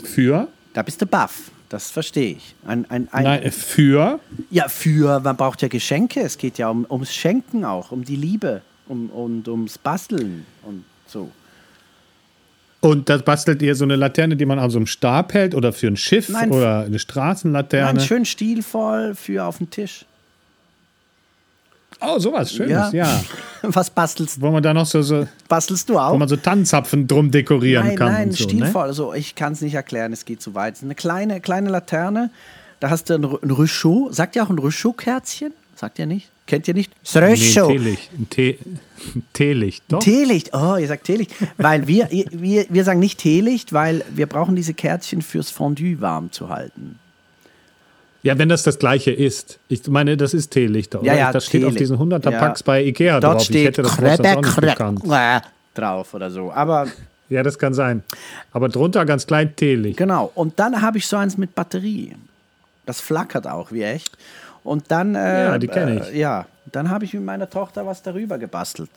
Für? 0.03 0.49
Da 0.73 0.83
bist 0.83 1.03
du 1.03 1.07
baff, 1.07 1.51
das 1.69 1.91
verstehe 1.91 2.33
ich. 2.33 2.55
Ein, 2.67 2.91
ein, 2.91 3.09
ein, 3.13 3.25
Nein, 3.25 3.43
äh, 3.43 3.51
für? 3.51 4.21
Ja, 4.51 4.69
für, 4.69 5.21
man 5.21 5.37
braucht 5.37 5.61
ja 5.63 5.69
Geschenke. 5.69 6.21
Es 6.21 6.39
geht 6.39 6.59
ja 6.59 6.69
um, 6.69 6.87
ums 6.89 7.15
Schenken 7.15 7.65
auch, 7.65 7.93
um 7.93 8.05
die 8.05 8.17
Liebe 8.17 8.63
um, 8.89 9.11
und 9.11 9.49
ums 9.49 9.77
Basteln 9.79 10.47
und 10.63 10.85
so. 11.07 11.31
Und 12.81 13.09
das 13.09 13.23
bastelt 13.23 13.63
ihr 13.63 13.75
so 13.75 13.85
eine 13.85 13.97
Laterne, 13.97 14.37
die 14.37 14.45
man 14.47 14.59
an 14.59 14.71
so 14.71 14.79
einem 14.79 14.87
Stab 14.87 15.33
hält 15.35 15.55
oder 15.55 15.73
für 15.73 15.89
ein 15.89 15.97
Schiff 15.97 16.29
Nein, 16.29 16.51
oder 16.51 16.81
eine 16.81 16.99
Straßenlaterne? 16.99 17.99
Nein, 17.99 18.07
schön 18.07 18.25
stilvoll 18.25 19.15
für 19.15 19.45
auf 19.45 19.59
den 19.59 19.71
Tisch. 19.71 20.05
Oh, 22.01 22.19
sowas 22.19 22.53
Schönes, 22.53 22.93
ja. 22.93 23.25
Was 23.63 23.89
bastelst, 23.89 24.41
Wo 24.41 24.51
man 24.51 24.63
da 24.63 24.75
noch 24.75 24.85
so, 24.85 25.01
so 25.01 25.27
bastelst 25.49 25.89
du 25.89 25.95
wo 25.95 25.99
auch? 25.99 26.19
man 26.19 26.29
so 26.29 26.37
Tannenzapfen 26.37 27.09
drum 27.09 27.31
dekorieren 27.31 27.87
Nein, 27.87 27.97
kann. 27.97 28.13
nein, 28.13 28.33
so, 28.33 28.45
ne? 28.45 28.51
stilvoll. 28.51 28.83
Also 28.83 29.15
ich 29.15 29.35
kann 29.35 29.55
es 29.55 29.63
nicht 29.63 29.75
erklären, 29.75 30.13
es 30.13 30.27
geht 30.27 30.43
zu 30.43 30.55
weit. 30.55 30.75
Es 30.75 30.81
ist 30.81 30.85
eine 30.85 30.95
kleine, 30.95 31.41
kleine 31.41 31.71
Laterne. 31.71 32.31
Da 32.81 32.91
hast 32.91 33.09
du 33.09 33.15
ein, 33.15 33.25
ein. 33.25 34.13
Sagt 34.13 34.37
ihr 34.37 34.45
auch 34.45 34.51
ein 34.51 34.59
Rüschot-Kerzchen? 34.59 35.53
Sagt 35.75 35.99
ihr 35.99 36.07
nicht? 36.07 36.29
Kennt 36.47 36.69
ihr 36.69 36.75
nicht? 36.75 36.93
Das 37.03 37.15
Nee. 37.15 37.37
Teelicht. 37.37 38.11
Teelicht, 39.33 39.85
doch. 39.89 39.99
Teelicht, 39.99 40.51
oh, 40.55 40.77
ihr 40.77 40.87
sagt 40.87 41.05
Teelicht. 41.05 41.33
Weil 41.59 41.87
wir, 41.87 42.09
wir, 42.11 42.67
wir 42.69 42.85
sagen 42.85 43.01
nicht 43.01 43.19
Teelicht, 43.19 43.73
weil 43.73 44.05
wir 44.15 44.27
brauchen 44.27 44.57
diese 44.57 44.75
Kerzchen 44.75 45.23
fürs 45.23 45.51
Fondue 45.51 46.01
warm 46.01 46.33
zu 46.33 46.49
halten. 46.49 46.99
Ja, 48.23 48.39
wenn 48.39 48.49
das 48.49 48.63
das 48.65 48.79
gleiche 48.79 49.13
ist. 49.13 49.59
Ich 49.69 49.87
meine, 49.89 50.17
das 50.17 50.35
ist 50.35 50.51
Teelichter, 50.51 51.01
oder? 51.01 51.13
Ja, 51.13 51.19
ja, 51.19 51.33
das 51.33 51.47
steht 51.47 51.63
auf 51.65 51.75
Teelicht. 51.75 51.81
diesen 51.81 51.99
100er 51.99 52.31
Ja. 52.33 52.39
Packs 52.41 52.63
bei 52.63 52.83
Ikea 52.85 53.21
Dort 53.21 53.35
drauf. 53.35 53.43
steht 53.45 53.57
ich 53.57 53.65
hätte 53.67 53.83
das 53.83 53.95
sonst 53.97 54.21
auch 54.21 54.37
nicht 54.43 54.55
Krebe, 54.55 54.67
gekannt. 54.69 55.01
Krebe 55.03 55.43
drauf 55.75 56.15
oder 56.15 56.31
so. 56.31 56.51
Aber 56.53 56.87
Ja, 57.29 57.43
das 57.43 57.59
kann 57.59 57.75
sein. 57.75 58.03
Aber 58.53 58.69
drunter 58.69 59.05
ganz 59.05 59.27
klein 59.27 59.55
Teelicht. 59.55 59.97
genau. 59.97 60.31
Und 60.35 60.59
dann 60.59 60.81
habe 60.83 60.99
ich 60.99 61.07
so 61.07 61.17
eins 61.17 61.37
mit 61.39 61.55
Batterie. 61.55 62.15
Das 62.85 63.01
flackert 63.01 63.47
auch 63.47 63.71
wie 63.73 63.83
echt. 63.83 64.17
Und 64.67 64.91
dann, 64.91 65.15
äh, 65.15 65.45
Ja, 65.45 65.59
die 65.59 65.69
kenn 65.69 65.99
ich. 65.99 66.13
Äh, 66.13 66.19
ja, 66.19 66.47
dann 66.73 66.91
habe 66.91 67.05
ich 67.05 67.15
mit 67.15 67.25
meiner 67.25 67.49
Tochter 67.49 67.87
was 67.87 68.03
darüber 68.03 68.39
gebastelt. 68.39 68.91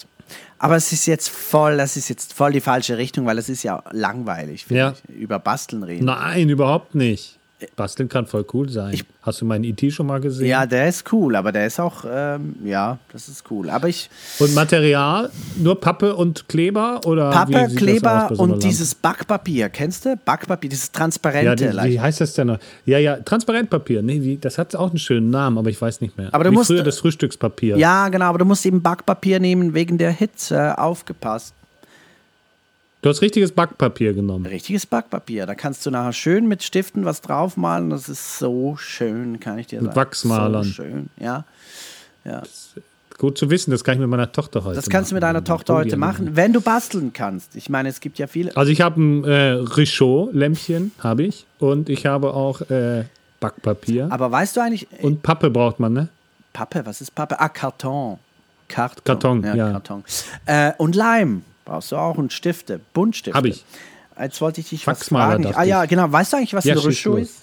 Aber 0.60 0.76
es 0.76 0.92
ist 0.92 1.06
jetzt 1.08 1.30
voll, 1.30 1.78
das 1.78 1.98
ist 1.98 2.10
jetzt 2.10 2.34
voll 2.34 2.52
die 2.52 2.62
falsche 2.62 2.98
Richtung, 2.98 3.26
weil 3.26 3.38
es 3.38 3.50
ist 3.50 3.64
ja 3.64 3.82
langweilig, 3.92 4.66
Ja. 4.70 4.94
ich, 5.08 5.16
über 5.16 5.40
Basteln 5.40 5.84
reden. 5.84 6.06
Nein, 6.06 6.50
überhaupt 6.50 6.94
nicht. 6.94 7.38
Basteln 7.75 8.08
kann 8.08 8.25
voll 8.25 8.46
cool 8.54 8.70
sein. 8.70 8.98
Hast 9.22 9.42
du 9.42 9.46
meinen 9.46 9.66
IT 9.66 9.92
schon 9.92 10.06
mal 10.08 10.22
gesehen? 10.22 10.48
Ja, 10.48 10.66
der 10.66 10.88
ist 10.88 11.12
cool, 11.12 11.36
aber 11.36 11.51
der 11.51 11.68
ist 11.68 11.80
auch, 11.80 12.06
ähm, 12.10 12.56
ja, 12.63 12.98
das 13.12 13.28
ist 13.28 13.44
cool. 13.51 13.70
Aber 13.70 13.89
ich, 13.89 14.10
Und 14.39 14.56
Material? 14.56 15.30
Nur 15.58 15.80
Pappe 15.80 16.16
und 16.16 16.48
Kleber? 16.48 17.01
Oder 17.06 17.30
Pappe, 17.32 17.68
Kleber 17.75 18.30
so 18.32 18.42
und 18.44 18.63
dieses 18.63 18.96
Backpapier, 18.96 19.68
kennst 19.70 20.06
du? 20.06 20.16
Backpapier, 20.24 20.70
dieses 20.70 20.92
transparente. 20.92 21.66
Ja, 21.66 21.84
die, 21.84 21.92
wie 21.92 22.00
heißt 22.00 22.22
das 22.22 22.34
denn 22.34 22.48
noch? 22.48 22.60
Ja, 22.86 22.98
ja, 22.98 23.18
Transparentpapier. 23.18 24.01
Nee, 24.01 24.22
wie, 24.22 24.38
das 24.38 24.58
hat 24.58 24.74
auch 24.75 24.89
einen 24.89 25.00
schönen 25.00 25.30
Namen, 25.30 25.58
aber 25.58 25.70
ich 25.70 25.82
weiß 25.82 26.00
nicht 26.00 26.18
mehr. 26.18 26.30
Aber 26.34 26.46
du 26.46 26.51
wie 26.51 26.56
musst- 26.56 26.68
früher 26.68 26.84
das 26.84 27.00
Frühstückspapier. 27.00 27.78
Ja, 27.78 28.08
genau, 28.08 28.25
aber 28.25 28.38
du 28.39 28.46
musst 28.46 28.66
eben 28.66 28.82
Backpapier 28.82 29.39
nehmen 29.42 29.74
wegen 29.74 29.98
der 29.98 30.12
Hitze. 30.12 30.78
Aufgepasst. 30.78 31.54
Du 33.01 33.08
hast 33.08 33.22
richtiges 33.22 33.53
Backpapier 33.53 34.13
genommen. 34.13 34.46
Richtiges 34.46 34.86
Backpapier. 34.86 35.46
Da 35.46 35.56
kannst 35.56 35.86
du 35.86 35.91
nachher 35.91 36.12
schön 36.12 36.48
mit 36.50 36.63
Stiften 36.63 37.06
was 37.06 37.22
draufmalen. 37.22 37.89
Das 37.89 38.10
ist 38.10 38.39
so 38.39 38.75
schön, 38.75 39.39
kann 39.39 39.58
ich 39.58 39.68
dir 39.68 39.82
sagen. 39.82 39.96
Wachsmalern. 39.96 40.63
So 40.65 40.72
schön, 40.72 41.10
ja. 41.18 41.46
ja. 42.25 42.44
Gut 43.18 43.38
zu 43.38 43.50
wissen, 43.50 43.72
das 43.72 43.86
kann 43.86 43.94
ich 43.96 44.01
mit 44.01 44.10
meiner 44.10 44.32
Tochter 44.32 44.65
heute 44.65 44.76
Das 44.76 44.89
kannst 44.89 45.12
du 45.12 45.15
mit 45.15 45.21
machen. 45.21 45.34
deiner 45.34 45.43
Tochter 45.45 45.76
heute 45.76 45.95
machen, 45.95 46.36
wenn 46.36 46.52
du 46.52 46.60
basteln 46.60 47.13
kannst. 47.13 47.56
Ich 47.56 47.69
meine, 47.69 47.88
es 47.88 48.02
gibt 48.02 48.17
ja 48.19 48.28
viele. 48.28 48.56
Also 48.58 48.71
ich 48.71 48.82
habe 48.82 49.02
ein 49.02 49.24
äh, 49.24 49.52
Richaud-Lämpchen, 49.52 50.91
habe 51.00 51.24
ich. 51.24 51.45
Und 51.60 51.88
ich 51.88 52.06
habe 52.06 52.34
auch 52.34 52.62
äh, 52.69 53.06
Backpapier. 53.39 54.08
Aber 54.10 54.30
weißt 54.30 54.58
du 54.58 54.62
eigentlich, 54.62 54.88
Und 55.02 55.24
Pappe 55.24 55.50
braucht 55.50 55.80
man, 55.80 55.93
ne? 55.93 56.10
Pappe, 56.52 56.86
was 56.86 57.00
ist 57.00 57.15
Pappe? 57.15 57.39
Ah, 57.39 57.47
Karton. 57.47 58.19
Karton. 58.67 59.04
Karton, 59.06 59.43
ja. 59.56 59.71
Karton. 59.71 60.04
Äh, 60.45 60.74
und 60.78 60.95
Leim 60.95 61.43
brauchst 61.69 61.91
du 61.91 61.95
auch 61.97 62.17
und 62.17 62.34
Stifte, 62.34 62.79
Buntstifte. 62.93 63.38
Hab 63.38 63.45
ich. 63.45 63.63
Jetzt 64.19 64.41
wollte 64.41 64.60
ich 64.62 64.69
dich 64.69 64.86
was 64.88 64.97
Faxmaler, 64.97 65.32
fragen. 65.32 65.43
dachte 65.43 65.58
Ah 65.58 65.63
ja, 65.63 65.86
genau. 65.86 66.12
Weißt 66.12 66.34
du 66.34 66.38
eigentlich, 66.38 66.53
was 66.53 66.65
Ja, 66.65 66.75
ein 66.75 66.84
los. 66.84 67.05
ist? 67.05 67.36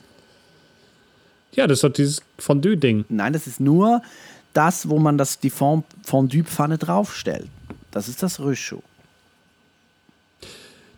Ja, 1.52 1.66
das 1.66 1.78
ist 1.78 1.84
doch 1.84 1.92
dieses 1.92 2.22
Fondue-Ding. 2.38 3.06
Nein, 3.08 3.32
das 3.32 3.46
ist 3.46 3.60
nur 3.60 4.02
das, 4.52 4.88
wo 4.88 4.98
man 4.98 5.16
das, 5.16 5.38
die 5.38 5.48
Fond- 5.50 5.86
Fondue-Pfanne 6.04 6.76
draufstellt. 6.76 7.48
Das 7.92 8.08
ist 8.08 8.22
das 8.22 8.40
Richaud. 8.40 8.82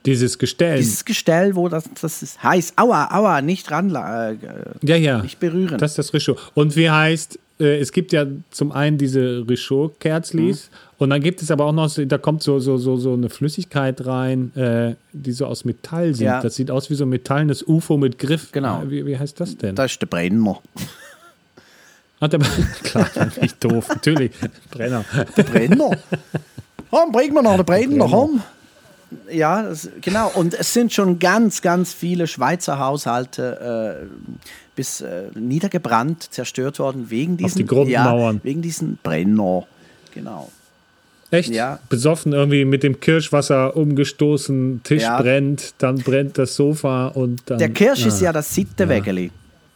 Dieses 0.07 0.39
Gestell. 0.39 0.79
Dieses 0.79 1.05
Gestell, 1.05 1.55
wo 1.55 1.69
das, 1.69 1.85
das 2.01 2.23
ist 2.23 2.43
heiß. 2.43 2.73
Aua, 2.77 3.09
aua, 3.15 3.43
nicht 3.43 3.71
ran, 3.71 3.91
äh, 3.91 4.37
ja, 4.83 4.97
ja. 4.97 5.23
nicht 5.23 5.39
berühren. 5.39 5.77
Das 5.79 5.93
ist 5.93 5.99
das 5.99 6.15
Richaud. 6.15 6.39
Und 6.55 6.77
wie 6.77 6.89
heißt, 6.91 7.39
äh, 7.61 7.79
es 7.79 7.93
gibt 7.93 8.13
ja 8.13 8.25
zum 8.51 8.73
einen 8.73 8.97
diese 8.97 9.45
Richaud-Kerzlis 9.49 10.71
Mhm. 10.71 10.88
Und 10.99 11.11
dann 11.11 11.23
gibt 11.23 11.43
es 11.43 11.51
aber 11.53 11.65
auch 11.65 11.73
noch, 11.73 11.89
da 11.95 12.19
kommt 12.19 12.43
so, 12.43 12.59
so, 12.59 12.77
so, 12.77 12.97
so 12.97 13.13
eine 13.13 13.31
Flüssigkeit 13.31 14.05
rein, 14.05 14.55
äh, 14.57 14.97
die 15.13 15.31
so 15.31 15.47
aus 15.47 15.65
Metall 15.65 16.13
sieht. 16.13 16.27
Ja. 16.27 16.43
Das 16.43 16.57
sieht 16.57 16.73
aus 16.73 16.91
wie 16.91 16.95
so 16.95 17.05
ein 17.05 17.09
metallenes 17.09 17.63
UFO 17.67 17.97
mit 17.97 18.19
Griff. 18.19 18.51
Genau. 18.51 18.83
Äh, 18.83 18.91
Wie, 18.91 19.07
wie 19.07 19.17
heißt 19.17 19.39
das 19.39 19.57
denn? 19.57 19.77
das 19.77 19.93
ist 19.93 20.03
der 20.03 20.07
Brenner. 20.07 20.61
Hat 22.21 22.35
aber, 22.35 22.47
klar, 22.83 23.09
nicht 23.41 23.63
doof, 23.63 23.89
natürlich. 23.89 24.33
Brenner. 24.73 25.05
Der 25.37 25.43
Brenner. 25.45 25.91
Komm, 26.91 27.13
bring 27.13 27.33
mir 27.33 27.45
noch 27.45 27.57
den 27.57 27.65
Brenner, 27.65 28.09
komm. 28.11 28.43
Ja, 29.31 29.63
das, 29.63 29.89
genau. 30.01 30.33
Und 30.35 30.53
es 30.55 30.73
sind 30.75 30.93
schon 30.93 31.21
ganz, 31.21 31.63
ganz 31.63 31.93
viele 31.93 32.27
Schweizer 32.27 32.81
Haushalte 32.81 34.01
äh, 34.03 34.37
bis 34.75 35.01
äh, 35.01 35.27
niedergebrannt, 35.35 36.33
zerstört 36.33 36.81
worden 36.81 37.09
wegen 37.09 37.37
diesen, 37.37 37.59
die 37.59 37.67
Grundmauern. 37.67 38.37
Ja, 38.37 38.45
wegen 38.45 38.63
diesen 38.63 38.99
Brenner. 39.03 39.65
Genau. 40.13 40.51
Echt? 41.31 41.51
Ja. 41.51 41.79
Besoffen 41.89 42.33
irgendwie 42.33 42.65
mit 42.65 42.83
dem 42.83 43.01
Kirschwasser 43.01 43.77
umgestoßen, 43.77 44.81
Tisch 44.83 45.03
Ja. 45.03 45.21
brennt, 45.21 45.75
dann 45.79 45.97
brennt 45.99 46.39
das 46.39 46.57
Sofa 46.57 47.09
und 47.09 47.43
dann. 47.47 47.59
Der 47.59 47.69
Kirsch 47.71 48.07
ist 48.07 48.21
Ah. 48.23 48.27
ja 48.27 48.33
das 48.33 48.55
Sittenwägeli. 48.55 49.31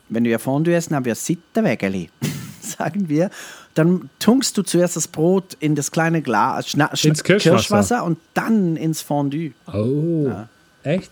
Wenn 0.08 0.24
wir 0.24 0.38
Fondue 0.38 0.74
essen, 0.74 0.94
haben 0.94 1.04
wir 1.04 1.14
Sittenwägeli, 1.14 2.08
sagen 2.60 3.08
wir. 3.08 3.30
Dann 3.74 4.10
tunkst 4.18 4.56
du 4.58 4.62
zuerst 4.62 4.96
das 4.96 5.08
Brot 5.08 5.56
in 5.60 5.74
das 5.74 5.90
kleine 5.90 6.20
Glas, 6.20 6.68
Schna 6.68 6.90
Ins 7.02 7.22
Kirschwasser. 7.24 8.04
und 8.04 8.18
dann 8.34 8.76
ins 8.76 9.00
Fondue. 9.00 9.52
Oh. 9.72 10.30
Echt? 10.82 11.10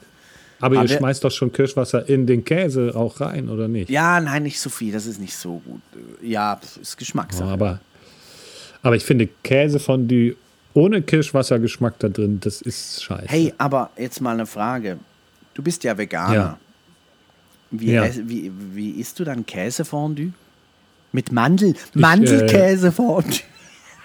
Aber, 0.61 0.79
Aber- 0.81 0.87
ihr 0.91 0.95
schmeißt 0.99 1.25
doch 1.25 1.31
schon 1.31 1.53
Kirschwasser 1.53 2.07
in 2.09 2.27
den 2.27 2.45
Käse 2.45 2.93
auch 2.95 3.21
rein, 3.23 3.49
oder 3.49 3.67
nicht? 3.69 3.89
Ja, 3.89 4.21
nein, 4.21 4.43
nicht 4.43 4.61
so 4.61 4.69
viel, 4.69 4.93
das 4.93 5.07
ist 5.07 5.19
nicht 5.19 5.35
so 5.35 5.63
gut. 5.65 5.81
Ja, 6.23 6.57
das 6.61 6.77
ist 6.77 6.99
Geschmackssache. 6.99 7.49
Aber, 7.49 7.81
aber 8.83 8.97
ich 8.97 9.05
finde 9.05 9.29
Käsefondue 9.43 10.37
ohne 10.75 11.03
Kirschwassergeschmack 11.03 11.99
da 11.99 12.09
drin, 12.09 12.39
das 12.41 12.63
ist 12.63 13.03
scheiße. 13.03 13.27
Hey, 13.29 13.53
aber 13.59 13.91
jetzt 13.97 14.21
mal 14.21 14.33
eine 14.35 14.47
Frage. 14.47 14.99
Du 15.55 15.63
bist 15.63 15.83
ja 15.85 15.97
Veganer. 15.99 16.35
Ja. 16.35 16.59
Wie, 17.73 17.93
Ja. 17.93 18.05
wie, 18.25 18.51
wie 18.73 18.91
isst 18.93 19.19
du 19.19 19.25
dann 19.25 19.45
Käsefondue? 19.47 20.33
Mit 21.13 21.33
Mandel, 21.33 21.75
Mandelkäsefondue. 21.95 23.41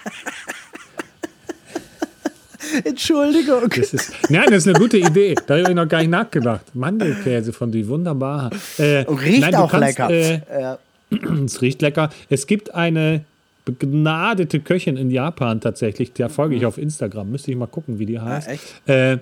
Entschuldigung. 2.83 3.69
Das 3.69 3.93
ist, 3.93 4.11
nein, 4.29 4.45
das 4.47 4.65
ist 4.65 4.67
eine 4.67 4.79
gute 4.79 4.97
Idee. 4.97 5.35
Da 5.45 5.57
habe 5.59 5.69
ich 5.69 5.75
noch 5.75 5.87
gar 5.87 5.99
nicht 5.99 6.09
nachgedacht. 6.09 6.65
Mandelkäsefondue, 6.73 7.87
wunderbar. 7.87 8.49
Äh, 8.77 9.05
riecht 9.07 9.41
nein, 9.41 9.55
auch 9.55 9.69
kannst, 9.69 9.99
lecker. 9.99 10.09
Äh, 10.09 10.41
Ja. 10.61 10.79
es 11.45 11.61
riecht 11.61 11.81
lecker. 11.83 12.09
Es 12.29 12.47
gibt 12.47 12.73
eine 12.73 13.23
begnadete 13.65 14.59
Köchin 14.59 14.95
in 14.97 15.09
Japan 15.11 15.59
tatsächlich, 15.59 16.13
der 16.13 16.29
folge 16.29 16.55
ich 16.55 16.65
auf 16.65 16.77
Instagram. 16.77 17.31
Müsste 17.31 17.51
ich 17.51 17.57
mal 17.57 17.65
gucken, 17.67 17.97
wie 17.99 18.05
die 18.05 18.19
heißt. 18.19 18.47
Mhm. 18.47 18.53
echt? 18.53 18.89
Äh, 18.89 19.17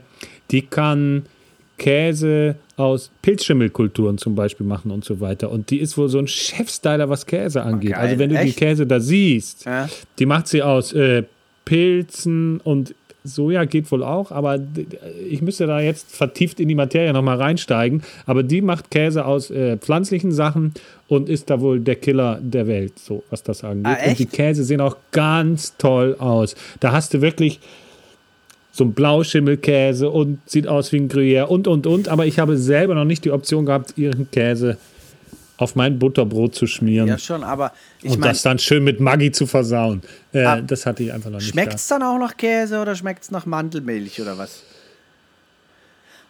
die 0.51 0.61
kann 0.63 1.23
Käse 1.77 2.55
aus 2.77 3.11
Pilzschimmelkulturen 3.21 4.17
zum 4.17 4.35
Beispiel 4.35 4.65
machen 4.65 4.91
und 4.91 5.03
so 5.03 5.19
weiter. 5.19 5.49
Und 5.51 5.69
die 5.69 5.79
ist 5.79 5.97
wohl 5.97 6.07
so 6.09 6.19
ein 6.19 6.27
Chefstyler, 6.27 7.09
was 7.09 7.25
Käse 7.25 7.63
angeht. 7.63 7.91
geil. 7.91 7.99
also 7.99 8.19
wenn 8.19 8.29
du 8.29 8.35
die 8.35 8.49
Echt? 8.49 8.57
Käse 8.59 8.85
da 8.85 8.99
siehst, 8.99 9.65
Ja. 9.65 9.89
die 10.19 10.25
macht 10.25 10.47
sie 10.47 10.61
aus 10.61 10.93
äh, 10.93 11.23
Pilzen 11.65 12.59
und 12.59 12.93
Soja 13.23 13.63
geht 13.65 13.89
wohl 13.91 14.03
auch, 14.03 14.31
aber 14.31 14.59
ich 15.29 15.41
müsste 15.41 15.65
da 15.65 15.79
jetzt 15.79 16.13
vertieft 16.13 16.59
in 16.59 16.67
die 16.67 16.75
Materie 16.75 17.13
nochmal 17.13 17.37
reinsteigen. 17.37 18.03
Aber 18.25 18.43
die 18.43 18.61
macht 18.61 18.91
Käse 18.91 19.25
aus 19.25 19.49
äh, 19.49 19.77
pflanzlichen 19.77 20.31
Sachen 20.31 20.73
und 21.07 21.29
ist 21.29 21.49
da 21.49 21.61
wohl 21.61 21.79
der 21.79 21.95
Killer 21.95 22.39
der 22.41 22.67
Welt, 22.67 22.99
so 22.99 23.23
was 23.29 23.43
das 23.43 23.63
angeht. 23.63 23.85
Ah, 23.85 24.09
und 24.09 24.19
die? 24.19 24.25
Käse 24.25 24.63
sehen 24.63 24.81
auch 24.81 24.97
ganz 25.11 25.77
toll 25.77 26.17
aus. 26.19 26.55
Da 26.81 26.91
hast 26.91 27.13
du 27.13 27.21
wirklich 27.21 27.59
so 28.73 28.83
ein 28.83 28.93
Blauschimmelkäse 28.93 30.09
und 30.09 30.39
sieht 30.45 30.67
aus 30.67 30.91
wie 30.91 30.97
ein 30.97 31.07
Gruyère 31.07 31.43
und, 31.43 31.67
und, 31.67 31.87
und. 31.87 32.09
Aber 32.09 32.25
ich 32.25 32.39
habe 32.39 32.57
selber 32.57 32.95
noch 32.95 33.05
nicht 33.05 33.23
die 33.23 33.31
Option 33.31 33.65
gehabt, 33.65 33.93
ihren 33.97 34.29
Käse 34.31 34.77
auf 35.57 35.75
mein 35.75 35.99
Butterbrot 35.99 36.55
zu 36.55 36.65
schmieren 36.67 37.07
Ja, 37.07 37.17
schon, 37.17 37.43
aber 37.43 37.71
ich 38.01 38.11
und 38.11 38.19
meine, 38.19 38.33
das 38.33 38.41
dann 38.41 38.57
schön 38.59 38.83
mit 38.83 38.99
Maggi 38.99 39.31
zu 39.31 39.45
versauen. 39.45 40.01
Äh, 40.33 40.43
Ah. 40.43 40.61
das 40.61 40.85
hatte 40.85 41.03
ich 41.03 41.13
einfach 41.13 41.29
noch 41.29 41.39
nicht. 41.39 41.49
schmeckt 41.49 41.75
es 41.75 41.87
dann 41.87 42.01
auch 42.03 42.17
nach 42.17 42.35
Käse 42.37 42.79
oder 42.81 42.95
schmeckt 42.95 43.23
es 43.23 43.31
nach 43.31 43.45
Mandelmilch 43.45 44.19
oder 44.21 44.37
was? 44.37 44.63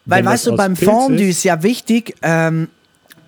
Weil, 0.06 0.20
Wenn 0.20 0.26
weißt 0.32 0.48
du, 0.48 0.56
beim 0.56 0.74
Pilz 0.74 0.90
Fondue 0.92 1.24
ist- 1.28 1.38
ist 1.38 1.44
ja 1.46 1.64
wichtig, 1.64 2.16
ähm, 2.22 2.68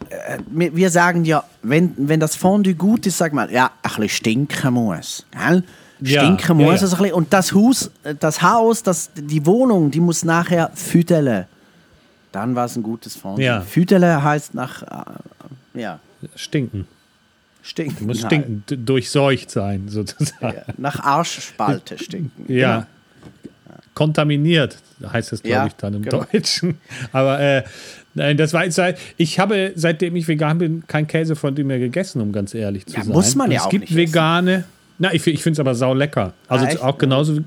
äh, 0.10 0.38
wir 0.50 0.90
sagen 0.90 1.24
ja, 1.24 1.44
wenn, 1.64 1.94
wenn 1.98 2.20
das 2.20 2.36
Fondue 2.36 2.76
gut 2.76 3.06
ist, 3.08 3.18
sag 3.18 3.32
mal, 3.32 3.50
ja, 3.52 3.68
ein 3.82 3.90
bisschen 3.92 4.10
stinken 4.10 4.74
muss. 4.74 5.26
Gell? 5.32 5.64
Ja, 6.02 6.22
Stinken 6.24 6.60
ja, 6.60 6.66
muss 6.66 6.82
ja. 6.82 6.88
es 6.88 6.94
ein 6.94 7.00
bisschen. 7.00 7.14
Und 7.14 7.32
das 7.32 7.54
Haus, 7.54 7.90
das 8.20 8.42
Haus, 8.42 8.84
das, 8.84 9.12
die 9.16 9.46
Wohnung, 9.46 9.90
die 9.92 10.02
muss 10.02 10.26
nachher 10.26 10.70
füttern. 10.76 11.46
Dann 12.34 12.54
war 12.54 12.66
es 12.66 12.76
ein 12.76 12.84
gutes 12.84 13.16
Fondue. 13.16 13.46
Ja. 13.46 13.62
Füttern 13.62 14.22
heißt 14.22 14.54
nach, 14.54 14.84
äh, 14.84 14.88
ja, 15.76 16.00
Stinken. 16.36 16.88
stinken. 17.62 18.06
Muss 18.08 18.24
halt. 18.24 18.34
stinken, 18.34 18.86
durchseucht 18.86 19.52
sein, 19.52 19.84
sozusagen. 19.90 20.56
Ja, 20.58 20.64
nach 20.78 21.00
Arschspalte 21.00 21.98
stinken. 21.98 22.52
Ja. 22.52 22.88
Kontaminiert 23.94 24.78
heißt 25.12 25.32
es, 25.34 25.42
glaube 25.42 25.56
Ja, 25.56 25.68
ich, 25.68 25.74
dann 25.74 25.94
im 25.94 26.02
genau. 26.02 26.26
Deutschen. 26.32 26.78
Aber 27.14 27.40
äh, 27.40 27.64
nein, 28.14 28.36
das 28.38 28.52
war 28.54 28.66
jetzt 28.66 28.76
seit, 28.76 28.98
ich 29.18 29.40
habe, 29.40 29.72
seitdem 29.76 30.16
ich 30.18 30.28
vegan 30.28 30.58
bin, 30.58 30.84
kein 30.88 31.08
Käse 31.08 31.36
von 31.36 31.56
dem 31.56 31.68
mehr 31.68 31.80
gegessen, 31.80 32.22
um 32.22 32.32
ganz 32.34 32.54
ehrlich 32.54 32.86
zu 32.86 32.98
Ja, 32.98 33.04
sein. 33.04 33.14
muss 33.14 33.36
man 33.36 33.52
ja 33.52 33.60
es 33.60 33.64
auch 33.66 33.70
gibt 33.70 33.86
nicht 33.86 33.96
vegane, 33.96 34.66
na, 34.98 35.14
ich, 35.14 35.26
ich 35.28 35.42
finde 35.44 35.54
es 35.54 35.60
aber 35.60 35.76
sau 35.76 35.94
lecker. 35.94 36.34
Also 36.48 36.66
Ah, 36.66 36.88
auch 36.90 36.98
genauso, 36.98 37.40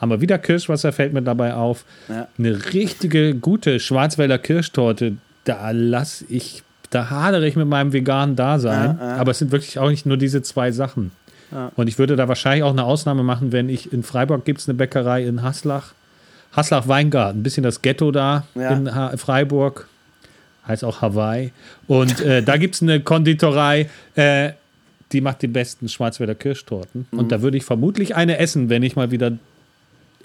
haben 0.00 0.10
wir 0.10 0.20
wieder 0.20 0.38
Kirschwasser, 0.38 0.92
fällt 0.92 1.12
mir 1.14 1.22
dabei 1.22 1.54
auf. 1.54 1.84
Ja. 2.08 2.28
Eine 2.38 2.72
richtige, 2.74 3.34
gute 3.34 3.80
Schwarzwälder 3.80 4.38
Kirschtorte, 4.38 5.16
da 5.44 5.70
lass 5.70 6.22
ich, 6.28 6.62
da 6.90 7.10
hadere 7.10 7.46
ich 7.46 7.56
mit 7.56 7.66
meinem 7.68 7.92
veganen 7.92 8.36
Dasein. 8.36 9.00
Aber 9.00 9.30
es 9.32 9.38
sind 9.38 9.52
wirklich 9.52 9.78
auch 9.78 9.90
nicht 9.90 10.06
nur 10.06 10.16
diese 10.16 10.42
zwei 10.42 10.70
Sachen. 10.72 11.10
Und 11.76 11.86
ich 11.88 11.98
würde 11.98 12.16
da 12.16 12.28
wahrscheinlich 12.28 12.64
auch 12.64 12.70
eine 12.72 12.84
Ausnahme 12.84 13.22
machen, 13.22 13.52
wenn 13.52 13.68
ich 13.68 13.92
in 13.92 14.02
Freiburg 14.02 14.44
gibt 14.44 14.60
es 14.60 14.68
eine 14.68 14.74
Bäckerei 14.76 15.24
in 15.24 15.42
Haslach. 15.42 15.92
Haslach 16.52 16.88
Weingarten, 16.88 17.40
ein 17.40 17.42
bisschen 17.42 17.62
das 17.62 17.82
Ghetto 17.82 18.10
da 18.10 18.44
Ja. 18.54 18.70
in 18.70 18.94
ha 18.94 19.16
Freiburg. 19.16 19.88
Heißt 20.66 20.84
auch 20.84 21.02
Hawaii. 21.02 21.52
Und 21.86 22.20
äh, 22.20 22.42
da 22.42 22.56
gibt 22.56 22.74
es 22.74 22.82
eine 22.82 22.98
Konditorei, 23.00 23.88
äh, 24.16 24.50
die 25.12 25.20
macht 25.20 25.42
die 25.42 25.46
besten 25.46 25.88
Schwarzwälder 25.88 26.34
Kirschtorten. 26.34 27.06
Mhm. 27.12 27.18
Und 27.18 27.30
da 27.30 27.40
würde 27.42 27.56
ich 27.56 27.64
vermutlich 27.64 28.16
eine 28.16 28.38
essen, 28.38 28.68
wenn 28.68 28.82
ich 28.82 28.96
mal 28.96 29.12
wieder 29.12 29.32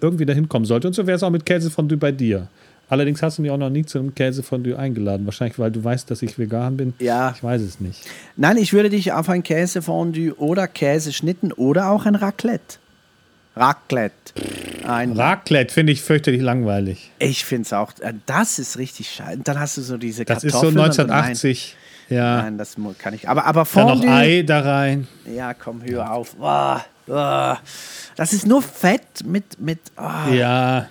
irgendwie 0.01 0.25
dahin 0.25 0.49
kommen 0.49 0.65
sollte. 0.65 0.87
Und 0.87 0.93
so 0.93 1.05
wäre 1.05 1.17
es 1.17 1.21
auch 1.23 1.29
mit 1.29 1.45
Käsefondue 1.45 1.97
bei 1.97 2.11
dir. 2.11 2.47
Allerdings 2.91 3.21
hast 3.23 3.37
du 3.37 3.41
mich 3.41 3.51
auch 3.51 3.57
noch 3.57 3.69
nie 3.69 3.85
zu 3.85 3.99
einem 3.99 4.13
Käsefondue 4.13 4.77
eingeladen. 4.77 5.25
Wahrscheinlich, 5.25 5.57
weil 5.57 5.71
du 5.71 5.81
weißt, 5.81 6.11
dass 6.11 6.21
ich 6.21 6.37
vegan 6.37 6.75
bin. 6.75 6.93
Ja. 6.99 7.31
Ich 7.33 7.41
weiß 7.41 7.61
es 7.61 7.79
nicht. 7.79 8.01
Nein, 8.35 8.57
ich 8.57 8.73
würde 8.73 8.89
dich 8.89 9.13
auf 9.13 9.29
ein 9.29 9.43
Käsefondue 9.43 10.33
oder 10.37 10.67
Käseschnitten 10.67 11.53
oder 11.53 11.89
auch 11.89 12.05
ein 12.05 12.15
Raclette. 12.15 12.79
Raclette. 13.55 14.33
Ein, 14.85 15.13
Raclette 15.13 15.73
finde 15.73 15.93
ich 15.93 16.01
fürchterlich 16.01 16.41
langweilig. 16.41 17.11
ich 17.19 17.45
finde 17.45 17.61
es 17.67 17.71
auch, 17.71 17.93
äh, 18.01 18.13
das 18.25 18.59
ist 18.59 18.77
richtig 18.77 19.09
scheiße. 19.09 19.39
Dann 19.41 19.57
hast 19.57 19.77
du 19.77 19.81
so 19.83 19.95
diese 19.95 20.25
Das 20.25 20.43
ist 20.43 20.51
so 20.51 20.59
Kartoffeln. 20.59 20.77
und- 20.77 20.83
1980. 20.83 21.77
Nein, 22.09 22.17
ja. 22.17 22.41
nein, 22.41 22.57
das 22.57 22.75
kann 22.97 23.13
ich. 23.13 23.29
Aber, 23.29 23.45
aber 23.45 23.65
Dann 23.73 23.87
noch 23.87 23.93
Fondue. 24.01 24.11
Ei 24.11 24.41
da 24.41 24.59
rein. 24.59 25.07
Ja, 25.33 25.53
komm, 25.53 25.81
hör 25.85 26.11
auf. 26.11 26.35
Ah, 26.41 26.83
ah. 27.09 27.57
Das 28.17 28.33
ist 28.33 28.45
nur 28.45 28.61
Fett 28.61 29.23
mit. 29.25 29.61
mit 29.61 29.79
ah. 29.95 30.29
Ja, 30.29 30.89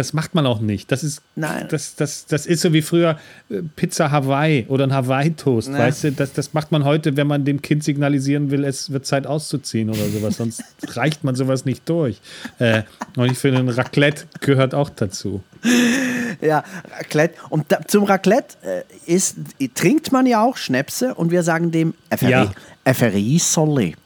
das 0.00 0.14
macht 0.14 0.34
man 0.34 0.46
auch 0.46 0.60
nicht. 0.60 0.90
Das 0.90 1.04
ist, 1.04 1.20
Nein. 1.36 1.66
Das, 1.68 1.94
das, 1.94 2.24
das 2.24 2.46
ist 2.46 2.62
so 2.62 2.72
wie 2.72 2.80
früher 2.80 3.18
äh, 3.50 3.60
Pizza 3.76 4.10
Hawaii 4.10 4.64
oder 4.68 4.84
ein 4.84 4.94
Hawaii-Toast. 4.94 5.68
Ja. 5.68 5.78
Weißt 5.78 6.04
du, 6.04 6.12
das, 6.12 6.32
das 6.32 6.54
macht 6.54 6.72
man 6.72 6.86
heute, 6.86 7.18
wenn 7.18 7.26
man 7.26 7.44
dem 7.44 7.60
Kind 7.60 7.84
signalisieren 7.84 8.50
will, 8.50 8.64
es 8.64 8.90
wird 8.92 9.04
Zeit 9.04 9.26
auszuziehen 9.26 9.90
oder 9.90 10.08
sowas. 10.08 10.38
Sonst 10.38 10.64
reicht 10.96 11.22
man 11.22 11.34
sowas 11.34 11.66
nicht 11.66 11.86
durch. 11.86 12.18
Äh, 12.58 12.84
und 13.16 13.30
ich 13.30 13.36
finde, 13.36 13.60
ein 13.60 13.68
Raclette 13.68 14.24
gehört 14.40 14.74
auch 14.74 14.88
dazu. 14.88 15.42
Ja, 16.40 16.64
Raclette. 16.96 17.34
Und 17.50 17.66
da, 17.68 17.80
zum 17.86 18.04
Raclette 18.04 18.56
äh, 18.62 18.82
ist, 19.14 19.36
trinkt 19.74 20.12
man 20.12 20.24
ja 20.24 20.42
auch 20.42 20.56
Schnäpse 20.56 21.14
und 21.14 21.30
wir 21.30 21.42
sagen 21.42 21.70
dem 21.72 21.92
Ja. 22.22 22.50
Efferisoli. 22.84 23.96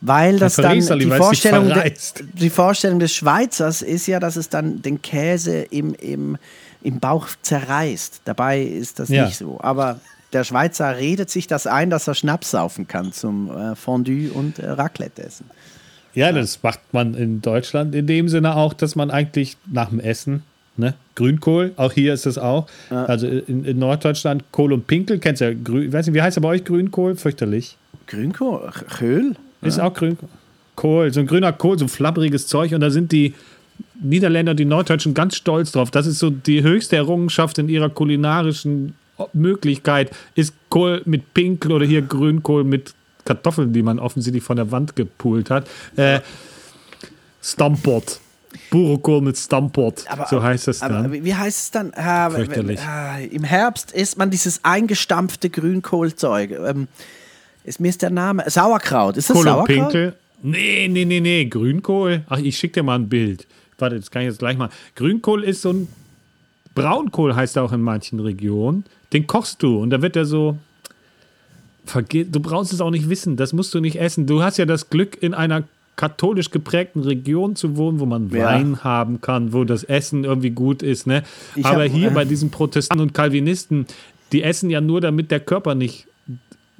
Weil 0.00 0.38
das 0.38 0.56
dann 0.56 0.78
die 0.78 1.10
Vorstellung, 1.10 1.68
de, 1.68 1.92
die 2.34 2.50
Vorstellung 2.50 3.00
des 3.00 3.12
Schweizers 3.12 3.82
ist 3.82 4.06
ja, 4.06 4.20
dass 4.20 4.36
es 4.36 4.48
dann 4.48 4.80
den 4.80 5.02
Käse 5.02 5.62
im, 5.62 5.92
im, 5.94 6.36
im 6.82 7.00
Bauch 7.00 7.26
zerreißt. 7.42 8.22
Dabei 8.24 8.62
ist 8.62 9.00
das 9.00 9.08
Ja. 9.08 9.24
nicht 9.26 9.36
so. 9.36 9.58
Aber 9.60 10.00
der 10.32 10.44
Schweizer 10.44 10.96
redet 10.96 11.30
sich 11.30 11.46
das 11.46 11.66
ein, 11.66 11.90
dass 11.90 12.06
er 12.06 12.14
Schnaps 12.14 12.50
saufen 12.52 12.86
kann 12.86 13.12
zum 13.12 13.50
äh, 13.50 13.74
Fondue 13.74 14.30
und 14.30 14.58
äh, 14.58 14.68
Raclette 14.70 15.24
essen. 15.24 15.50
Ja, 16.14 16.32
das 16.32 16.62
macht 16.62 16.80
man 16.92 17.14
in 17.14 17.42
Deutschland 17.42 17.94
in 17.94 18.06
dem 18.06 18.28
Sinne 18.28 18.56
auch, 18.56 18.74
dass 18.74 18.96
man 18.96 19.10
eigentlich 19.10 19.56
nach 19.70 19.88
dem 19.88 20.00
Essen, 20.00 20.42
ne, 20.78 20.94
Grünkohl, 21.14 21.72
auch 21.76 21.92
hier 21.92 22.14
ist 22.14 22.26
es 22.26 22.38
auch. 22.38 22.66
Also 22.90 23.26
in, 23.26 23.64
in 23.64 23.78
Norddeutschland 23.78 24.44
Kohl 24.52 24.72
und 24.72 24.86
Pinkel, 24.86 25.18
kennst 25.18 25.40
du 25.40 25.46
ja, 25.46 25.54
Grün, 25.54 25.92
weiß 25.92 26.06
nicht, 26.06 26.14
wie 26.14 26.22
heißt 26.22 26.38
er 26.38 26.40
bei 26.40 26.48
euch 26.48 26.64
Grünkohl? 26.64 27.16
Fürchterlich. 27.16 27.76
Grünkohl? 28.06 28.70
Köhl? 28.96 29.34
Ist 29.60 29.80
auch 29.80 29.92
grün. 29.92 30.16
Kohl, 30.76 31.12
so 31.12 31.20
ein 31.20 31.26
grüner 31.26 31.52
Kohl, 31.52 31.78
so 31.78 31.84
ein 31.84 31.88
flabberiges 31.88 32.46
Zeug. 32.46 32.72
Und 32.72 32.80
da 32.80 32.90
sind 32.90 33.10
die 33.10 33.34
Niederländer, 34.00 34.54
die 34.54 34.64
Norddeutschen 34.64 35.12
ganz 35.12 35.34
stolz 35.34 35.72
drauf. 35.72 35.90
Das 35.90 36.06
ist 36.06 36.20
so 36.20 36.30
die 36.30 36.62
höchste 36.62 36.96
Errungenschaft 36.96 37.58
in 37.58 37.68
ihrer 37.68 37.90
kulinarischen 37.90 38.94
Möglichkeit, 39.32 40.12
ist 40.36 40.54
Kohl 40.68 41.02
mit 41.04 41.34
Pinkel 41.34 41.72
oder 41.72 41.84
hier 41.84 42.02
Grünkohl 42.02 42.62
mit 42.62 42.94
Kartoffeln, 43.24 43.72
die 43.72 43.82
man 43.82 43.98
offensichtlich 43.98 44.44
von 44.44 44.56
der 44.56 44.70
Wand 44.70 44.94
gepult 44.94 45.50
hat. 45.50 45.68
Äh, 45.96 46.20
Stampot. 47.42 48.20
Burekohl 48.70 49.20
mit 49.20 49.36
Stampot. 49.36 50.04
so 50.30 50.42
heißt 50.42 50.68
es 50.68 50.82
aber 50.82 50.94
dann. 50.94 51.24
wie 51.24 51.34
heißt 51.34 51.58
es 51.58 51.70
dann? 51.70 51.92
Ah, 51.94 52.30
Fürchterlich. 52.30 52.80
ah, 52.80 53.18
Im 53.18 53.44
Herbst 53.44 53.92
isst 53.92 54.18
man 54.18 54.30
dieses 54.30 54.64
eingestampfte 54.64 55.50
Grünkohlzeug. 55.50 56.52
Ähm, 56.52 56.88
ist 57.64 57.80
mir 57.80 57.88
ist 57.88 58.02
der 58.02 58.10
Name 58.10 58.48
Sauerkraut. 58.48 59.16
Ist 59.16 59.30
das 59.30 59.36
Kohl 59.36 59.46
und 59.46 59.52
Sauerkraut? 59.52 59.90
Pinkel. 59.92 60.14
Nee, 60.42 60.88
nee, 60.88 61.04
nee, 61.04 61.20
nee. 61.20 61.44
Grünkohl. 61.44 62.22
Ach, 62.28 62.38
ich 62.38 62.56
schicke 62.56 62.74
dir 62.74 62.82
mal 62.82 62.94
ein 62.94 63.08
Bild. 63.08 63.46
Warte, 63.78 63.96
das 63.96 64.10
kann 64.10 64.22
ich 64.22 64.28
jetzt 64.28 64.38
gleich 64.38 64.56
mal. 64.56 64.70
Grünkohl 64.94 65.44
ist 65.44 65.62
so 65.62 65.72
ein 65.72 65.88
Braunkohl, 66.74 67.34
heißt 67.34 67.56
er 67.56 67.64
auch 67.64 67.72
in 67.72 67.82
manchen 67.82 68.20
Regionen. 68.20 68.84
Den 69.12 69.26
kochst 69.26 69.62
du 69.62 69.78
und 69.78 69.90
da 69.90 70.00
wird 70.02 70.16
er 70.16 70.24
so. 70.24 70.56
Du 72.10 72.40
brauchst 72.40 72.72
es 72.72 72.80
auch 72.80 72.90
nicht 72.90 73.08
wissen, 73.08 73.36
das 73.36 73.52
musst 73.52 73.74
du 73.74 73.80
nicht 73.80 73.96
essen. 73.98 74.26
Du 74.26 74.42
hast 74.42 74.58
ja 74.58 74.66
das 74.66 74.90
Glück, 74.90 75.22
in 75.22 75.32
einer 75.32 75.64
katholisch 75.98 76.50
geprägten 76.50 77.02
Region 77.02 77.56
zu 77.56 77.76
wohnen, 77.76 78.00
wo 78.00 78.06
man 78.06 78.30
Ja. 78.30 78.46
Wein 78.46 78.82
haben 78.84 79.20
kann, 79.20 79.52
wo 79.52 79.64
das 79.64 79.84
Essen 79.84 80.24
irgendwie 80.24 80.50
gut 80.50 80.82
ist. 80.82 81.06
Ne? 81.06 81.24
Ich 81.56 81.66
Aber 81.66 81.84
hab- 81.84 81.90
hier 81.90 82.08
äh, 82.10 82.14
bei 82.14 82.24
diesen 82.24 82.50
Protestanten 82.50 83.02
und 83.02 83.12
Calvinisten, 83.12 83.86
die 84.32 84.42
essen 84.42 84.70
ja 84.70 84.80
nur, 84.80 85.00
damit 85.00 85.30
der 85.30 85.40
Körper 85.40 85.74
nicht 85.74 86.06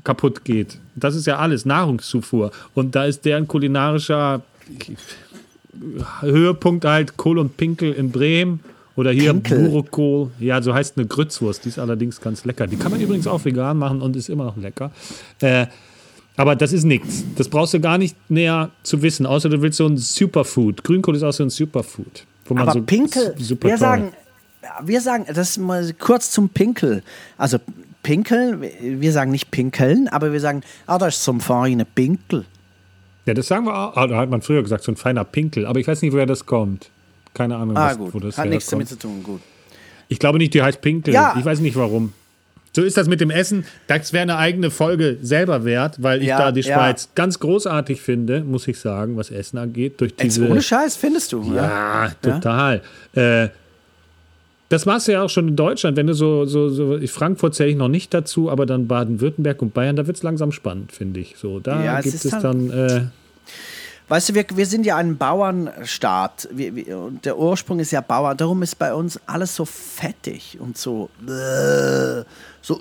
kaputt 0.05 0.45
geht. 0.45 0.79
Das 0.95 1.15
ist 1.17 1.27
ja 1.27 1.37
alles 1.39 1.67
Nahrungszufuhr. 1.67 2.53
Und 2.75 2.95
da 2.95 3.05
ist 3.05 3.25
deren 3.25 3.49
kulinarischer 3.49 4.43
Höhepunkt 6.21 6.85
halt 6.85 7.17
Kohl 7.17 7.39
und 7.39 7.57
Pinkel 7.57 7.93
in 7.93 8.11
Bremen. 8.11 8.61
Oder 8.97 9.11
hier 9.13 9.33
Pinkel? 9.33 9.69
Burekohl. 9.69 10.31
Ja, 10.41 10.61
so 10.63 10.75
heißt 10.75 10.97
eine 10.99 11.07
Grützwurst. 11.07 11.65
Die 11.65 11.69
ist 11.69 11.79
allerdings 11.79 12.21
ganz 12.21 12.45
lecker. 12.45 12.67
Die 12.67 12.77
kann 12.77 12.91
man 12.91 13.01
übrigens 13.01 13.27
auch 13.27 13.45
vegan 13.45 13.79
machen 13.79 14.01
und 14.03 14.17
ist 14.17 14.29
immer 14.29 14.45
noch 14.45 14.57
lecker. 14.57 14.91
Äh, 15.41 15.67
aber 16.39 16.57
das 16.57 16.73
ist 16.73 16.85
nichts. 16.85 17.25
Das 17.37 17.49
brauchst 17.51 17.75
du 17.75 17.81
gar 17.81 17.99
nicht 17.99 18.17
näher 18.31 18.71
zu 18.83 19.03
wissen. 19.03 19.27
Außer 19.27 19.51
du 19.51 19.61
willst 19.61 19.77
so 19.77 19.87
ein 19.87 19.99
Superfood. 19.99 20.83
Grünkohl 20.85 21.17
ist 21.17 21.23
auch 21.23 21.33
so 21.33 21.43
ein 21.43 21.51
Superfood. 21.51 22.25
Wo 22.47 22.55
man 22.55 22.63
Aber 22.63 22.73
so 22.73 22.83
Pinkel, 22.83 23.35
super 23.39 23.69
wir 23.69 23.75
toll- 23.75 23.79
sagen, 23.79 24.13
wir 24.85 25.01
sagen, 25.03 25.27
das 25.35 25.59
mal 25.59 25.93
kurz 25.99 26.31
zum 26.31 26.49
Pinkel. 26.49 27.03
Also 27.37 27.59
Pinkel, 28.03 28.71
wir 28.81 29.13
sagen 29.13 29.31
nicht 29.33 29.51
Pinkeln, 29.51 30.09
aber 30.09 30.33
wir 30.33 30.41
sagen, 30.41 30.63
ah, 30.87 30.97
das 30.99 31.17
ist 31.17 31.25
so 31.25 31.33
ein 31.33 31.41
feiner 31.41 31.85
Pinkel. 31.85 32.47
Ja, 33.27 33.35
das 33.35 33.49
sagen 33.49 33.67
wir 33.67 33.75
auch. 33.77 33.97
Ah, 33.97 34.07
da 34.07 34.17
hat 34.17 34.31
man 34.31 34.41
früher 34.41 34.63
gesagt, 34.63 34.85
so 34.85 34.93
ein 34.93 34.97
feiner 34.97 35.25
Pinkel. 35.25 35.67
Aber 35.67 35.79
ich 35.81 35.87
weiß 35.87 36.01
nicht, 36.01 36.13
woher 36.15 36.25
das 36.27 36.47
kommt. 36.47 36.89
Keine 37.35 37.57
Ahnung, 37.57 37.77
Ah, 37.77 37.91
was, 37.91 37.99
gut, 37.99 38.15
wo 38.15 38.21
das 38.21 38.39
hat 38.39 38.49
nichts 38.49 38.67
damit 38.71 38.89
zu 38.89 38.99
tun, 38.99 39.23
gut. 39.23 39.41
Ich 40.09 40.19
glaube 40.19 40.39
nicht, 40.39 40.55
die 40.55 40.63
heißt 40.63 40.81
Pinkel. 40.81 41.13
Ja. 41.13 41.37
Ich 41.39 41.45
weiß 41.45 41.61
nicht 41.61 41.77
warum. 41.77 42.15
So 42.73 42.83
ist 42.83 42.97
das 42.97 43.09
mit 43.09 43.21
dem 43.21 43.31
Essen. 43.31 43.65
Das 43.87 44.13
wäre 44.13 44.23
eine 44.23 44.37
eigene 44.37 44.71
Folge 44.71 45.19
selber 45.23 45.65
wert, 45.65 46.03
weil 46.03 46.21
ich 46.21 46.29
Ja, 46.29 46.39
da 46.39 46.53
die 46.53 46.61
ja. 46.61 46.75
Schweiz 46.75 47.09
ganz 47.15 47.39
großartig 47.41 48.01
finde, 48.01 48.43
muss 48.43 48.69
ich 48.69 48.79
sagen, 48.79 49.17
was 49.17 49.31
Essen 49.31 49.59
angeht. 49.59 50.01
Durch 50.01 50.13
Jetzt 50.13 50.23
diese, 50.23 50.49
ohne 50.49 50.63
Scheiß, 50.63 50.97
findest 50.97 51.33
du? 51.33 51.43
Ja, 51.55 52.13
total. 52.23 52.83
Äh, 53.15 53.49
das 54.69 54.85
machst 54.85 55.09
du 55.09 55.13
ja 55.13 55.23
auch 55.23 55.31
schon 55.31 55.49
in 55.49 55.57
Deutschland, 55.57 55.97
wenn 55.97 56.07
du 56.07 56.15
so, 56.15 56.45
so, 56.45 56.69
so 56.69 56.99
Frankfurt 57.07 57.55
zähle 57.55 57.71
ich 57.71 57.77
noch 57.77 57.89
nicht 57.89 58.13
dazu, 58.13 58.51
aber 58.51 58.67
dann 58.67 58.87
Baden-Württemberg 58.87 59.63
und 59.63 59.73
Bayern, 59.73 59.97
da 59.97 60.07
wird 60.07 60.19
es 60.19 60.23
langsam 60.23 60.53
spannend, 60.53 60.93
finde 60.93 61.21
ich. 61.21 61.37
So, 61.39 61.59
da 61.59 61.83
Ja, 61.83 62.01
gibt 62.01 62.15
es 62.15 62.23
dann. 62.23 62.71
Äh, 62.71 63.01
Weißt 64.09 64.31
du, 64.31 64.35
wir, 64.35 64.47
wir 64.55 64.65
sind 64.65 64.87
ja 64.87 64.97
ein 64.97 65.19
Bauernstaat 65.19 66.49
wir, 66.51 66.75
wir, 66.75 66.99
und 66.99 67.27
der 67.27 67.39
Ursprung 67.39 67.79
ist 67.79 67.91
ja 67.91 68.01
Bauer. 68.01 68.35
Darum 68.35 68.63
ist 68.63 68.79
bei 68.79 68.95
uns 68.95 69.21
alles 69.27 69.55
so 69.55 69.67
fettig 69.67 70.57
und 70.59 70.79
so, 70.79 71.11
äh, 71.27 72.25
so 72.69 72.79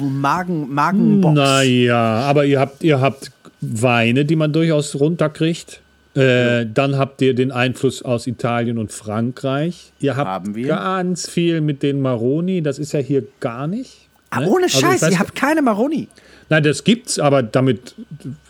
Magen, 0.00 0.72
Magenbox. 0.72 1.34
Naja, 1.34 1.96
aber 2.20 2.44
ihr 2.44 2.60
habt, 2.60 2.82
ihr 2.84 3.00
habt 3.00 3.30
Weine, 3.60 4.24
die 4.24 4.36
man 4.36 4.52
durchaus 4.52 4.94
runterkriegt. 4.98 5.80
Äh, 6.14 6.66
Dann 6.72 6.98
habt 6.98 7.22
ihr 7.22 7.34
den 7.34 7.50
Einfluss 7.52 8.02
aus 8.02 8.26
Italien 8.26 8.76
und 8.76 8.92
Frankreich. 8.92 9.92
Ihr 10.00 10.14
habt 10.16 10.28
Haben 10.28 10.54
wir. 10.54 10.66
ganz 10.68 11.28
viel 11.28 11.62
mit 11.62 11.82
den 11.82 12.02
Maroni, 12.02 12.60
das 12.62 12.78
ist 12.78 12.92
ja 12.92 13.00
hier 13.00 13.24
gar 13.40 13.66
nicht. 13.66 14.08
Aber 14.28 14.44
ne? 14.44 14.50
ohne 14.50 14.64
Also, 14.64 14.80
Scheiß, 14.80 14.96
ich 15.02 15.08
weiß- 15.08 15.12
ihr 15.12 15.18
habt 15.18 15.34
keine 15.34 15.62
Maroni. 15.62 16.08
Nein, 16.50 16.62
das 16.64 16.84
gibt's, 16.84 17.18
aber 17.18 17.42
damit 17.42 17.94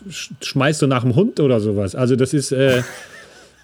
sch- 0.09 0.31
schmeißt 0.41 0.81
du 0.81 0.87
nach 0.87 1.03
dem 1.03 1.15
Hund 1.15 1.39
oder 1.39 1.61
sowas. 1.61 1.95
Also 1.95 2.17
das 2.17 2.33
ist, 2.33 2.51
äh, 2.51 2.81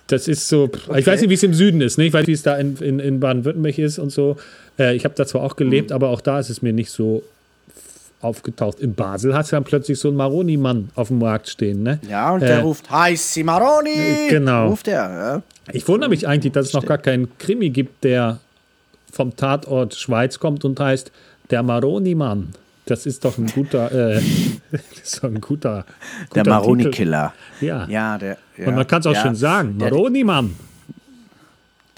das 0.08 0.30
ist 0.30 0.48
so. 0.48 0.70
Ich 0.96 1.06
weiß 1.06 1.20
nicht, 1.20 1.30
wie 1.30 1.34
es 1.34 1.44
im 1.44 1.54
Süden 1.54 1.82
ist, 1.82 1.98
ne? 1.98 2.06
Ich 2.06 2.14
weiß, 2.14 2.26
wie 2.28 2.32
es 2.32 2.42
da 2.44 2.56
in, 2.56 2.78
in, 2.78 3.00
in 3.00 3.20
Baden-Württemberg 3.20 3.78
ist 3.80 4.00
und 4.00 4.12
so. 4.12 4.38
Äh, 4.80 4.96
ich 4.96 5.04
habe 5.06 5.14
da 5.16 5.26
zwar 5.26 5.44
auch 5.44 5.56
gelebt, 5.56 5.92
aber 5.92 6.10
auch 6.10 6.22
da 6.22 6.40
ist 6.40 6.50
es 6.50 6.62
mir 6.62 6.74
nicht 6.74 6.90
so 6.92 7.24
aufgetaucht. 8.22 8.80
In 8.80 8.96
Basel 8.96 9.34
hast 9.34 9.52
du 9.52 9.56
dann 9.56 9.64
plötzlich 9.64 9.98
so 10.00 10.10
einen 10.10 10.18
Maroni-Mann 10.18 10.90
auf 10.96 11.08
dem 11.08 11.20
Markt 11.20 11.50
stehen, 11.50 11.84
ne? 11.84 12.00
Ja, 12.10 12.32
und 12.32 12.42
Äh, 12.42 12.48
der 12.48 12.60
ruft, 12.62 12.90
heißi 12.90 13.44
Maroni! 13.44 13.92
äh, 13.92 14.30
genau. 14.30 14.68
Ruft 14.70 14.88
er, 14.88 14.94
ja. 15.10 15.42
Ich 15.72 15.88
wundere 15.88 16.10
mich 16.10 16.28
eigentlich, 16.28 16.52
dass 16.54 16.68
es 16.68 16.74
noch 16.74 16.86
gar 16.86 16.98
keinen 16.98 17.38
Krimi 17.38 17.70
gibt, 17.70 18.04
der 18.04 18.40
vom 19.12 19.36
Tatort 19.36 19.96
Schweiz 19.96 20.40
kommt 20.40 20.66
und 20.66 20.80
heißt 20.80 21.12
Der 21.50 21.64
Maroni-Mann. 21.64 22.50
Das 22.86 23.06
ist 23.06 23.24
doch 23.24 23.38
ein 23.38 23.48
guter, 23.48 23.92
äh, 23.92 24.22
das 24.72 24.82
ist 25.14 25.24
doch 25.24 25.30
ein 25.30 25.40
guter, 25.42 25.86
Der 26.36 26.44
guter 26.44 26.50
Maroni-Killer. 26.56 27.34
Titel. 27.60 27.66
Ja. 27.68 27.88
Ja, 27.88 28.18
der. 28.18 28.38
Ja, 28.58 28.68
Und 28.68 28.76
man 28.76 28.86
kann 28.88 29.00
es 29.00 29.08
auch 29.08 29.14
ja. 29.14 29.22
schön 29.22 29.36
sagen. 29.36 29.78
Der, 29.80 29.92
Maroni-Mann. 29.92 30.56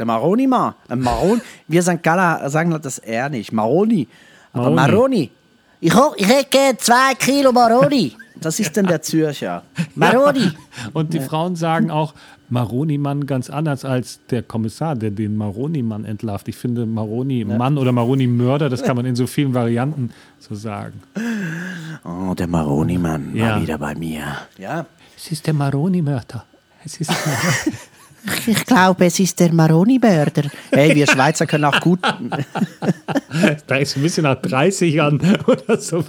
Der 0.01 0.07
Maroni-Mann. 0.07 0.73
Ein 0.89 1.01
Maron, 1.01 1.41
wir 1.67 1.83
St. 1.83 2.01
Galler 2.01 2.49
sagen 2.49 2.77
das 2.81 2.97
R 2.97 3.29
nicht. 3.29 3.51
Maroni. 3.53 4.07
Aber 4.53 4.71
Maroni. 4.71 4.91
Maroni. 4.91 5.31
Ich, 5.79 5.93
ich 6.17 6.27
hätte 6.27 6.77
zwei 6.77 7.13
Kilo 7.17 7.51
Maroni. 7.51 8.15
Das 8.39 8.59
ist 8.59 8.75
denn 8.75 8.87
der 8.87 9.01
Zürcher. 9.09 9.63
Maroni. 9.95 10.51
Und 10.93 11.13
die 11.13 11.19
Frauen 11.19 11.55
sagen 11.55 11.91
auch 11.91 12.13
Maroni-Mann 12.49 13.25
ganz 13.27 13.49
anders 13.49 13.85
als 13.85 14.19
der 14.31 14.41
Kommissar, 14.43 14.95
der 14.95 15.11
den 15.11 15.37
Maroni-Mann 15.37 16.03
entlarvt. 16.05 16.47
Ich 16.47 16.57
finde 16.57 16.85
Maroni-Mann 16.85 17.77
oder 17.77 17.91
Maroni-Mörder, 17.91 18.69
das 18.69 18.81
kann 18.83 18.95
man 18.95 19.05
in 19.05 19.15
so 19.15 19.27
vielen 19.27 19.53
Varianten 19.53 20.11
so 20.39 20.55
sagen. 20.55 21.01
Oh, 22.03 22.33
der 22.33 22.47
Maroni-Mann 22.47 23.35
Ja. 23.35 23.51
war 23.55 23.61
wieder 23.61 23.77
bei 23.77 23.93
mir. 23.95 24.23
Ja. 24.57 24.85
Es 25.15 25.31
ist 25.31 25.45
der 25.47 25.53
Maroni-Mörder. 25.53 26.43
Es 26.83 26.99
ist 26.99 27.11
Ich 28.45 28.65
glaube, 28.65 29.05
es 29.05 29.19
ist 29.19 29.39
der 29.39 29.53
Maroni-Mörder. 29.53 30.43
Hey, 30.71 30.95
wir 30.95 31.07
Schweizer 31.07 31.45
können 31.45 31.65
auch 31.65 31.79
gut. 31.79 31.99
da 33.67 33.75
ist 33.77 33.97
ein 33.97 34.03
bisschen 34.03 34.23
nach 34.23 34.35
30 34.35 34.93
Jahren 34.93 35.19
oder 35.47 35.79
so. 35.79 36.03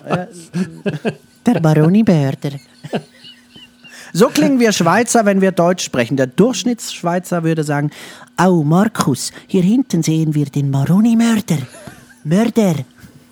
Der 1.46 1.60
Maroni-Mörder. 1.60 2.52
So 4.12 4.28
klingen 4.28 4.60
wir 4.60 4.72
Schweizer, 4.72 5.24
wenn 5.24 5.40
wir 5.40 5.52
Deutsch 5.52 5.84
sprechen. 5.84 6.18
Der 6.18 6.26
Durchschnittsschweizer 6.26 7.44
würde 7.44 7.64
sagen: 7.64 7.90
Au, 8.36 8.62
Markus, 8.62 9.32
hier 9.46 9.62
hinten 9.62 10.02
sehen 10.02 10.34
wir 10.34 10.46
den 10.46 10.70
Maroni-Mörder. 10.70 11.58
Mörder. 12.24 12.74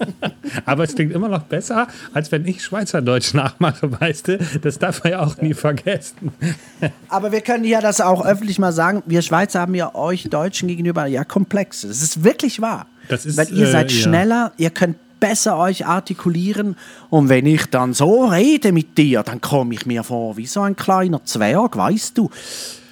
Aber 0.65 0.85
es 0.85 0.95
klingt 0.95 1.13
immer 1.13 1.29
noch 1.29 1.43
besser, 1.45 1.87
als 2.15 2.31
wenn 2.33 2.47
ich 2.47 2.63
Schweizerdeutsch 2.63 3.35
nachmache, 3.35 3.91
weißt 4.01 4.29
du? 4.29 4.39
Das 4.63 4.79
darf 4.79 5.03
man 5.05 5.13
ja 5.13 5.21
auch 5.21 5.37
nie 5.41 5.55
vergessen. 5.55 6.33
Aber 7.09 7.33
wir 7.33 7.41
können 7.41 7.65
ja 7.65 7.81
das 7.81 8.01
auch 8.01 8.25
öffentlich 8.25 8.59
mal 8.59 8.73
sagen: 8.73 9.03
Wir 9.07 9.23
Schweizer 9.23 9.61
haben 9.61 9.75
ja 9.75 9.95
euch 9.95 10.25
Deutschen 10.31 10.69
gegenüber 10.69 11.07
ja 11.07 11.25
komplex. 11.25 11.83
Das 11.83 12.03
ist 12.03 12.25
wirklich 12.25 12.61
wahr. 12.61 12.87
Das 13.09 13.27
ist, 13.27 13.37
Weil 13.37 13.49
ihr 13.53 13.67
äh, 13.67 13.71
seid 13.71 13.91
ja. 13.93 14.03
schneller, 14.03 14.53
ihr 14.57 14.71
könnt 14.71 14.97
besser 15.21 15.59
euch 15.59 15.87
artikulieren. 15.87 16.77
Und 17.11 17.29
wenn 17.29 17.45
ich 17.47 17.67
dann 17.67 17.93
so 17.93 18.25
rede 18.27 18.73
mit 18.73 18.97
dir, 18.97 19.23
dann 19.23 19.41
komme 19.41 19.75
ich 19.75 19.85
mir 19.87 20.03
vor 20.03 20.37
wie 20.37 20.47
so 20.47 20.63
ein 20.63 20.77
kleiner 20.77 21.23
Zwerg, 21.25 21.77
weißt 21.77 22.17
du? 22.17 22.31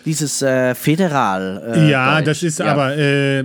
Dieses 0.05 0.43
äh, 0.43 0.75
Föderal. 0.75 1.75
Äh, 1.75 1.91
ja, 1.91 2.17
Deutsch. 2.17 2.27
das 2.27 2.43
ist 2.43 2.59
Ja. 2.59 2.67
aber, 2.67 2.97
äh, 2.97 3.45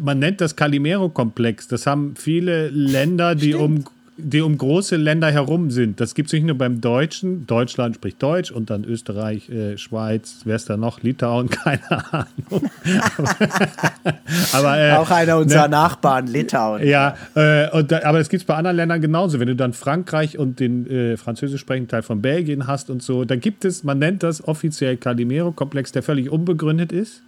man 0.00 0.18
nennt 0.18 0.40
das 0.40 0.56
Calimero-Komplex. 0.56 1.68
Das 1.68 1.86
haben 1.86 2.14
viele 2.16 2.68
Länder, 2.68 3.34
die 3.34 3.54
um, 3.54 3.84
die 4.16 4.40
um 4.40 4.56
große 4.56 4.96
Länder 4.96 5.30
herum 5.30 5.70
sind. 5.70 6.00
Das 6.00 6.14
gibt 6.14 6.28
es 6.28 6.32
nicht 6.32 6.44
nur 6.44 6.56
beim 6.56 6.80
Deutschen. 6.80 7.46
Deutschland 7.46 7.96
spricht 7.96 8.22
Deutsch 8.22 8.50
und 8.50 8.70
dann 8.70 8.84
Österreich, 8.84 9.48
äh, 9.48 9.78
Schweiz, 9.78 10.40
wer 10.44 10.56
ist 10.56 10.68
da 10.70 10.76
noch? 10.76 11.02
Litauen, 11.02 11.48
keine 11.50 12.12
Ahnung. 12.12 12.70
aber, 14.52 14.78
äh, 14.78 14.92
Auch 14.92 15.10
einer 15.10 15.38
unserer 15.38 15.64
ne? 15.64 15.70
Nachbarn, 15.70 16.26
Litauen. 16.26 16.86
Ja, 16.86 17.16
äh, 17.34 17.70
und 17.70 17.92
aber 17.92 18.18
das 18.18 18.28
gibt 18.28 18.42
es 18.42 18.46
bei 18.46 18.54
anderen 18.54 18.76
Ländern 18.76 19.00
genauso. 19.00 19.40
Wenn 19.40 19.48
du 19.48 19.56
dann 19.56 19.72
Frankreich 19.72 20.38
und 20.38 20.60
den 20.60 20.86
äh, 20.88 21.16
französisch 21.16 21.60
sprechenden 21.60 21.88
Teil 21.88 22.02
von 22.02 22.22
Belgien 22.22 22.66
hast 22.66 22.90
und 22.90 23.02
so, 23.02 23.24
da 23.24 23.36
gibt 23.36 23.64
es, 23.64 23.82
man 23.82 23.98
nennt 23.98 24.22
das 24.22 24.46
offiziell 24.46 24.96
Calimero-Komplex, 24.96 25.92
der 25.92 26.02
völlig 26.02 26.30
unbegründet 26.30 26.92
ist. 26.92 27.22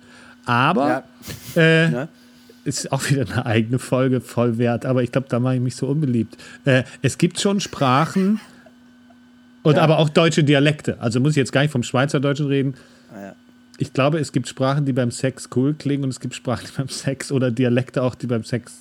Aber 0.46 1.04
äh, 1.56 1.90
Ja. 1.90 2.08
Ist 2.64 2.92
auch 2.92 3.08
wieder 3.10 3.22
eine 3.22 3.46
eigene 3.46 3.78
Folge 3.78 4.20
voll 4.20 4.58
wert. 4.58 4.86
Aber 4.86 5.02
ich 5.02 5.12
glaube, 5.12 5.28
da 5.28 5.38
mache 5.38 5.56
ich 5.56 5.60
mich 5.60 5.76
so 5.76 5.86
unbeliebt. 5.86 6.36
Äh, 6.64 6.84
es 7.02 7.18
gibt 7.18 7.40
schon 7.40 7.60
Sprachen 7.60 8.40
und 9.62 9.78
aber 9.78 9.98
auch 9.98 10.08
deutsche 10.08 10.44
Dialekte. 10.44 11.00
Also 11.00 11.20
muss 11.20 11.32
ich 11.32 11.36
jetzt 11.36 11.52
gar 11.52 11.62
nicht 11.62 11.70
vom 11.70 11.82
Schweizerdeutschen 11.82 12.46
reden. 12.46 12.74
Ich 13.78 13.92
glaube, 13.92 14.18
es 14.18 14.32
gibt 14.32 14.46
Sprachen, 14.48 14.84
die 14.84 14.92
beim 14.92 15.10
Sex 15.10 15.48
cool 15.56 15.74
klingen 15.74 16.04
und 16.04 16.10
es 16.10 16.20
gibt 16.20 16.34
Sprachen, 16.34 16.66
die 16.66 16.76
beim 16.76 16.88
Sex 16.88 17.32
oder 17.32 17.50
Dialekte 17.50 18.02
auch, 18.02 18.14
die 18.14 18.26
beim 18.26 18.44
Sex 18.44 18.72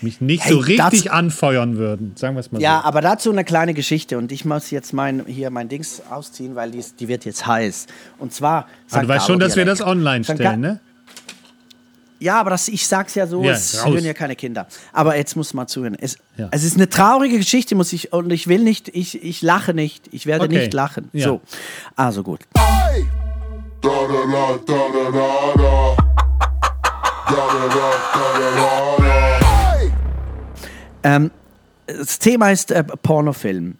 mich 0.00 0.20
nicht 0.20 0.44
Hey, 0.44 0.52
so 0.52 0.58
richtig 0.58 1.12
anfeuern 1.12 1.76
würden. 1.76 2.12
Sagen 2.16 2.36
wir 2.36 2.40
es 2.40 2.50
mal 2.52 2.60
Ja, 2.60 2.80
so. 2.80 2.88
aber 2.88 3.00
dazu 3.00 3.30
eine 3.30 3.44
kleine 3.44 3.74
Geschichte 3.74 4.18
und 4.18 4.32
ich 4.32 4.44
muss 4.44 4.70
jetzt 4.70 4.92
mein, 4.92 5.24
hier 5.26 5.50
mein 5.50 5.68
Dings 5.68 6.02
ausziehen, 6.10 6.54
weil 6.54 6.70
die, 6.70 6.84
die 6.98 7.08
wird 7.08 7.24
jetzt 7.24 7.46
heiß. 7.46 7.86
Und 8.18 8.32
zwar. 8.32 8.66
Aber 8.90 9.02
du 9.02 9.08
weißt 9.08 9.26
schon, 9.26 9.38
dass 9.40 9.56
wir 9.56 9.64
das 9.64 9.80
online 9.80 10.24
St. 10.24 10.34
stellen, 10.34 10.60
ne? 10.60 10.80
Ja, 12.24 12.40
aber 12.40 12.48
das, 12.48 12.68
ich 12.68 12.86
sag's 12.88 13.14
ja 13.16 13.26
so, 13.26 13.42
Ja, 13.44 13.52
es 13.52 13.84
raus. 13.84 13.92
hören 13.92 14.04
ja 14.04 14.14
keine 14.14 14.34
Kinder. 14.34 14.66
Aber 14.94 15.14
jetzt 15.14 15.36
muss 15.36 15.52
man 15.52 15.68
zuhören. 15.68 15.94
Es, 16.00 16.16
Ja. 16.38 16.48
es 16.52 16.64
ist 16.64 16.76
eine 16.76 16.88
traurige 16.88 17.36
Geschichte, 17.36 17.74
muss 17.74 17.92
ich, 17.92 18.14
und 18.14 18.30
ich 18.32 18.46
will 18.48 18.60
nicht, 18.62 18.88
ich, 18.88 19.22
ich 19.22 19.42
lache 19.42 19.74
nicht, 19.74 20.08
ich 20.10 20.24
werde 20.24 20.46
Okay. 20.46 20.56
nicht 20.60 20.72
lachen. 20.72 21.10
Ja. 21.12 21.26
So, 21.28 21.42
also 21.96 22.22
gut. 22.22 22.40
Hey! 22.56 23.06
Da 23.82 23.90
da 23.90 24.24
da. 25.54 25.94
Hey! 29.76 29.92
Ähm, 31.02 31.30
das 31.86 32.18
Thema 32.18 32.50
ist 32.50 32.70
äh, 32.70 32.82
Pornofilm. 32.84 33.76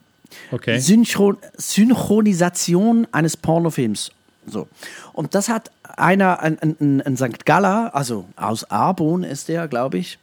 Okay. 0.51 0.77
Synchron 0.79 1.37
Synchronisation 1.57 3.07
eines 3.11 3.37
Pornofilms. 3.37 4.11
So. 4.47 4.67
Und 5.13 5.35
das 5.35 5.49
hat 5.49 5.71
einer, 5.97 6.39
ein, 6.39 6.59
ein, 6.59 7.01
ein 7.01 7.17
St. 7.17 7.45
Galler, 7.45 7.93
also 7.93 8.25
aus 8.35 8.69
Arbon 8.69 9.23
ist 9.23 9.47
der, 9.47 9.67
glaube 9.67 9.97
ich, 9.97 10.19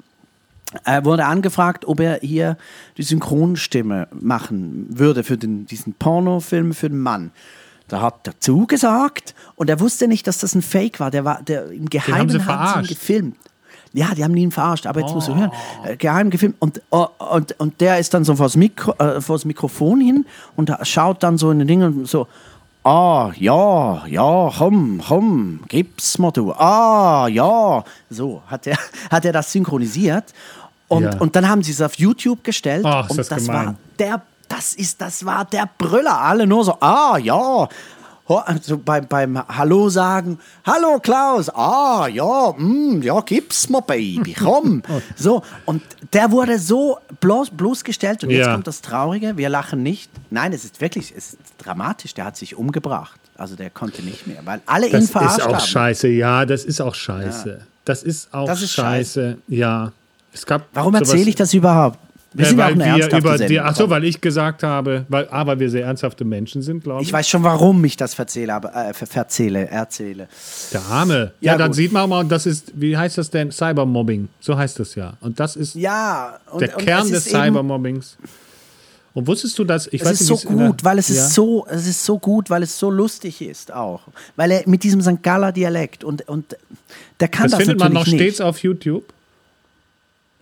äh, 0.85 1.05
wurde 1.05 1.27
angefragt, 1.27 1.87
ob 1.87 2.01
er 2.01 2.21
hier 2.21 2.57
die 2.97 3.03
Synchronstimme 3.03 4.09
machen 4.13 4.87
würde 4.91 5.25
für 5.25 5.37
den, 5.37 5.67
diesen 5.67 5.95
Pornofilm 5.95 6.73
für 6.73 6.89
den 6.89 7.01
Mann. 7.01 7.31
Da 7.89 8.01
hat 8.01 8.27
er 8.27 8.41
zugesagt 8.41 9.35
und 9.55 9.69
er 9.69 9.81
wusste 9.81 10.09
nicht, 10.09 10.27
dass 10.27 10.39
das 10.39 10.55
ein 10.55 10.63
Fake 10.63 10.99
war. 10.99 11.11
Der 11.11 11.25
war 11.25 11.43
der 11.43 11.71
im 11.71 11.91
Geheimen 11.91 12.47
haben 12.47 12.75
sie 12.75 12.81
ihn 12.81 12.87
gefilmt. 12.87 13.37
Ja, 13.95 14.15
die 14.15 14.25
haben 14.25 14.35
ihn 14.35 14.51
verarscht, 14.51 14.87
aber 14.87 15.01
jetzt 15.01 15.13
musst 15.13 15.29
du 15.29 15.35
hören. 15.35 15.51
Oh. 15.53 15.87
Äh, 15.87 15.97
geheim 15.97 16.31
gefilmt. 16.31 16.57
Und, 16.59 16.81
oh, 16.91 17.09
und, 17.19 17.59
und 17.61 17.81
der 17.81 17.99
ist 17.99 18.15
dann 18.15 18.25
so 18.25 18.35
vors, 18.37 18.57
Mikro, 18.57 18.93
äh, 18.93 19.21
vors 19.21 19.45
Mikrofon 19.45 20.01
hin 20.01 20.25
und 20.57 20.73
schaut 20.85 21.23
dann 21.23 21.37
so 21.37 21.51
in 21.51 21.59
den 21.59 21.69
Ding 21.69 21.83
und 21.83 22.09
so, 22.09 22.27
ah, 22.85 23.31
ja, 23.37 24.07
ja, 24.07 24.51
komm, 24.57 25.01
komm, 25.07 25.61
gib's 25.69 26.19
mir 26.19 26.33
du. 26.33 26.53
Ah, 26.53 27.29
ja. 27.29 27.85
So 28.11 28.43
hat 28.47 28.67
er, 28.67 28.77
hat 29.11 29.25
er 29.25 29.33
das 29.33 29.53
synchronisiert. 29.53 30.33
Und, 30.89 31.05
Ja. 31.05 31.17
und 31.19 31.35
dann 31.37 31.49
haben 31.49 31.63
sie 31.63 31.73
es 31.73 31.81
auf 31.81 31.95
YouTube 31.95 32.45
gestellt. 32.45 32.85
Ach, 32.85 33.09
und 33.09 33.17
das 33.19 33.29
das 33.29 33.49
war 33.49 33.75
der, 33.99 34.21
das 34.49 34.75
ist, 34.75 35.01
das 35.01 35.25
war 35.25 35.45
der 35.47 35.69
Brüller. 35.79 36.21
Alle 36.21 36.47
nur 36.47 36.65
so, 36.65 36.77
ah, 36.81 37.17
ja. 37.17 37.69
Also 38.29 38.79
beim, 38.79 39.07
beim 39.07 39.39
Hallo 39.49 39.89
sagen, 39.89 40.39
Hallo 40.65 40.99
Klaus, 41.01 41.49
ah 41.51 42.07
ja, 42.07 42.53
mm, 42.57 43.03
ja, 43.03 43.21
gib's 43.21 43.69
mir, 43.69 43.83
Baby, 43.83 44.35
komm. 44.39 44.83
so, 45.17 45.43
und 45.67 45.83
der 46.13 46.31
wurde 46.31 46.59
so 46.59 46.99
bloß, 47.21 47.51
bloßgestellt 47.51 48.25
und 48.25 48.31
jetzt 48.31 48.47
Ja. 48.47 48.53
kommt 48.53 48.67
das 48.67 48.81
Traurige, 48.81 49.37
wir 49.37 49.49
lachen 49.49 49.83
nicht. 49.83 50.11
Nein, 50.31 50.53
es 50.53 50.65
ist 50.65 50.81
wirklich, 50.81 51.13
es 51.17 51.35
ist 51.35 51.39
dramatisch, 51.59 52.15
der 52.15 52.25
hat 52.27 52.37
sich 52.37 52.57
umgebracht. 52.57 53.19
Also 53.37 53.57
der 53.57 53.71
konnte 53.71 54.03
nicht 54.03 54.27
mehr, 54.27 54.41
weil 54.45 54.61
alle 54.67 54.87
ihn 54.87 54.93
Das 54.93 55.05
ist 55.05 55.11
verarscht 55.13 55.41
auch 55.41 55.55
haben. 55.55 55.61
scheiße, 55.67 56.09
ja, 56.09 56.45
das 56.47 56.65
ist 56.65 56.81
auch 56.81 56.95
scheiße. 56.95 57.61
Das 57.85 58.03
ist 58.03 58.33
auch 58.33 58.47
Das 58.47 58.63
ist 58.63 58.73
scheiße. 58.73 59.39
ja. 59.49 59.91
Es 60.33 60.47
gab 60.47 60.63
Warum 60.73 60.95
erzähle 60.95 61.29
ich 61.29 61.35
das 61.35 61.53
überhaupt? 61.53 61.99
Wir 62.35 62.45
Äh, 62.45 62.49
sind 62.49 62.59
ja 62.59 62.65
auch 62.65 62.69
weil 62.69 62.75
eine 62.75 62.85
wir 62.85 62.91
ernsthafte 63.03 63.19
über 63.29 63.39
die, 63.47 63.61
ach 63.61 63.77
so, 63.77 63.91
weil 63.91 64.05
ich 64.05 64.21
gesagt 64.21 64.63
habe, 64.63 65.05
weil, 65.09 65.29
ah, 65.31 65.47
weil 65.47 65.59
wir 65.61 65.69
sehr 65.71 65.85
ernsthafte 65.87 66.25
Menschen 66.25 66.63
sind, 66.63 66.83
glaube 66.83 67.03
ich. 67.03 67.09
ich 67.09 67.13
weiß 67.13 67.29
schon, 67.29 67.43
warum 67.43 67.85
ich 67.85 67.97
das 67.97 68.15
verzähle, 68.15 68.55
aber, 68.55 68.75
äh, 68.75 68.95
ver- 68.95 69.07
verzähle, 69.07 69.69
erzähle. 69.69 70.29
Der 70.73 70.81
Arme. 70.83 71.33
Ja, 71.41 71.53
Ja, 71.53 71.59
dann 71.59 71.69
gut. 71.69 71.77
sieht 71.77 71.93
man 71.93 72.03
auch 72.03 72.09
mal, 72.09 72.25
das 72.25 72.47
ist, 72.47 72.73
wie 72.75 72.97
heißt 72.97 73.19
das 73.19 73.29
denn? 73.31 73.51
Cybermobbing. 73.51 74.29
So 74.41 74.57
heißt 74.57 74.79
das 74.79 74.95
ja. 74.95 75.15
Und 75.21 75.39
das 75.41 75.57
ist 75.57 75.75
Ja, 75.75 76.39
und, 76.51 76.61
der 76.61 76.77
und 76.77 76.85
Kern 76.85 77.05
es 77.07 77.11
des 77.11 77.25
Cybermobbings. 77.27 78.17
Und 79.15 79.27
wusstest 79.27 79.59
du 79.59 79.65
das? 79.65 79.89
Ich 79.89 80.01
Es 80.01 80.07
weiß 80.09 80.21
ist 80.23 80.31
nicht, 80.31 80.41
so 80.41 80.49
gut, 80.49 80.85
weil 80.85 80.99
es 80.99 81.09
ja? 81.09 81.17
ist 81.17 81.35
so, 81.35 81.67
es 81.69 81.87
ist 81.87 82.03
so 82.03 82.19
gut, 82.19 82.49
weil 82.49 82.63
es 82.63 82.79
so 82.79 82.91
lustig 82.91 83.43
ist 83.43 83.71
auch. 83.71 84.01
Weil 84.37 84.51
er 84.53 84.63
mit 84.67 84.83
diesem 84.85 85.03
St. 85.03 85.23
Galler 85.23 85.53
Dialekt 85.53 86.03
und, 86.03 86.27
und 86.31 86.57
der 87.21 87.29
kann 87.29 87.43
Das 87.43 87.53
das, 87.53 87.61
findet 87.61 87.79
man 87.79 87.93
noch 87.93 88.07
natürlich 88.07 88.21
stets 88.23 88.39
nicht. 88.39 88.47
auf 88.49 88.59
YouTube. 88.63 89.05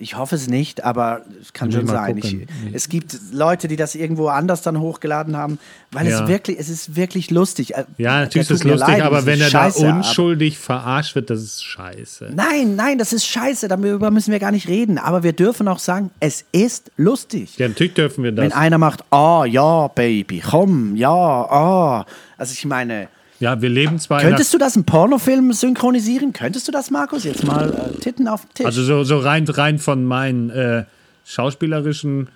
Ich 0.01 0.17
hoffe 0.17 0.35
es 0.35 0.49
nicht, 0.49 0.83
aber 0.85 1.23
es 1.41 1.53
kann 1.53 1.71
schon 1.71 1.87
sein. 1.87 2.17
Ich, 2.19 2.37
es 2.73 2.89
gibt 2.89 3.17
Leute, 3.33 3.69
die 3.69 3.77
das 3.77 3.95
irgendwo 3.95 4.29
anders 4.29 4.63
dann 4.63 4.81
hochgeladen 4.81 5.37
haben, 5.37 5.59
weil 5.93 6.09
Ja. 6.09 6.23
es 6.23 6.29
wirklich, 6.29 6.59
es 6.59 6.69
ist 6.69 6.97
wirklich 6.97 7.31
lustig. 7.31 7.75
Äh, 7.75 7.85
Ja, 7.99 8.21
natürlich 8.21 8.51
ist 8.51 8.61
es 8.61 8.65
lustig, 8.65 8.89
leid, 8.89 9.03
aber 9.03 9.27
wenn 9.27 9.41
er 9.41 9.51
da 9.51 9.69
unschuldig 9.69 10.59
verarscht 10.59 11.15
wird, 11.15 11.31
das 11.31 11.41
ist 11.43 11.63
scheiße. 11.65 12.33
Nein, 12.35 12.77
nein, 12.77 12.99
das 12.99 13.13
ist 13.13 13.27
scheiße, 13.27 13.69
darüber 13.69 14.11
müssen 14.11 14.33
wir 14.33 14.39
gar 14.39 14.53
nicht 14.53 14.69
reden. 14.69 14.99
Aber 14.99 15.23
wir 15.23 15.33
dürfen 15.35 15.69
auch 15.69 15.79
sagen, 15.79 16.11
es 16.19 16.45
ist 16.53 16.91
lustig. 16.97 17.59
Ja, 17.59 17.69
natürlich 17.69 17.95
dürfen 17.95 18.25
wir 18.25 18.35
Wenn 18.37 18.49
das. 18.51 18.59
einer 18.59 18.79
macht, 18.79 19.05
ah 19.13 19.45
ja, 19.45 19.89
Baby, 19.89 20.41
komm, 20.45 20.97
ja, 20.97 21.11
ah. 21.11 22.07
Also 22.39 22.53
ich 22.55 22.65
meine, 22.65 23.09
Ja, 23.40 23.61
wir 23.62 23.70
leben 23.70 23.98
zwar 23.98 24.20
könntest 24.20 24.53
du 24.55 24.59
das 24.59 24.76
im 24.76 24.85
Pornofilm 24.85 25.53
synchronisieren? 25.53 26.33
Könntest 26.33 26.68
du 26.68 26.72
das, 26.72 26.90
Markus? 26.90 27.24
Jetzt 27.24 27.44
mal 27.44 27.72
äh, 27.72 27.98
Titten 27.98 28.29
auf 28.29 28.42
den 28.44 28.55
Tisch. 28.55 28.66
also 28.66 28.85
so, 28.85 29.03
so 29.03 29.18
rein, 29.18 29.48
rein 29.48 29.79
von 29.79 30.05
meinen 30.05 30.50
äh, 30.50 30.85
schauspielerischen 31.24 32.29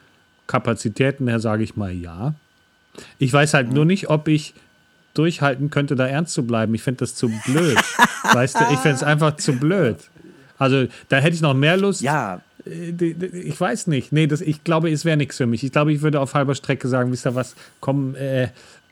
Kapazitäten 0.47 1.29
her 1.29 1.41
sage 1.41 1.63
ich 1.63 1.77
mal 1.77 1.93
ja. 1.93 2.35
Ich 3.19 3.33
weiß 3.33 3.55
halt 3.55 3.73
nur 3.73 3.85
nicht, 3.85 4.09
ob 4.09 4.29
ich 4.29 4.55
durchhalten 5.15 5.71
könnte, 5.71 5.95
da 5.95 6.07
ernst 6.07 6.33
zu 6.35 6.47
bleiben. 6.47 6.75
Ich 6.75 6.83
finde 6.83 6.99
das 6.99 7.15
zu 7.15 7.31
blöd. 7.47 7.77
weißt 8.33 8.57
du, 8.61 8.65
ich 8.73 8.79
finde 8.79 8.97
es 8.97 9.03
einfach 9.03 9.37
zu 9.37 9.53
blöd. 9.53 9.97
Also 10.59 10.87
da 11.09 11.19
hätte 11.19 11.35
ich 11.35 11.43
noch 11.43 11.55
mehr 11.55 11.77
Lust. 11.77 12.01
ja, 12.01 12.41
Äh, 12.67 12.91
Ich 12.91 13.61
weiß 13.61 13.89
nicht. 13.89 14.13
Nee, 14.13 14.27
das, 14.27 14.41
ich 14.41 14.65
glaube, 14.65 14.91
es 14.91 15.05
wäre 15.05 15.17
nichts 15.17 15.37
für 15.37 15.47
mich. 15.47 15.63
Ich 15.65 15.73
glaube, 15.73 15.93
ich 15.93 16.01
würde 16.03 16.21
auf 16.21 16.35
halber 16.35 16.55
Strecke 16.55 16.89
sagen, 16.89 17.13
wisst 17.13 17.27
ihr 17.27 17.35
was, 17.35 17.55
komm, 17.81 18.15
äh, 18.15 18.49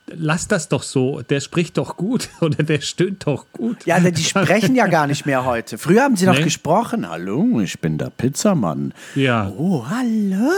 lass 0.06 0.48
das 0.48 0.68
doch 0.68 0.82
so. 0.82 1.22
Der 1.22 1.40
spricht 1.40 1.78
doch 1.78 1.96
gut 1.96 2.28
oder 2.40 2.62
der 2.62 2.80
stöhnt 2.80 3.26
doch 3.26 3.46
gut. 3.52 3.86
ja, 3.86 3.98
die 4.00 4.22
sprechen 4.24 4.74
ja 4.74 4.86
gar 4.86 5.06
nicht 5.06 5.26
mehr 5.26 5.44
heute. 5.44 5.78
Früher 5.78 6.02
haben 6.02 6.16
sie 6.16 6.26
noch 6.26 6.34
Nee. 6.36 6.42
gesprochen. 6.44 7.08
Hallo, 7.08 7.60
ich 7.60 7.78
bin 7.80 7.98
der 7.98 8.10
Pizzamann. 8.10 8.92
Ja. 9.14 9.50
Oh, 9.56 9.84
hallo. 9.88 10.50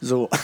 So. 0.00 0.28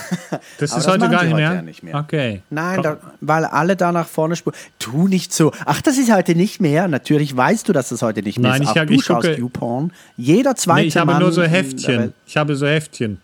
Das 0.59 0.77
ist 0.77 0.87
heute 0.87 1.01
machen 1.01 1.11
gar 1.13 1.25
nicht 1.25 1.35
mehr? 1.37 1.55
ja 1.55 1.63
nicht 1.63 1.83
mehr. 1.83 1.95
Okay. 1.97 2.43
Nein, 2.51 2.83
da, 2.83 2.99
weil 3.21 3.45
alle 3.45 3.77
da 3.77 3.93
nach 3.93 4.07
vorne 4.07 4.37
spuren. 4.37 4.55
Tu 4.79 5.09
nicht 5.09 5.33
so. 5.33 5.53
Ach, 5.67 5.81
das 5.83 5.99
ist 5.99 6.13
heute 6.13 6.35
nicht 6.35 6.61
mehr. 6.61 6.89
Natürlich 6.89 7.37
weißt 7.37 7.69
du, 7.69 7.73
dass 7.73 7.89
das 7.91 8.03
heute 8.03 8.23
nicht 8.23 8.39
mehr 8.39 8.51
Nein, 8.53 8.63
ist. 8.63 8.69
ich 8.69 8.73
Auch 8.73 8.81
hab- 8.81 8.87
du 8.89 8.95
ich 8.95 9.05
schaust 9.05 9.27
gucke- 9.29 9.39
YouPorn. 9.39 9.93
Jeder 10.17 10.55
zweite 10.57 10.83
Nee, 10.83 10.87
ich 10.89 10.97
habe 10.97 11.13
Mann 11.13 11.23
nur 11.23 11.33
so 11.33 11.43
Heftchen. 11.43 12.13
Ich 12.27 12.37
habe 12.37 12.55
so 12.57 12.67
Heftchen. 12.67 13.21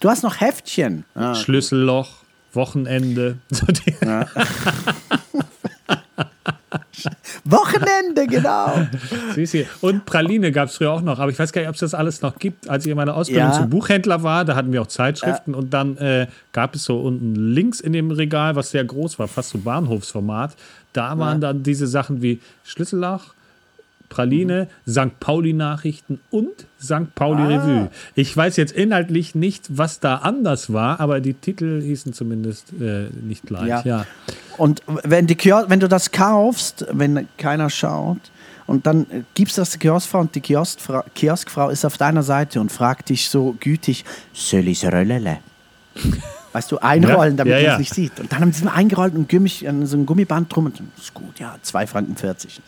Du 0.00 0.08
hast 0.10 0.22
noch 0.22 0.40
Heftchen. 0.40 1.04
Ah. 1.14 1.34
Schlüsselloch, 1.34 2.08
Wochenende. 2.58 3.36
Die, 3.50 3.94
Wochenende, 7.44 8.26
genau. 8.26 8.86
Und 9.80 10.04
Praline 10.04 10.52
gab 10.52 10.68
es 10.68 10.76
früher 10.76 10.92
auch 10.92 11.00
noch, 11.00 11.18
aber 11.18 11.30
ich 11.30 11.38
weiß 11.38 11.52
gar 11.52 11.62
nicht, 11.62 11.68
ob 11.68 11.74
es 11.74 11.80
das 11.80 11.94
alles 11.94 12.20
noch 12.20 12.38
gibt. 12.38 12.68
Als 12.68 12.84
ich 12.84 12.90
in 12.90 12.96
meiner 12.96 13.14
Ausbildung 13.16 13.48
Ja. 13.50 13.56
zum 13.56 13.70
Buchhändler 13.70 14.22
war, 14.22 14.44
da 14.44 14.54
hatten 14.56 14.72
wir 14.72 14.82
auch 14.82 14.86
Zeitschriften 14.88 15.54
und 15.54 15.72
dann 15.72 15.96
äh, 15.98 16.26
gab 16.52 16.74
es 16.74 16.84
so 16.84 17.00
unten 17.00 17.34
links 17.34 17.80
in 17.80 17.92
dem 17.92 18.10
Regal, 18.10 18.56
was 18.56 18.70
sehr 18.72 18.84
groß 18.84 19.18
war, 19.18 19.28
fast 19.28 19.50
so 19.50 19.58
Bahnhofsformat, 19.58 20.56
da 20.92 21.16
waren 21.18 21.40
dann 21.40 21.62
diese 21.62 21.86
Sachen 21.86 22.20
wie 22.22 22.40
Schlüsselloch, 22.64 23.34
Praline, 24.08 24.68
St. 24.88 25.20
Pauli-Nachrichten 25.20 26.20
und 26.30 26.66
St. 26.80 27.14
Pauli-Revue. 27.14 27.90
Ich 28.14 28.36
weiß 28.36 28.56
jetzt 28.56 28.72
inhaltlich 28.72 29.34
nicht, 29.34 29.66
was 29.76 30.00
da 30.00 30.16
anders 30.16 30.72
war, 30.72 31.00
aber 31.00 31.20
die 31.20 31.34
Titel 31.34 31.82
hießen 31.82 32.12
zumindest 32.12 32.72
äh, 32.80 33.08
nicht 33.22 33.44
gleich. 33.46 33.68
Ja. 33.68 33.82
Ja. 33.84 34.06
Und 34.56 34.82
wenn, 34.86 35.26
die 35.26 35.34
Kio 35.34 35.64
wenn 35.68 35.80
du 35.80 35.88
das 35.88 36.10
kaufst, 36.10 36.86
wenn 36.90 37.28
keiner 37.36 37.70
schaut, 37.70 38.18
und 38.66 38.86
dann 38.86 39.10
äh, 39.10 39.22
gibst 39.34 39.56
du 39.56 39.62
das 39.62 39.70
der 39.70 39.80
Kioskfrau 39.80 40.20
und 40.20 40.34
die 40.34 40.40
Kioskfrau, 40.42 41.02
Kioskfrau 41.14 41.70
ist 41.70 41.84
auf 41.84 41.96
deiner 41.96 42.22
Seite 42.22 42.60
und 42.60 42.70
fragt 42.70 43.08
dich 43.08 43.30
so 43.30 43.56
gütig, 43.58 44.04
soll 44.32 44.68
ich's 44.68 44.84
röllele? 44.84 45.38
Weißt 46.52 46.72
du, 46.72 46.78
einrollen, 46.78 47.36
damit 47.36 47.52
Ja, 47.52 47.58
man 47.58 47.64
ja. 47.66 47.72
es 47.74 47.78
nicht 47.78 47.94
sieht. 47.94 48.20
Und 48.20 48.32
dann 48.32 48.40
haben 48.40 48.52
sie 48.52 48.64
mal 48.64 48.72
eingerollt 48.72 49.14
und 49.14 49.28
Gummich, 49.28 49.68
an 49.68 49.86
so 49.86 49.96
ein 49.96 50.06
Gummiband 50.06 50.54
drum 50.54 50.66
und 50.66 50.80
ist 50.98 51.14
gut, 51.14 51.38
ja, 51.38 51.56
2 51.60 51.86
Franken 51.86 52.16
40. 52.16 52.60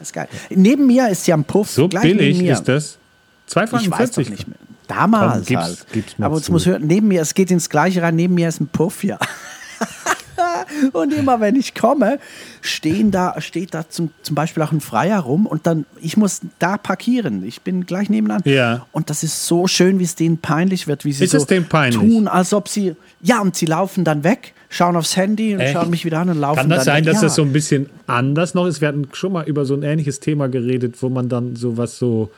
Das 0.00 0.08
ist 0.08 0.12
geil. 0.12 0.26
Neben 0.50 0.86
mir 0.88 1.08
ist 1.08 1.24
ja 1.28 1.36
ein 1.36 1.44
Puff. 1.44 1.70
So 1.70 1.86
gleich 1.88 2.02
neben 2.04 2.18
billig 2.18 2.38
mir. 2.42 2.52
ist 2.54 2.64
das. 2.64 2.98
2 3.46 3.64
Ich 3.64 3.70
Franken 3.70 3.90
weiß 3.92 3.98
40. 3.98 4.24
doch 4.26 4.30
nicht 4.32 4.48
mehr. 4.48 4.56
Damals 4.88 5.34
Komm, 5.34 5.44
gib's- 5.44 5.62
halt. 5.62 5.86
gib's 5.92 6.14
Aber 6.18 6.42
zu. 6.42 6.50
muss 6.50 6.66
hören, 6.66 6.84
neben 6.86 7.06
mir, 7.08 7.20
es 7.22 7.34
geht 7.34 7.52
ins 7.52 7.68
Gleiche 7.70 8.02
rein, 8.02 8.16
neben 8.16 8.34
mir 8.34 8.48
ist 8.48 8.60
ein 8.60 8.66
Puff, 8.66 9.04
ja. 9.04 9.18
und 10.92 11.12
immer 11.12 11.40
wenn 11.40 11.54
ich 11.56 11.74
komme, 11.74 12.18
stehen 12.60 13.10
da, 13.10 13.40
steht 13.40 13.74
da 13.74 13.88
zum, 13.88 14.10
zum 14.22 14.34
Beispiel 14.34 14.62
auch 14.62 14.72
ein 14.72 14.80
Freier 14.80 15.20
rum 15.20 15.46
und 15.46 15.66
dann, 15.66 15.86
ich 16.00 16.16
muss 16.16 16.40
da 16.58 16.76
parkieren. 16.78 17.44
Ich 17.44 17.60
bin 17.62 17.86
gleich 17.86 18.08
nebenan. 18.10 18.40
Ja. 18.44 18.86
Und 18.92 19.10
das 19.10 19.22
ist 19.22 19.46
so 19.46 19.66
schön, 19.66 19.98
wie 19.98 20.04
es 20.04 20.14
denen 20.14 20.38
peinlich 20.38 20.86
wird, 20.88 21.04
wie 21.04 21.12
sie 21.12 21.24
Ist 21.24 21.32
so 21.32 21.38
es 21.38 21.46
denen 21.46 21.66
peinlich? 21.68 22.00
tun, 22.00 22.26
als 22.28 22.52
ob 22.54 22.68
sie, 22.68 22.96
ja, 23.20 23.40
und 23.40 23.54
sie 23.56 23.66
laufen 23.66 24.04
dann 24.04 24.24
weg, 24.24 24.54
schauen 24.70 24.96
aufs 24.96 25.16
Handy 25.16 25.52
und 25.54 25.60
Echt? 25.60 25.72
schauen 25.74 25.90
mich 25.90 26.04
wieder 26.06 26.20
an 26.20 26.30
und 26.30 26.38
laufen 26.38 26.60
Kann 26.60 26.70
das 26.70 26.84
dann 26.86 26.94
sein, 26.96 27.04
dass 27.04 27.16
ja. 27.16 27.22
das 27.22 27.34
so 27.34 27.42
ein 27.42 27.52
bisschen 27.52 27.90
anders 28.06 28.54
noch 28.54 28.66
ist? 28.66 28.80
Wir 28.80 28.88
hatten 28.88 29.08
schon 29.12 29.32
mal 29.32 29.46
über 29.46 29.64
so 29.66 29.74
ein 29.74 29.82
ähnliches 29.82 30.20
Thema 30.20 30.48
geredet, 30.48 31.02
wo 31.02 31.08
man 31.10 31.28
dann 31.28 31.56
sowas 31.56 31.98
so 31.98 32.30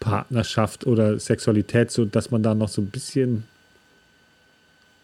Partnerschaft 0.00 0.86
oder 0.86 1.18
Sexualität, 1.18 1.90
so 1.90 2.04
dass 2.04 2.30
man 2.30 2.42
da 2.42 2.54
noch 2.54 2.68
so 2.68 2.82
ein 2.82 2.86
bisschen. 2.86 3.44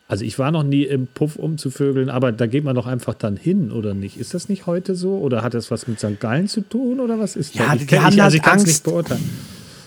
Also 0.08 0.24
ich 0.24 0.38
war 0.40 0.50
noch 0.50 0.64
nie 0.64 0.82
im 0.82 1.06
Puff 1.06 1.36
umzuvögeln, 1.36 2.10
aber 2.10 2.32
da 2.32 2.46
geht 2.46 2.64
man 2.64 2.74
doch 2.74 2.86
einfach 2.88 3.14
dann 3.14 3.36
hin, 3.36 3.70
oder 3.70 3.94
nicht? 3.94 4.18
Ist 4.18 4.34
das 4.34 4.48
nicht 4.48 4.66
heute 4.66 4.96
so? 4.96 5.18
Oder 5.18 5.42
hat 5.42 5.54
das 5.54 5.70
was 5.70 5.86
mit 5.86 6.00
St. 6.00 6.18
Gallen 6.18 6.48
zu 6.48 6.62
tun? 6.62 6.98
Oder 6.98 7.18
was 7.20 7.36
ist 7.36 7.54
Ja, 7.54 7.66
das? 7.68 7.76
die 7.78 7.82
Ich, 7.84 7.88
kenn, 7.88 8.02
haben 8.02 8.12
ich, 8.14 8.22
also 8.22 8.36
ich 8.36 8.42
kann 8.42 8.56
es 8.58 8.66
nicht 8.66 8.82
beurteilen. 8.82 9.22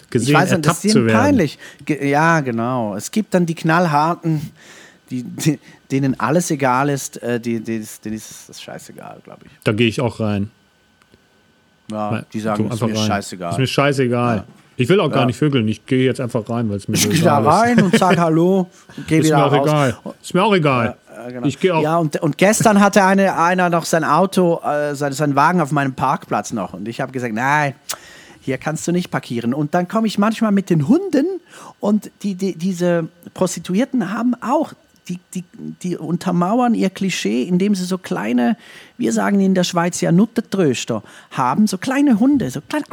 Gesehen, 0.09 0.29
Ich 0.29 0.33
weiß 0.33 0.51
nicht, 0.51 0.65
das 0.65 0.67
ertappt 0.77 0.85
ist 0.85 0.91
zu 0.93 1.05
werden. 1.05 1.17
peinlich. 1.19 1.59
Ge 1.85 2.07
ja, 2.09 2.39
genau. 2.39 2.95
Es 2.95 3.11
gibt 3.11 3.33
dann 3.33 3.45
die 3.45 3.55
knallharten, 3.55 4.41
die, 5.09 5.23
die, 5.23 5.59
denen 5.91 6.19
alles 6.19 6.49
egal 6.51 6.89
ist, 6.89 7.21
äh, 7.21 7.39
die, 7.39 7.59
die, 7.59 7.85
denen 8.03 8.15
ist 8.15 8.49
das 8.49 8.61
scheißegal, 8.61 9.17
glaube 9.23 9.41
ich. 9.45 9.51
Da 9.63 9.71
gehe 9.71 9.87
ich 9.87 9.99
auch 10.01 10.19
rein. 10.19 10.49
Ja, 11.91 12.23
die 12.31 12.39
sagen, 12.39 12.69
ist 12.71 12.81
mir 12.81 12.87
rein. 12.97 13.07
scheißegal. 13.07 13.51
Ist 13.51 13.57
mir 13.59 13.67
scheißegal. 13.67 14.43
Ich 14.75 14.89
will 14.89 14.99
auch 14.99 15.09
gar 15.09 15.19
Ja. 15.21 15.25
nicht 15.27 15.37
vögeln. 15.37 15.67
Ich 15.67 15.85
gehe 15.85 16.03
jetzt 16.03 16.19
einfach 16.19 16.49
rein, 16.49 16.67
weil 16.69 16.77
es 16.77 16.87
mir 16.87 16.95
ich 16.95 17.03
so 17.03 17.09
gehe 17.09 17.21
da 17.21 17.39
egal 17.41 17.43
ist. 17.71 17.77
rein 17.77 17.81
und 17.85 17.97
sag 17.97 18.17
Hallo 18.25 18.67
und 18.97 19.07
gehe 19.07 19.19
Ist 19.19 19.27
wieder 19.27 19.37
mir 19.37 19.45
auch 19.45 19.51
raus. 19.53 19.67
egal. 19.67 19.97
Ist 20.21 20.33
mir 20.33 20.43
auch 20.43 20.55
egal. 20.55 20.97
Ja, 21.15 21.29
genau. 21.29 21.47
Ich 21.47 21.59
gehe 21.59 21.75
auch. 21.75 21.83
Ja, 21.83 21.97
und, 21.97 22.17
und 22.21 22.37
gestern 22.39 22.79
hatte 22.79 23.03
eine, 23.03 23.37
einer 23.37 23.69
noch 23.69 23.85
sein 23.85 24.03
Auto, 24.03 24.61
äh, 24.63 24.95
sein, 24.95 25.13
sein 25.13 25.35
Wagen 25.35 25.61
auf 25.61 25.71
meinem 25.71 25.93
Parkplatz 25.93 26.53
noch. 26.53 26.73
Und 26.73 26.87
ich 26.87 27.01
habe 27.01 27.11
gesagt, 27.11 27.35
nein, 27.35 27.75
hier 28.41 28.57
kannst 28.57 28.87
du 28.87 28.91
nicht 28.91 29.11
parkieren. 29.11 29.53
Und 29.53 29.75
dann 29.75 29.87
komme 29.87 30.07
ich 30.07 30.17
manchmal 30.17 30.51
mit 30.51 30.71
den 30.71 30.87
Hunden 30.87 31.25
und 31.79 32.09
die, 32.23 32.33
die, 32.33 32.55
diese 32.57 33.07
Prostituierten 33.35 34.11
haben 34.11 34.33
auch, 34.41 34.73
die, 35.09 35.19
die, 35.33 35.43
die 35.81 35.97
untermauern 35.97 36.73
ihr 36.73 36.89
Klischee, 36.89 37.43
indem 37.43 37.75
sie 37.75 37.85
so 37.85 37.97
kleine, 37.97 38.57
wir 38.97 39.11
sagen 39.13 39.39
in 39.39 39.53
der 39.53 39.63
Schweiz 39.63 39.99
ja 40.01 40.11
Nuttertröster, 40.11 41.03
haben, 41.31 41.67
so 41.67 41.77
kleine 41.77 42.19
Hunde, 42.19 42.49
so 42.49 42.61
kleine... 42.61 42.85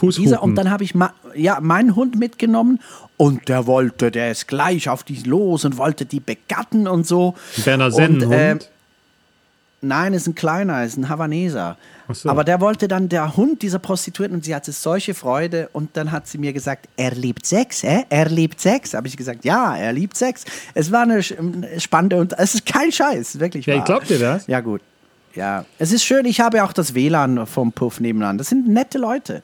Dieser, 0.00 0.42
und 0.44 0.54
dann 0.54 0.70
habe 0.70 0.84
ich 0.84 0.94
ma, 0.94 1.12
ja, 1.34 1.58
meinen 1.60 1.96
Hund 1.96 2.14
mitgenommen 2.16 2.78
und 3.16 3.48
der 3.48 3.66
wollte, 3.66 4.12
der 4.12 4.30
ist 4.30 4.46
gleich 4.46 4.88
auf 4.88 5.02
die 5.02 5.16
los 5.22 5.64
und 5.64 5.76
wollte 5.76 6.06
die 6.06 6.20
begatten 6.20 6.86
und 6.86 7.04
so. 7.04 7.34
Berner 7.64 7.86
Und, 7.86 7.92
Sennenhund. 7.92 8.32
ähm, 8.32 8.58
Nein, 9.80 10.12
ist 10.12 10.26
ein 10.26 10.34
kleiner, 10.34 10.84
ist 10.84 10.96
ein 10.96 11.08
Havaneser. 11.08 11.76
So. 12.10 12.28
Aber 12.30 12.42
der 12.44 12.60
wollte 12.60 12.88
dann 12.88 13.08
der 13.08 13.36
Hund 13.36 13.60
dieser 13.62 13.78
Prostituierten 13.78 14.36
und 14.36 14.44
sie 14.44 14.54
hatte 14.54 14.72
solche 14.72 15.14
Freude 15.14 15.68
und 15.72 15.96
dann 15.96 16.10
hat 16.10 16.26
sie 16.26 16.38
mir 16.38 16.52
gesagt, 16.52 16.88
er 16.96 17.12
liebt 17.14 17.44
Sex, 17.44 17.84
äh? 17.84 18.04
Er 18.08 18.28
liebt 18.28 18.60
Sex. 18.60 18.94
Habe 18.94 19.08
ich 19.08 19.16
gesagt, 19.16 19.44
ja, 19.44 19.76
er 19.76 19.92
liebt 19.92 20.16
Sex. 20.16 20.44
Es 20.74 20.90
war 20.90 21.02
eine 21.02 21.20
eine 21.38 21.80
spannende 21.80 22.16
und 22.16 22.32
es 22.38 22.54
ist 22.54 22.66
kein 22.66 22.90
Scheiß, 22.92 23.38
wirklich 23.40 23.66
Ja, 23.66 23.74
ich 23.74 23.78
wahr. 23.80 23.86
glaub 23.86 24.04
dir 24.06 24.18
das. 24.18 24.46
Ja 24.46 24.60
gut. 24.60 24.80
Ja, 25.34 25.64
es 25.78 25.92
ist 25.92 26.04
schön, 26.04 26.24
ich 26.24 26.40
habe 26.40 26.64
auch 26.64 26.72
das 26.72 26.94
WLAN 26.94 27.46
vom 27.46 27.72
Puff 27.72 28.00
nebenan. 28.00 28.38
Das 28.38 28.48
sind 28.48 28.66
nette 28.68 28.98
Leute. 28.98 29.42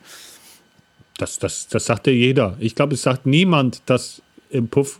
Das, 1.18 1.38
das, 1.38 1.68
das 1.68 1.84
sagt 1.84 2.06
ja 2.06 2.12
jeder. 2.12 2.56
Ich 2.58 2.74
glaube, 2.74 2.94
es 2.94 3.02
sagt 3.02 3.26
niemand, 3.26 3.82
dass 3.86 4.20
im 4.50 4.68
Puff 4.68 4.98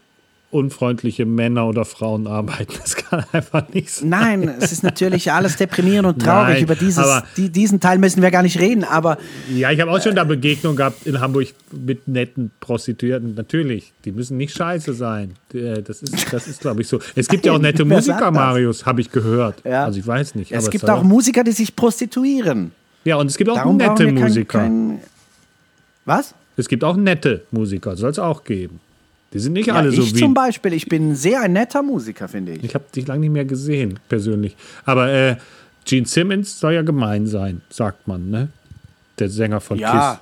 unfreundliche 0.55 1.27
Männer 1.27 1.67
oder 1.67 1.85
Frauen 1.85 2.27
arbeiten. 2.29 2.75
Das 2.81 2.95
kann 2.95 3.25
einfach 3.33 3.69
nicht 3.71 3.91
sein. 3.91 4.09
Nein, 4.09 4.55
es 4.61 4.71
ist 4.71 4.83
natürlich 4.85 5.33
alles 5.33 5.57
deprimierend 5.57 6.07
und 6.07 6.23
traurig. 6.23 6.55
Nein, 6.55 6.63
Über 6.63 6.77
dieses, 6.77 7.23
die, 7.37 7.51
diesen 7.51 7.81
Teil 7.81 7.99
müssen 7.99 8.23
wir 8.23 8.31
gar 8.31 8.43
nicht 8.43 8.61
reden, 8.61 8.85
aber 8.85 9.19
Ja, 9.53 9.71
ich 9.73 9.81
habe 9.81 9.91
auch 9.91 10.01
schon 10.01 10.15
da 10.15 10.23
Begegnungen 10.23 10.77
gehabt 10.77 11.07
in 11.07 11.21
Hamburg 11.21 11.49
mit 11.73 12.07
netten 12.07 12.53
Prostituierten. 12.61 13.35
Natürlich, 13.35 13.93
die 14.05 14.13
müssen 14.13 14.37
nicht 14.37 14.57
scheiße 14.57 14.95
sein. 14.95 15.35
Äh, 15.53 15.83
Das 15.83 16.03
ist, 16.03 16.33
das 16.33 16.47
ist 16.47 16.61
glaube 16.61 16.83
ich, 16.83 16.89
so. 16.89 17.01
Es 17.17 17.27
gibt 17.29 17.45
ja 17.45 17.53
auch 17.53 17.59
nette 17.61 17.85
Musiker? 17.85 18.31
Marius, 18.31 18.87
habe 18.87 19.01
ich 19.01 19.11
gehört. 19.11 19.61
Ja. 19.65 19.85
Also 19.87 19.99
ich 19.99 20.07
weiß 20.07 20.37
nicht. 20.37 20.53
es 20.53 20.71
gibt 20.71 20.89
auch 20.89 21.03
Musiker, 21.03 21.43
die 21.43 21.53
sich 21.53 21.75
prostituieren. 21.75 22.71
Ja, 23.05 23.17
und 23.17 23.27
es 23.27 23.37
gibt 23.37 23.51
auch 23.51 23.57
Darum 23.57 23.77
nette 23.77 24.05
wir 24.05 24.15
kein, 24.15 24.15
Musiker. 24.15 24.59
Kein, 24.61 25.01
was? 26.05 26.35
Es 26.57 26.69
gibt 26.69 26.85
auch 26.85 26.97
nette 26.97 27.43
Musiker, 27.51 27.97
soll 27.97 28.11
es 28.11 28.19
auch 28.19 28.45
geben. 28.45 28.79
Die 29.35 29.41
sind 29.41 29.53
nicht 29.55 29.67
Ja, 29.67 29.75
alle 29.75 29.91
so 29.91 30.01
ich 30.03 30.15
wie. 30.15 30.21
zum 30.21 30.33
Beispiel, 30.33 30.73
ich 30.73 30.87
bin 30.89 31.15
sehr 31.17 31.41
ein 31.43 31.53
netter 31.53 31.83
Musiker, 31.83 32.29
finde 32.29 32.53
ich. 32.53 32.63
Ich 32.65 32.75
habe 32.75 32.85
dich 32.95 33.07
lange 33.07 33.21
nicht 33.21 33.33
mehr 33.33 33.45
gesehen, 33.45 33.99
persönlich. 34.09 34.57
Aber 34.85 35.11
äh, 35.13 35.37
Gene 35.85 36.07
Simmons 36.07 36.59
soll 36.61 36.75
ja 36.75 36.83
gemein 36.83 37.27
sein, 37.27 37.61
sagt 37.69 38.07
man, 38.09 38.31
ne? 38.31 38.49
Der 39.19 39.29
Sänger 39.29 39.61
von 39.61 39.79
Ja, 39.79 40.21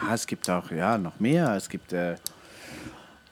ja, 0.00 0.14
es 0.14 0.26
gibt 0.26 0.48
auch, 0.48 0.70
ja, 0.70 0.96
noch 0.98 1.18
mehr. 1.20 1.54
Es 1.56 1.68
gibt, 1.68 1.92
äh, 1.92 2.14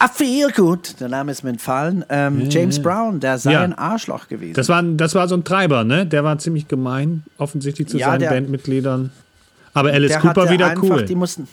I 0.02 0.06
feel 0.12 0.50
good, 0.50 0.98
der 1.00 1.08
Name 1.08 1.30
ist 1.30 1.44
mir 1.44 1.50
entfallen. 1.50 2.04
Ähm, 2.08 2.50
James 2.50 2.82
Brown, 2.82 3.20
der 3.20 3.38
sei 3.38 3.52
Ja. 3.52 3.62
ein 3.62 3.72
Arschloch 3.72 4.26
gewesen. 4.28 4.54
Kiss. 4.54 4.66
Das 4.66 4.68
war, 4.68 4.82
das 4.82 5.14
war 5.14 5.28
so 5.28 5.36
ein 5.36 5.44
Treiber, 5.44 5.84
ne? 5.84 6.04
Der 6.04 6.24
war 6.24 6.36
ziemlich 6.38 6.66
gemein, 6.66 7.22
offensichtlich 7.38 7.86
zu 7.88 7.96
Ja, 7.98 8.08
seinen 8.10 8.20
der- 8.20 8.30
Bandmitgliedern. 8.30 9.10
Aber 9.74 9.90
Alice 9.92 10.18
Cooper 10.18 10.50
wieder 10.50 10.66
einfach, 10.66 10.82
cool. 10.82 11.04
Die 11.04 11.14
mussten, 11.14 11.46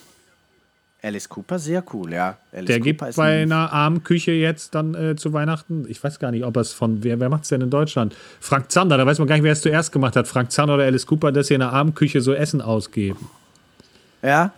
Alice 1.02 1.30
Cooper, 1.30 1.58
sehr 1.60 1.82
cool, 1.94 2.12
ja. 2.12 2.38
Alice 2.52 2.66
Der 2.68 2.78
Cooper 2.80 2.84
gibt 2.84 3.02
ist 3.04 3.16
bei 3.16 3.42
ein- 3.44 3.52
einer 3.52 3.72
Armküche 3.72 4.32
jetzt 4.32 4.76
dann 4.76 4.96
äh, 4.96 5.16
zu 5.16 5.32
Weihnachten, 5.32 5.86
ich 5.88 6.04
weiß 6.04 6.20
gar 6.20 6.32
nicht, 6.32 6.44
ob 6.44 6.58
er 6.58 6.62
es 6.62 6.74
von, 6.74 7.04
wer, 7.04 7.20
wer 7.20 7.30
macht 7.30 7.44
es 7.44 7.50
denn 7.50 7.62
in 7.62 7.70
Deutschland? 7.70 8.14
Frank 8.42 8.70
Zander, 8.72 8.98
da 8.98 9.06
weiß 9.06 9.18
man 9.20 9.28
gar 9.28 9.36
nicht, 9.36 9.44
wer 9.44 9.54
es 9.54 9.62
zuerst 9.62 9.92
gemacht 9.94 10.16
hat. 10.18 10.28
Frank 10.28 10.52
Zander 10.52 10.76
oder 10.76 10.84
Alice 10.84 11.06
Cooper, 11.06 11.32
dass 11.32 11.48
sie 11.48 11.54
in 11.54 11.62
der 11.62 11.72
Armküche 11.72 12.20
so 12.20 12.34
Essen 12.34 12.62
ausgeben. 12.62 13.30
Ja. 14.22 14.52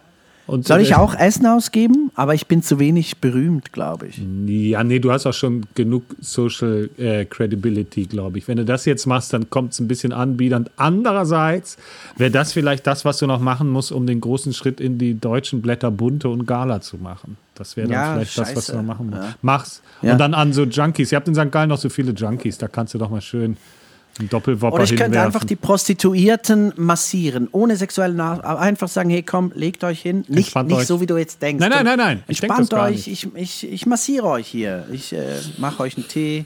Und, 0.47 0.67
Soll 0.67 0.81
ich 0.81 0.91
äh, 0.91 0.95
auch 0.95 1.15
Essen 1.15 1.45
ausgeben? 1.45 2.11
Aber 2.15 2.33
ich 2.33 2.47
bin 2.47 2.61
zu 2.61 2.77
wenig 2.79 3.17
berühmt, 3.17 3.71
glaube 3.71 4.07
ich. 4.07 4.21
Ja, 4.47 4.83
nee, 4.83 4.99
du 4.99 5.11
hast 5.11 5.25
auch 5.25 5.33
schon 5.33 5.65
genug 5.75 6.03
Social 6.19 6.89
äh, 6.97 7.25
Credibility, 7.25 8.05
glaube 8.05 8.37
ich. 8.37 8.47
Wenn 8.47 8.57
du 8.57 8.65
das 8.65 8.85
jetzt 8.85 9.05
machst, 9.05 9.31
dann 9.33 9.49
kommt 9.49 9.73
es 9.73 9.79
ein 9.79 9.87
bisschen 9.87 10.11
anbiedernd. 10.13 10.69
Andererseits 10.77 11.77
wäre 12.17 12.31
das 12.31 12.53
vielleicht 12.53 12.85
das, 12.87 13.05
was 13.05 13.17
du 13.19 13.27
noch 13.27 13.39
machen 13.39 13.69
musst, 13.69 13.91
um 13.91 14.05
den 14.07 14.19
großen 14.19 14.53
Schritt 14.53 14.81
in 14.81 14.97
die 14.97 15.13
deutschen 15.19 15.61
Blätter 15.61 15.91
Bunte 15.91 16.27
und 16.29 16.45
Gala 16.45 16.81
zu 16.81 16.97
machen. 16.97 17.37
Das 17.55 17.77
wäre 17.77 17.87
dann 17.87 17.93
Ja, 17.93 18.13
vielleicht 18.15 18.37
das, 18.37 18.55
was 18.55 18.65
du 18.65 18.71
scheiße. 18.73 18.75
noch 18.77 18.83
machen 18.83 19.09
musst. 19.09 19.21
Ja. 19.21 19.35
Mach's. 19.41 19.81
Ja. 20.01 20.13
Und 20.13 20.17
dann 20.17 20.33
an 20.33 20.51
so 20.53 20.63
Junkies. 20.63 21.11
Ihr 21.11 21.15
habt 21.17 21.27
in 21.27 21.35
St. 21.35 21.51
Gallen 21.51 21.69
noch 21.69 21.77
so 21.77 21.89
viele 21.89 22.11
Junkies, 22.11 22.57
da 22.57 22.67
kannst 22.67 22.93
du 22.93 22.97
doch 22.97 23.09
mal 23.09 23.21
schön 23.21 23.57
einen 24.19 24.29
Doppelwopper 24.29 24.73
Oder 24.75 24.83
ich 24.83 24.89
könnte 24.91 25.03
hinwerfen. 25.05 25.25
einfach 25.27 25.43
die 25.45 25.55
Prostituierten 25.55 26.73
massieren, 26.75 27.47
ohne 27.51 27.75
sexuellen 27.77 28.15
Nach 28.17 28.39
einfach 28.39 28.87
sagen, 28.87 29.09
hey 29.09 29.23
komm, 29.23 29.51
legt 29.55 29.83
euch 29.83 30.01
hin. 30.01 30.25
Nicht, 30.27 30.37
Entspannt 30.47 30.69
nicht 30.69 30.79
euch. 30.79 30.87
so, 30.87 30.99
wie 31.01 31.05
du 31.07 31.17
jetzt 31.17 31.41
denkst. 31.41 31.59
Nein, 31.61 31.69
nein, 31.71 31.85
nein, 31.85 31.97
nein, 31.97 32.23
ich 32.27 32.43
Entspannt 32.43 32.73
euch, 32.73 33.07
ich, 33.07 33.27
ich, 33.35 33.71
ich 33.71 33.85
massiere 33.85 34.27
euch 34.27 34.47
hier. 34.47 34.85
Ich 34.91 35.13
äh, 35.13 35.19
mache 35.57 35.81
euch 35.83 35.97
einen 35.97 36.07
Tee. 36.07 36.45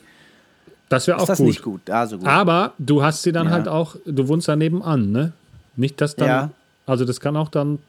das 0.89 1.07
wäre 1.07 1.19
auch 1.19 1.25
das 1.25 1.39
gut. 1.39 1.47
nicht 1.47 1.61
gut? 1.63 1.89
Also 1.89 2.19
gut. 2.19 2.27
Aber 2.27 2.73
du 2.77 3.03
hast 3.03 3.23
sie 3.23 3.31
dann 3.31 3.47
Ja. 3.47 3.53
halt 3.53 3.67
auch, 3.67 3.95
du 4.05 4.27
wohnst 4.27 4.47
da 4.47 4.55
nebenan, 4.55 5.11
ne? 5.11 5.33
Nicht, 5.75 5.99
dass 5.99 6.15
dann, 6.15 6.27
Ja. 6.27 6.49
also 6.85 7.03
das 7.03 7.19
kann 7.19 7.35
auch 7.35 7.49
dann 7.49 7.79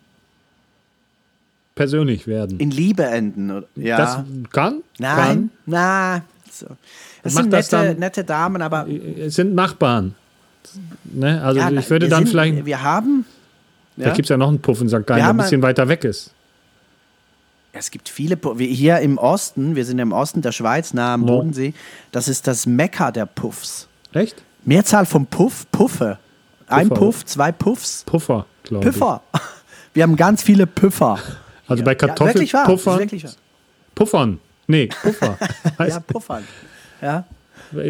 persönlich 1.74 2.26
werden. 2.26 2.58
In 2.58 2.70
Liebe 2.70 3.04
enden. 3.04 3.50
oder- 3.50 3.66
Ja. 3.76 3.96
Das 3.98 4.18
kann, 4.50 4.82
Nein, 4.98 5.50
na. 5.66 6.22
So. 6.50 6.66
Das 7.22 7.34
sind 7.34 7.52
das 7.52 7.70
nette, 7.72 7.86
dann- 7.88 7.98
nette 7.98 8.24
Damen, 8.24 8.62
aber. 8.62 8.86
Es 8.88 9.34
sind 9.34 9.54
Nachbarn. 9.54 10.14
Ne? 11.04 11.40
Also 11.42 11.60
ja, 11.60 11.70
ich 11.70 11.88
würde 11.90 12.06
wir 12.06 12.10
dann 12.10 12.24
sind, 12.24 12.28
vielleicht, 12.30 12.64
Wir 12.66 12.82
haben. 12.82 13.24
da 13.96 14.06
Ja, 14.08 14.12
gibt 14.14 14.26
es 14.26 14.30
ja 14.30 14.36
noch 14.36 14.48
einen 14.48 14.60
Puff 14.60 14.80
in 14.80 14.88
St. 14.88 15.06
Gallen, 15.06 15.20
der 15.20 15.28
ein 15.28 15.36
bisschen 15.36 15.62
weiter 15.62 15.88
weg 15.88 16.04
ist. 16.04 16.32
es 17.72 17.90
gibt 17.90 18.08
viele. 18.08 18.36
Pu- 18.36 18.58
wir 18.58 18.66
Hier 18.66 18.98
im 19.00 19.18
Osten, 19.18 19.76
wir 19.76 19.84
sind 19.84 19.98
im 19.98 20.12
Osten 20.12 20.42
der 20.42 20.52
Schweiz, 20.52 20.92
nah 20.94 21.14
am. 21.14 21.26
Bodensee. 21.26 21.74
Das 22.10 22.26
ist 22.28 22.46
das 22.46 22.66
Mekka 22.66 23.12
der 23.12 23.26
Puffs. 23.26 23.86
Echt? 24.12 24.42
Mehrzahl 24.64 25.06
vom 25.06 25.26
Puff, 25.26 25.66
Puffe. 25.70 26.18
Ein 26.68 26.88
Puffer. 26.88 27.00
Puff, 27.00 27.24
zwei 27.26 27.52
Puffs. 27.52 28.02
Puffer, 28.06 28.46
glaube 28.64 28.86
ich. 28.88 28.92
Püffer. 28.92 29.22
Wir 29.94 30.02
haben 30.02 30.16
ganz 30.16 30.42
viele 30.42 30.66
Püffer. 30.66 31.18
Also 31.68 31.84
bei 31.84 31.92
Ja, 31.96 32.18
wirklich 32.18 32.52
wahr. 32.54 32.66
das 32.66 32.84
wirklich 32.86 33.24
wahr. 33.24 33.32
Puffern. 33.94 34.40
Nee, 34.66 34.88
Puffer. 35.02 35.38
Ja, 35.64 35.78
heißt, 35.78 36.06
Puffern. 36.06 36.44
Ja, 37.02 37.24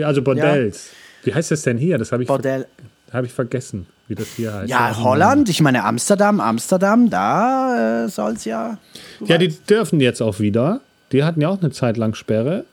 Also 0.05 0.23
Bordells. 0.23 0.91
Wie 1.25 1.35
heißt 1.35 1.51
das 1.51 1.63
denn 1.63 1.79
hier? 1.79 1.99
Das 1.99 2.13
habe 2.13 2.23
ich, 2.23 2.29
ver 2.29 2.65
hab 3.13 3.25
ich 3.25 3.33
vergessen, 3.33 3.87
wie 4.09 4.15
das 4.15 4.29
hier 4.37 4.53
heißt. 4.53 4.69
Ja, 4.69 4.97
Holland, 4.99 5.49
ich 5.49 5.61
meine 5.61 5.85
Amsterdam, 5.85 6.41
Amsterdam, 6.41 7.11
da 7.11 8.05
äh, 8.05 8.09
soll 8.09 8.33
es 8.35 8.45
ja. 8.45 8.79
Ja, 9.25 9.39
die 9.39 9.49
dürfen 9.49 10.01
jetzt 10.01 10.21
auch 10.21 10.39
wieder. 10.39 10.81
Die 11.13 11.25
hatten 11.25 11.41
ja 11.41 11.49
auch 11.49 11.61
eine 11.61 11.71
Zeit 11.71 11.97
lang 11.97 12.15
Sperre. 12.15 12.65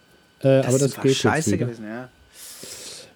Äh, 0.41 0.59
aber 0.59 0.71
das 0.73 0.81
ist 0.83 1.01
geht 1.01 1.15
scheiße 1.15 1.51
jetzt 1.51 1.59
wieder. 1.59 1.65
gewesen, 1.67 1.85
ja. 1.87 2.09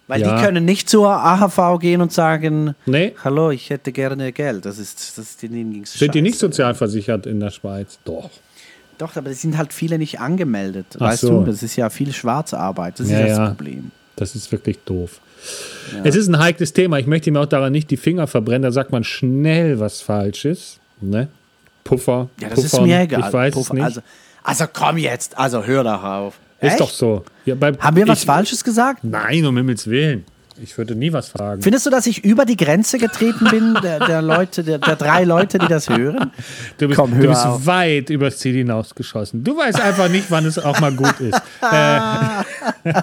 Weil 0.07 0.21
Ja. 0.21 0.37
die 0.37 0.43
können 0.43 0.63
nicht 0.63 0.89
zur 0.89 1.09
AHV 1.09 1.79
gehen 1.81 1.99
und 2.01 2.13
sagen, 2.13 2.75
Nee. 2.85 3.13
hallo, 3.23 3.51
ich 3.51 3.69
hätte 3.69 3.91
gerne 3.91 4.31
Geld. 4.31 4.65
Das 4.65 4.77
ist, 4.79 5.17
das 5.17 5.25
ist 5.31 5.41
denen 5.41 5.73
ging's 5.73 5.91
Sind 5.93 6.13
die 6.13 6.19
scheiße. 6.19 6.23
nicht 6.23 6.39
sozialversichert 6.39 7.25
in 7.25 7.39
der 7.41 7.49
Schweiz? 7.51 7.99
Doch. 8.05 8.29
Doch, 8.97 9.15
aber 9.15 9.29
es 9.29 9.41
sind 9.41 9.57
halt 9.57 9.73
viele 9.73 9.97
nicht 9.97 10.19
angemeldet. 10.19 10.87
Ach 10.95 11.01
weißt 11.01 11.21
so. 11.21 11.39
du, 11.41 11.45
das 11.51 11.63
ist 11.63 11.75
ja 11.75 11.89
viel 11.89 12.13
Schwarzarbeit. 12.13 12.99
Das 12.99 13.09
Ja, 13.09 13.19
ist 13.19 13.29
das 13.29 13.37
ja. 13.37 13.47
Problem. 13.49 13.91
Das 14.15 14.35
ist 14.35 14.51
wirklich 14.51 14.79
doof. 14.85 15.19
Es 16.03 16.15
ist 16.15 16.27
ein 16.27 16.39
heikles 16.39 16.73
Thema. 16.73 16.97
Ich 16.97 17.05
möchte 17.05 17.31
mir 17.31 17.39
auch 17.39 17.45
daran 17.45 17.71
nicht 17.71 17.91
die 17.91 17.97
Finger 17.97 18.25
verbrennen. 18.27 18.63
Da 18.63 18.71
sagt 18.71 18.91
man 18.91 19.03
schnell 19.03 19.79
was 19.79 20.01
Falsches. 20.01 20.79
Ne? 20.99 21.27
Puffer. 21.83 22.29
Ja, 22.41 22.49
das 22.49 22.63
ist 22.63 22.71
Puffern, 22.71 22.87
mir 22.87 23.01
egal. 23.01 23.19
Ich 23.27 23.33
weiß 23.33 23.53
Puffer, 23.53 23.67
es 23.69 23.73
nicht. 23.73 23.83
Also, 23.83 24.01
also 24.43 24.65
komm 24.73 24.97
jetzt, 24.97 25.37
also 25.37 25.63
hör 25.63 25.83
doch 25.83 26.03
auf. 26.03 26.39
ist 26.59 26.71
Echt? 26.71 26.79
doch 26.79 26.89
so. 26.89 27.23
Ja, 27.45 27.55
Haben 27.79 27.95
wir 27.95 28.07
was 28.07 28.23
Falsches 28.23 28.63
gesagt? 28.63 29.03
Nein, 29.03 29.45
um 29.45 29.55
Himmels 29.55 29.85
Willen. 29.87 30.25
Ich 30.61 30.77
würde 30.77 30.95
nie 30.95 31.13
was 31.13 31.29
fragen. 31.29 31.61
Findest 31.61 31.85
du, 31.85 31.89
dass 31.89 32.07
ich 32.07 32.23
über 32.23 32.45
die 32.45 32.57
Grenze 32.57 32.97
getreten 32.97 33.45
bin, 33.49 33.77
der, 33.83 33.99
der 34.05 34.21
Leute, 34.21 34.63
der, 34.63 34.79
der 34.79 34.95
drei 34.95 35.23
Leute, 35.23 35.59
die 35.59 35.67
das 35.67 35.87
hören? 35.89 36.31
Du 36.77 36.87
bist, 36.87 36.99
Komm, 36.99 37.11
du 37.19 37.27
bist 37.27 37.45
auf. 37.45 37.65
weit 37.65 38.09
übers 38.09 38.37
Ziel 38.39 38.55
hinausgeschossen. 38.55 39.43
Du 39.43 39.55
weißt 39.57 39.79
einfach 39.79 40.09
nicht, 40.09 40.29
wann 40.29 40.45
es 40.45 40.57
auch 40.57 40.79
mal 40.79 40.91
gut 40.93 41.19
ist. 41.19 41.39
äh, 41.61 42.93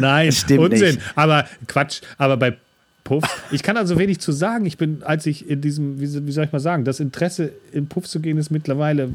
Nein, 0.00 0.32
Stimmt 0.32 0.72
Unsinn. 0.72 0.96
nicht. 0.96 1.00
Aber 1.14 1.46
Quatsch. 1.66 2.00
Aber 2.18 2.36
bei 2.36 2.56
Puff, 3.04 3.22
ich 3.52 3.62
kann 3.62 3.76
also 3.76 3.98
wenig 3.98 4.18
zu 4.20 4.32
sagen. 4.32 4.66
Ich 4.66 4.76
bin, 4.78 5.02
als 5.04 5.26
ich 5.26 5.48
in 5.48 5.60
diesem, 5.60 6.00
wie 6.00 6.06
soll 6.06 6.44
ich 6.44 6.52
mal 6.52 6.58
sagen, 6.58 6.84
das 6.84 6.98
Interesse 6.98 7.52
in 7.72 7.86
Puff 7.86 8.06
zu 8.08 8.18
gehen 8.20 8.36
ist 8.38 8.50
mittlerweile 8.50 9.10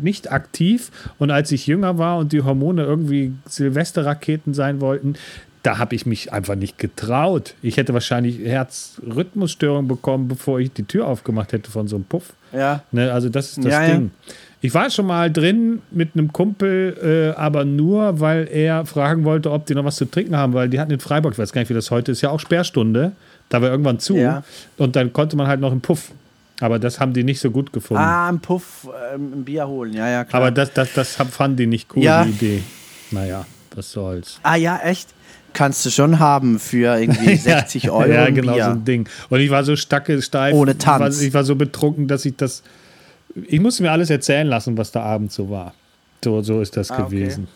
nicht 0.00 0.30
aktiv. 0.32 0.90
Und 1.18 1.30
als 1.30 1.52
ich 1.52 1.66
jünger 1.66 1.98
war 1.98 2.18
und 2.18 2.32
die 2.32 2.42
Hormone 2.42 2.82
irgendwie 2.82 3.32
Silvesterraketen 3.46 4.54
sein 4.54 4.80
wollten, 4.80 5.14
da 5.62 5.78
habe 5.78 5.94
ich 5.94 6.06
mich 6.06 6.32
einfach 6.32 6.56
nicht 6.56 6.78
getraut. 6.78 7.54
Ich 7.62 7.76
hätte 7.76 7.94
wahrscheinlich 7.94 8.40
Herzrhythmusstörungen 8.40 9.86
bekommen, 9.86 10.28
bevor 10.28 10.58
ich 10.58 10.72
die 10.72 10.84
Tür 10.84 11.06
aufgemacht 11.06 11.52
hätte 11.52 11.70
von 11.70 11.86
so 11.88 11.96
einem 11.96 12.04
Puff. 12.04 12.32
Ja. 12.52 12.82
Ne, 12.90 13.12
also 13.12 13.28
das 13.28 13.50
ist 13.50 13.58
das 13.64 13.72
Ja, 13.72 13.82
ja. 13.82 13.94
Ding. 13.94 14.10
Ich 14.60 14.74
war 14.74 14.90
schon 14.90 15.06
mal 15.06 15.30
drin 15.30 15.82
mit 15.90 16.10
einem 16.14 16.32
Kumpel, 16.32 17.32
äh, 17.34 17.38
aber 17.38 17.64
nur, 17.64 18.20
weil 18.20 18.48
er 18.50 18.86
fragen 18.86 19.24
wollte, 19.24 19.50
ob 19.50 19.66
die 19.66 19.74
noch 19.74 19.84
was 19.84 19.96
zu 19.96 20.04
trinken 20.04 20.36
haben, 20.36 20.52
weil 20.52 20.68
die 20.68 20.78
hatten 20.78 20.92
in 20.92 21.00
Freiburg, 21.00 21.32
ich 21.32 21.38
weiß 21.38 21.52
gar 21.52 21.60
nicht, 21.60 21.68
wie 21.68 21.74
das 21.74 21.90
heute 21.90 22.12
ist, 22.12 22.20
ja 22.20 22.30
auch 22.30 22.38
Sperrstunde. 22.38 23.12
Da 23.48 23.60
war 23.60 23.70
irgendwann 23.70 23.98
zu. 23.98 24.16
Ja. 24.16 24.44
Und 24.78 24.94
dann 24.96 25.12
konnte 25.12 25.36
man 25.36 25.46
halt 25.48 25.60
noch 25.60 25.72
einen 25.72 25.80
Puff. 25.80 26.12
Aber 26.62 26.78
das 26.78 27.00
haben 27.00 27.12
die 27.12 27.24
nicht 27.24 27.40
so 27.40 27.50
gut 27.50 27.72
gefunden. 27.72 28.02
Ah, 28.02 28.28
ein 28.28 28.38
Puff, 28.40 28.88
ähm, 29.14 29.32
ein 29.34 29.44
Bier 29.44 29.66
holen. 29.66 29.92
Ja, 29.92 30.08
ja, 30.08 30.24
klar. 30.24 30.42
aber 30.42 30.50
das, 30.50 30.72
das, 30.72 30.92
das 30.94 31.16
fanden 31.16 31.56
die 31.56 31.66
nicht 31.66 31.88
cool, 31.96 32.02
Ja. 32.04 32.24
die 32.24 32.30
Idee. 32.30 32.62
Naja, 33.10 33.44
was 33.74 33.90
soll's. 33.90 34.38
ah, 34.42 34.54
ja, 34.56 34.78
echt? 34.78 35.08
Kannst 35.54 35.84
du 35.84 35.90
schon 35.90 36.18
haben 36.18 36.58
für 36.58 36.98
irgendwie 36.98 37.36
60 37.36 37.90
Euro 37.90 38.06
ja, 38.10 38.30
genau 38.30 38.54
Bier. 38.54 38.64
so 38.64 38.70
ein 38.70 38.84
Ding. 38.84 39.08
Und 39.28 39.40
ich 39.40 39.50
war 39.50 39.64
so 39.64 39.76
stacke, 39.76 40.22
steif. 40.22 40.54
Ohne 40.54 40.70
Ich 40.78 40.86
war, 40.86 40.98
Tanz. 41.00 41.20
ich 41.20 41.34
war 41.34 41.44
so 41.44 41.56
betrunken, 41.56 42.06
dass 42.08 42.24
ich 42.24 42.36
das. 42.36 42.62
Ich 43.34 43.60
musste 43.60 43.82
mir 43.82 43.90
alles 43.90 44.08
erzählen 44.08 44.46
lassen, 44.46 44.78
was 44.78 44.92
da 44.92 45.02
abends 45.02 45.34
so 45.34 45.50
war. 45.50 45.74
So, 46.24 46.40
so 46.42 46.60
ist 46.60 46.76
das 46.76 46.90
Ah, 46.90 47.02
okay. 47.02 47.16
gewesen. 47.16 47.48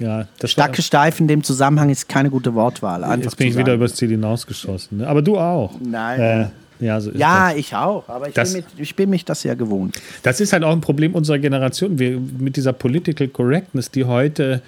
Ja, 0.00 0.26
das 0.40 0.50
Stacke 0.50 0.82
steif 0.82 1.20
in 1.20 1.28
dem 1.28 1.44
Zusammenhang 1.44 1.90
ist 1.90 2.08
keine 2.08 2.28
gute 2.28 2.54
Wortwahl. 2.54 3.04
jetzt 3.22 3.36
bin 3.36 3.46
ich 3.46 3.56
wieder 3.56 3.74
übers 3.74 3.94
Ziel 3.94 4.08
hinausgeschossen. 4.10 4.98
Ne? 4.98 5.06
Aber 5.06 5.22
du 5.22 5.38
auch. 5.38 5.72
Nein. 5.80 6.20
Äh, 6.20 6.46
ja, 6.80 7.00
so 7.00 7.10
ist 7.10 7.18
Ja, 7.18 7.50
das. 7.50 7.58
ich 7.58 7.74
auch. 7.74 8.08
Aber 8.08 8.28
ich 8.28 8.34
Das- 8.34 8.52
bin, 8.54 8.64
mit, 8.76 8.80
ich 8.80 8.96
bin 8.96 9.10
mich 9.10 9.24
das 9.24 9.42
ja 9.44 9.54
gewohnt. 9.54 10.00
Das 10.22 10.40
ist 10.40 10.52
halt 10.52 10.64
auch 10.64 10.72
ein 10.72 10.80
Problem 10.80 11.14
unserer 11.14 11.38
Generation. 11.38 11.98
Wir, 11.98 12.18
mit 12.18 12.56
dieser 12.56 12.72
Political 12.72 13.28
Correctness, 13.28 13.90
die 13.90 14.04
heute 14.04 14.62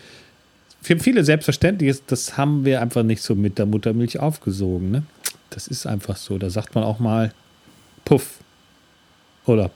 für 0.81 0.99
viele 0.99 1.25
selbstverständlich 1.25 1.91
ist, 1.91 2.05
das 2.09 2.37
haben 2.37 2.65
wir 2.65 2.81
einfach 2.83 3.03
nicht 3.03 3.23
so 3.23 3.35
mit 3.35 3.59
der 3.59 3.67
Muttermilch 3.67 4.19
aufgesogen. 4.19 4.91
Ne? 4.91 5.03
Das 5.51 5.67
ist 5.69 5.87
einfach 5.87 6.17
so. 6.17 6.39
Da 6.39 6.51
sagt 6.51 6.75
man 6.75 6.85
auch 6.85 6.99
mal 6.99 7.33
Puff. 8.05 8.39
Oder 9.47 9.71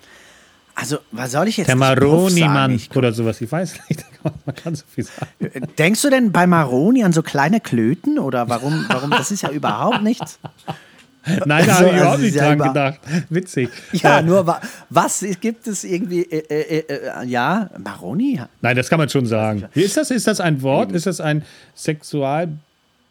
Also, 0.74 0.98
was 1.12 1.32
soll 1.32 1.48
ich 1.48 1.56
jetzt 1.56 1.68
der 1.68 1.76
nicht 1.76 1.88
Puff 1.88 1.98
Maroni, 2.00 2.40
sagen? 2.40 2.52
Mann. 2.52 2.70
Ich- 2.72 2.94
Oder 2.94 3.12
sowas. 3.12 3.40
Ich 3.40 3.50
weiß 3.50 3.74
nicht. 3.88 4.04
Man 4.44 4.54
kann 4.56 4.74
so 4.74 4.84
viel 4.92 5.04
sagen. 5.04 5.30
Denkst 5.78 6.02
du 6.02 6.10
denn 6.10 6.32
bei 6.32 6.46
Maroni 6.48 7.04
an 7.04 7.12
so 7.12 7.22
kleine 7.22 7.60
Klöten 7.60 8.18
oder 8.18 8.48
warum? 8.48 8.84
Warum? 8.88 9.10
Das 9.10 9.30
ist 9.30 9.42
ja 9.42 9.50
überhaupt 9.50 10.02
nichts. 10.02 10.38
Nein, 11.46 11.46
da 11.46 11.54
Also, 11.56 11.72
habe 11.72 11.86
ich 11.88 11.92
also 11.92 11.96
überhaupt 11.96 12.18
nicht 12.20 12.28
ist 12.28 12.34
ja 12.36 12.54
dran 12.54 12.58
gedacht. 12.68 13.00
Witzig. 13.28 13.68
Ja, 13.92 14.18
Äh, 14.18 14.22
nur 14.22 14.46
wa 14.46 14.60
was 14.90 15.24
gibt 15.40 15.66
es 15.66 15.84
irgendwie? 15.84 16.22
Äh, 16.22 16.38
äh, 16.48 16.78
äh, 16.88 17.26
ja, 17.26 17.68
Maroni? 17.82 18.40
Nein, 18.60 18.76
das 18.76 18.88
kann 18.88 18.98
man 18.98 19.08
schon 19.08 19.26
sagen. 19.26 19.64
Ist 19.74 19.96
das, 19.96 20.10
ist 20.10 20.26
das 20.26 20.40
ein 20.40 20.62
Wort? 20.62 20.92
Ist 20.92 21.06
das 21.06 21.20
ein 21.20 21.42
sexual, 21.74 22.48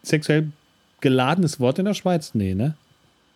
sexuell 0.02 0.48
geladenes 1.00 1.60
Wort 1.60 1.78
in 1.78 1.84
der 1.84 1.94
Schweiz? 1.94 2.30
Nee, 2.34 2.54
ne? 2.54 2.74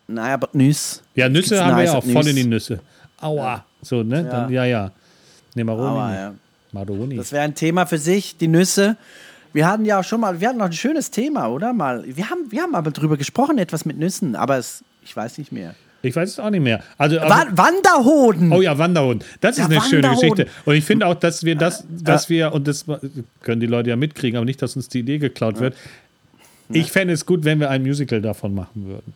Naja, 0.07 0.33
aber 0.33 0.49
Nüss. 0.53 1.01
Ja, 1.15 1.29
Nüsse 1.29 1.49
Gibt's 1.55 1.63
haben 1.63 1.77
wir 1.77 1.83
ja 1.85 1.93
auch 1.93 2.03
voll 2.03 2.13
Nüsse? 2.13 2.29
in 2.31 2.35
die 2.35 2.43
Nüsse. 2.45 2.79
Aua. 3.19 3.63
So, 3.81 4.03
ne? 4.03 4.23
Dann, 4.23 4.51
ja, 4.51 4.65
ja. 4.65 4.91
Ne, 5.55 5.63
Maroni. 5.63 6.07
Nicht. 6.11 6.19
ja. 6.19 6.33
Maroni. 6.71 7.15
Das 7.17 7.31
wäre 7.31 7.43
ein 7.43 7.55
Thema 7.55 7.85
für 7.85 7.97
sich, 7.97 8.37
die 8.37 8.47
Nüsse. 8.47 8.97
Wir 9.53 9.67
hatten 9.67 9.85
ja 9.85 9.99
auch 9.99 10.03
schon 10.03 10.21
mal, 10.21 10.39
wir 10.39 10.49
hatten 10.49 10.59
noch 10.59 10.65
ein 10.65 10.73
schönes 10.73 11.11
Thema, 11.11 11.47
oder? 11.47 11.73
Mal, 11.73 12.03
wir 12.05 12.29
haben, 12.29 12.51
wir 12.51 12.61
haben 12.61 12.75
aber 12.75 12.91
drüber 12.91 13.17
gesprochen, 13.17 13.57
etwas 13.57 13.85
mit 13.85 13.97
Nüssen, 13.97 14.35
aber 14.35 14.57
es, 14.57 14.83
ich 15.03 15.15
weiß 15.15 15.37
nicht 15.37 15.51
mehr. 15.51 15.75
Ich 16.03 16.15
weiß 16.15 16.29
es 16.29 16.39
auch 16.39 16.49
nicht 16.49 16.63
mehr. 16.63 16.81
Also, 16.97 17.19
also 17.19 17.29
Wa 17.33 17.45
Wanderhoden! 17.51 18.51
Oh 18.51 18.61
ja, 18.61 18.77
Wanderhund. 18.77 19.23
Das 19.39 19.57
ist 19.57 19.59
Ja, 19.59 19.65
eine 19.65 19.81
schöne. 19.81 20.09
Geschichte. 20.09 20.47
Und 20.65 20.75
ich 20.75 20.83
finde 20.83 21.05
auch, 21.05 21.13
dass 21.13 21.43
wir 21.43 21.55
das, 21.55 21.85
dass 21.89 22.29
wir, 22.29 22.53
und 22.53 22.67
das 22.67 22.85
können 23.43 23.61
die 23.61 23.67
Leute 23.67 23.91
ja 23.91 23.95
mitkriegen, 23.95 24.37
aber 24.37 24.45
nicht, 24.45 24.61
dass 24.61 24.75
uns 24.75 24.89
die 24.89 24.99
Idee 24.99 25.19
geklaut 25.19 25.59
wird. 25.59 25.75
Ich 26.69 26.91
fände 26.91 27.13
es 27.13 27.25
gut, 27.25 27.43
wenn 27.43 27.59
wir 27.59 27.69
ein 27.69 27.83
Musical 27.83 28.21
davon 28.21 28.55
machen 28.55 28.87
würden. 28.87 29.13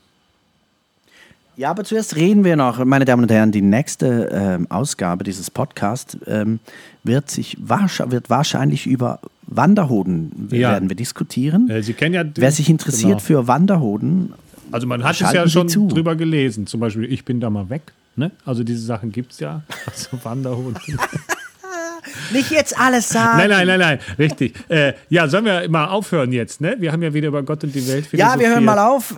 Ja, 1.57 1.69
aber 1.71 1.85
zuerst 1.85 2.17
reden 2.17 2.43
wir 2.43 2.57
noch, 2.57 2.83
meine 2.83 3.05
Damen 3.05 3.23
und 3.23 3.31
Herren, 3.31 3.53
die 3.53 3.61
nächste 3.61 4.29
ähm, 4.31 4.69
Ausgabe 4.69 5.23
dieses 5.23 5.49
Podcasts 5.49 6.17
ähm, 6.27 6.59
wird 7.05 7.31
sich 7.31 7.55
wahrsch 7.61 8.01
wird 8.07 8.29
wahrscheinlich 8.29 8.85
über 8.85 9.21
Wanderhoden 9.47 10.49
Ja. 10.51 10.71
werden 10.71 10.89
wir 10.89 10.95
diskutieren. 10.95 11.69
Äh, 11.69 11.83
Sie 11.83 11.93
kennen 11.93 12.13
ja. 12.15 12.23
Wer 12.35 12.51
sich 12.51 12.69
interessiert 12.69 13.09
Genau. 13.11 13.19
für 13.19 13.47
Wanderhoden, 13.47 14.33
Also 14.71 14.87
man 14.87 15.03
hat 15.03 15.19
es 15.21 15.31
ja 15.31 15.47
schon 15.47 15.69
zu. 15.69 15.87
drüber 15.87 16.15
gelesen. 16.15 16.65
Zum 16.67 16.79
Beispiel, 16.79 17.11
ich 17.11 17.23
bin 17.25 17.39
da 17.39 17.49
mal 17.49 17.69
weg. 17.69 17.81
Ne? 18.15 18.31
Also 18.45 18.63
diese 18.63 18.81
Sachen 18.81 19.11
gibt 19.11 19.33
es 19.33 19.39
ja. 19.39 19.61
Also 19.85 20.17
Wanderhund. 20.23 20.79
nicht 22.33 22.49
jetzt 22.51 22.77
alles 22.79 23.09
sagen. 23.09 23.37
nein, 23.37 23.49
nein, 23.49 23.67
nein, 23.67 23.79
nein. 23.79 23.99
Richtig. 24.17 24.53
Äh, 24.69 24.93
ja, 25.09 25.27
sollen 25.27 25.45
wir 25.45 25.67
mal 25.69 25.85
aufhören 25.87 26.31
jetzt, 26.31 26.61
ne? 26.61 26.75
Wir 26.79 26.91
haben 26.91 27.01
ja 27.03 27.13
wieder 27.13 27.27
über 27.27 27.43
Gott 27.43 27.63
und 27.63 27.73
die 27.75 27.87
Welt 27.87 28.07
Ja, 28.13 28.39
wir 28.39 28.49
hören 28.49 28.63
mal 28.65 28.79
auf. 28.79 29.15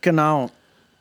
Genau. 0.00 0.50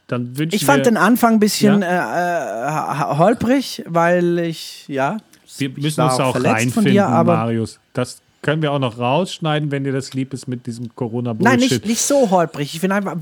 Dann 0.07 0.37
wünschen 0.37 0.55
Ich 0.55 0.65
fand 0.65 0.79
wir, 0.79 0.83
den 0.91 0.97
Anfang 0.97 1.33
ein 1.33 1.39
bisschen 1.39 1.81
äh, 1.81 1.97
äh, 1.97 2.71
holprig, 3.17 3.83
weil 3.85 4.39
ich, 4.39 4.85
ja. 4.87 5.17
Wir 5.57 5.69
müssen 5.77 6.01
uns 6.01 6.19
auch 6.19 6.35
reinfinden, 6.43 6.91
dir, 6.93 7.07
aber 7.07 7.35
Marius. 7.37 7.79
Das 7.93 8.21
können 8.41 8.61
wir 8.61 8.71
auch 8.71 8.79
noch 8.79 8.97
rausschneiden, 8.99 9.71
wenn 9.71 9.83
dir 9.83 9.93
das 9.93 10.13
lieb 10.13 10.33
ist 10.33 10.47
mit 10.47 10.65
diesem 10.67 10.93
Corona-Bullshit. 10.95 11.59
Nein, 11.59 11.59
nicht, 11.59 11.85
nicht 11.85 12.01
so 12.01 12.29
holprig. 12.29 12.73
Ich 12.73 12.79
finde 12.79 12.95
einfach, 12.97 13.15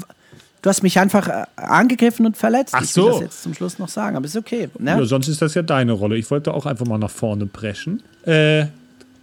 du 0.62 0.70
hast 0.70 0.84
mich 0.84 1.00
einfach 1.00 1.28
äh, 1.28 1.46
angegriffen 1.56 2.26
und 2.26 2.38
verletzt. 2.38 2.74
Ach 2.76 2.82
ich 2.84 2.96
will 2.96 3.04
so. 3.04 3.10
das 3.12 3.20
jetzt 3.22 3.44
zum 3.44 3.54
Schluss 3.54 3.80
noch 3.80 3.88
sagen, 3.90 4.16
aber 4.18 4.26
ist 4.26 4.36
okay. 4.36 4.70
Ne? 4.78 4.92
Ja, 4.92 5.06
sonst 5.06 5.28
ist 5.28 5.42
das 5.42 5.54
ja 5.54 5.62
deine 5.62 5.94
Rolle. 5.94 6.18
Ich 6.18 6.30
wollte 6.30 6.54
auch 6.54 6.66
einfach 6.66 6.86
mal 6.86 6.98
nach 6.98 7.10
vorne 7.10 7.46
preschen. 7.46 8.04
Äh, 8.26 8.66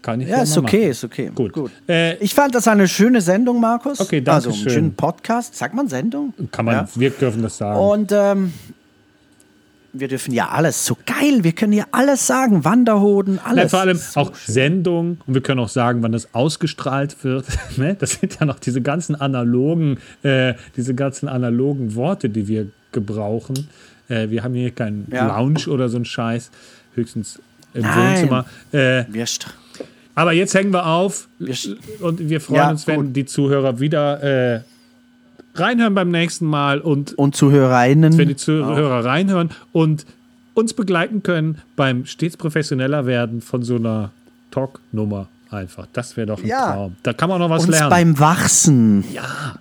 kann 0.00 0.20
ich 0.20 0.28
ja, 0.28 0.38
Ja, 0.38 0.42
ist 0.42 0.58
okay, 0.58 0.78
machen. 0.78 0.90
ist 0.90 1.04
okay. 1.04 1.30
Gut. 1.34 1.70
Äh, 1.88 2.16
Ich 2.16 2.34
fand 2.34 2.54
das 2.54 2.66
eine 2.66 2.88
schöne 2.88 3.20
Sendung, 3.20 3.60
Markus. 3.60 4.00
Okay, 4.00 4.20
danke 4.20 4.34
Also 4.36 4.50
einen 4.50 4.58
schön. 4.58 4.72
schönen 4.72 4.94
Podcast. 4.94 5.54
Sagt 5.54 5.74
man 5.74 5.86
Sendung? 5.88 6.32
kann 6.50 6.64
man, 6.64 6.74
Ja. 6.74 6.88
wir 6.94 7.10
dürfen 7.10 7.42
das 7.42 7.58
sagen. 7.58 7.78
Und 7.78 8.10
ähm, 8.12 8.52
wir 9.92 10.08
dürfen 10.08 10.32
ja 10.32 10.48
alles. 10.48 10.86
So 10.86 10.96
geil, 11.06 11.44
wir 11.44 11.52
können 11.52 11.72
ja 11.72 11.84
alles 11.92 12.26
sagen. 12.26 12.64
Wanderhoden, 12.64 13.38
alles. 13.38 13.56
Nein, 13.56 13.68
vor 13.68 13.80
allem 13.80 13.96
So 13.96 14.20
auch 14.20 14.34
Sendung 14.34 15.18
und 15.26 15.34
wir 15.34 15.42
können 15.42 15.60
auch 15.60 15.68
sagen, 15.68 16.02
wann 16.02 16.12
das 16.12 16.34
ausgestrahlt 16.34 17.22
wird. 17.24 17.46
ne? 17.76 17.96
Das 17.98 18.12
sind 18.12 18.38
ja 18.40 18.46
noch 18.46 18.58
diese 18.58 18.80
ganzen 18.80 19.14
analogen, 19.14 19.98
äh, 20.22 20.54
diese 20.76 20.94
ganzen 20.94 21.28
analogen 21.28 21.94
Worte, 21.94 22.28
die 22.30 22.48
wir 22.48 22.68
gebrauchen. 22.92 23.68
Äh, 24.08 24.30
wir 24.30 24.42
haben 24.42 24.54
hier 24.54 24.70
keinen 24.70 25.06
Ja. 25.10 25.26
Lounge 25.26 25.66
oder 25.68 25.88
so 25.88 25.96
einen 25.96 26.04
Scheiß, 26.04 26.50
höchstens 26.94 27.40
im 27.74 27.82
Nein. 27.82 28.14
Wohnzimmer. 28.14 28.46
Äh, 28.72 29.04
Wir 29.10 29.26
aber 30.14 30.32
jetzt 30.32 30.54
hängen 30.54 30.72
wir 30.72 30.86
auf 30.86 31.28
Wir 31.38 31.54
und 32.00 32.28
wir 32.28 32.40
freuen 32.40 32.56
Ja, 32.56 32.70
uns, 32.70 32.86
wenn 32.86 33.12
die 33.12 33.24
Zuhörer 33.24 33.80
wieder 33.80 34.56
äh, 34.56 34.60
reinhören 35.54 35.94
beim 35.94 36.10
nächsten 36.10 36.46
Mal 36.46 36.80
und 36.80 37.14
Und 37.18 37.36
Zuhörerinnen. 37.36 38.16
wenn 38.16 38.28
die 38.28 38.36
Zuhörer 38.36 39.04
reinhören 39.04 39.50
und 39.72 40.06
uns 40.54 40.74
begleiten 40.74 41.22
können 41.22 41.58
beim 41.76 42.06
stets 42.06 42.36
professioneller 42.36 43.06
werden 43.06 43.40
von 43.40 43.62
so 43.62 43.76
einer 43.76 44.10
Talk-Nummer 44.50 45.28
einfach. 45.50 45.86
Das 45.92 46.16
wäre 46.16 46.26
doch 46.28 46.42
ein 46.42 46.46
Ja. 46.46 46.72
Traum. 46.72 46.96
Da 47.02 47.12
kann 47.12 47.28
man 47.28 47.38
noch 47.38 47.50
was 47.50 47.64
uns 47.64 47.72
lernen. 47.72 47.90
beim 47.90 48.18
Wachsen, 48.18 49.04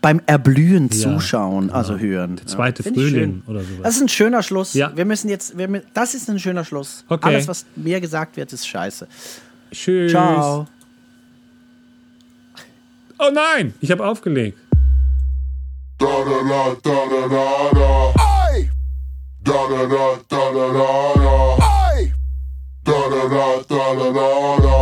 beim 0.02 0.22
Erblühen 0.26 0.90
zuschauen, 0.90 1.68
genau. 1.68 1.74
also 1.78 1.98
hören. 1.98 2.38
Der 2.38 2.48
zweite 2.48 2.82
ich 2.88 2.94
Frühling 2.94 3.44
oder 3.48 3.60
sowas. 3.62 3.82
Das 3.84 3.96
ist 3.98 4.02
ein 4.02 4.10
schöner 4.10 4.44
Schluss. 4.44 4.74
Ja. 4.74 4.92
Wir 4.96 5.06
müssen 5.06 5.30
jetzt, 5.30 5.58
wir, 5.58 5.82
das 5.94 6.14
ist 6.14 6.30
ein 6.30 6.40
schöner 6.40 6.64
Schluss. 6.64 7.04
Okay. 7.10 7.28
Alles, 7.28 7.48
was 7.48 7.66
mir 7.76 8.00
gesagt 8.00 8.38
wird, 8.38 8.52
ist 8.54 8.66
scheiße. 8.68 9.08
Tschüss. 9.72 10.12
Ciao. 10.12 10.68
Oh 13.20 13.30
nein, 13.34 13.74
ich 13.82 13.92
habe 13.92 14.06
aufgelegt. 14.06 14.58
Da 16.02 16.24
da 16.24 16.42
da 16.42 16.76
da 16.84 16.96
da 17.10 17.28
da 17.28 17.46
da. 17.74 18.12
Hey! 18.18 18.70
Da 19.44 19.68
da 19.68 19.86
da 19.86 20.06
da 20.30 20.52
da 20.52 20.66
da 20.74 21.14
da. 21.14 21.36
Hey! 21.62 22.12
Da 22.84 23.00
da 23.10 23.22
da 23.30 23.46
da 23.70 23.84
da 23.94 24.08
da 24.12 24.30
da. 24.66 24.78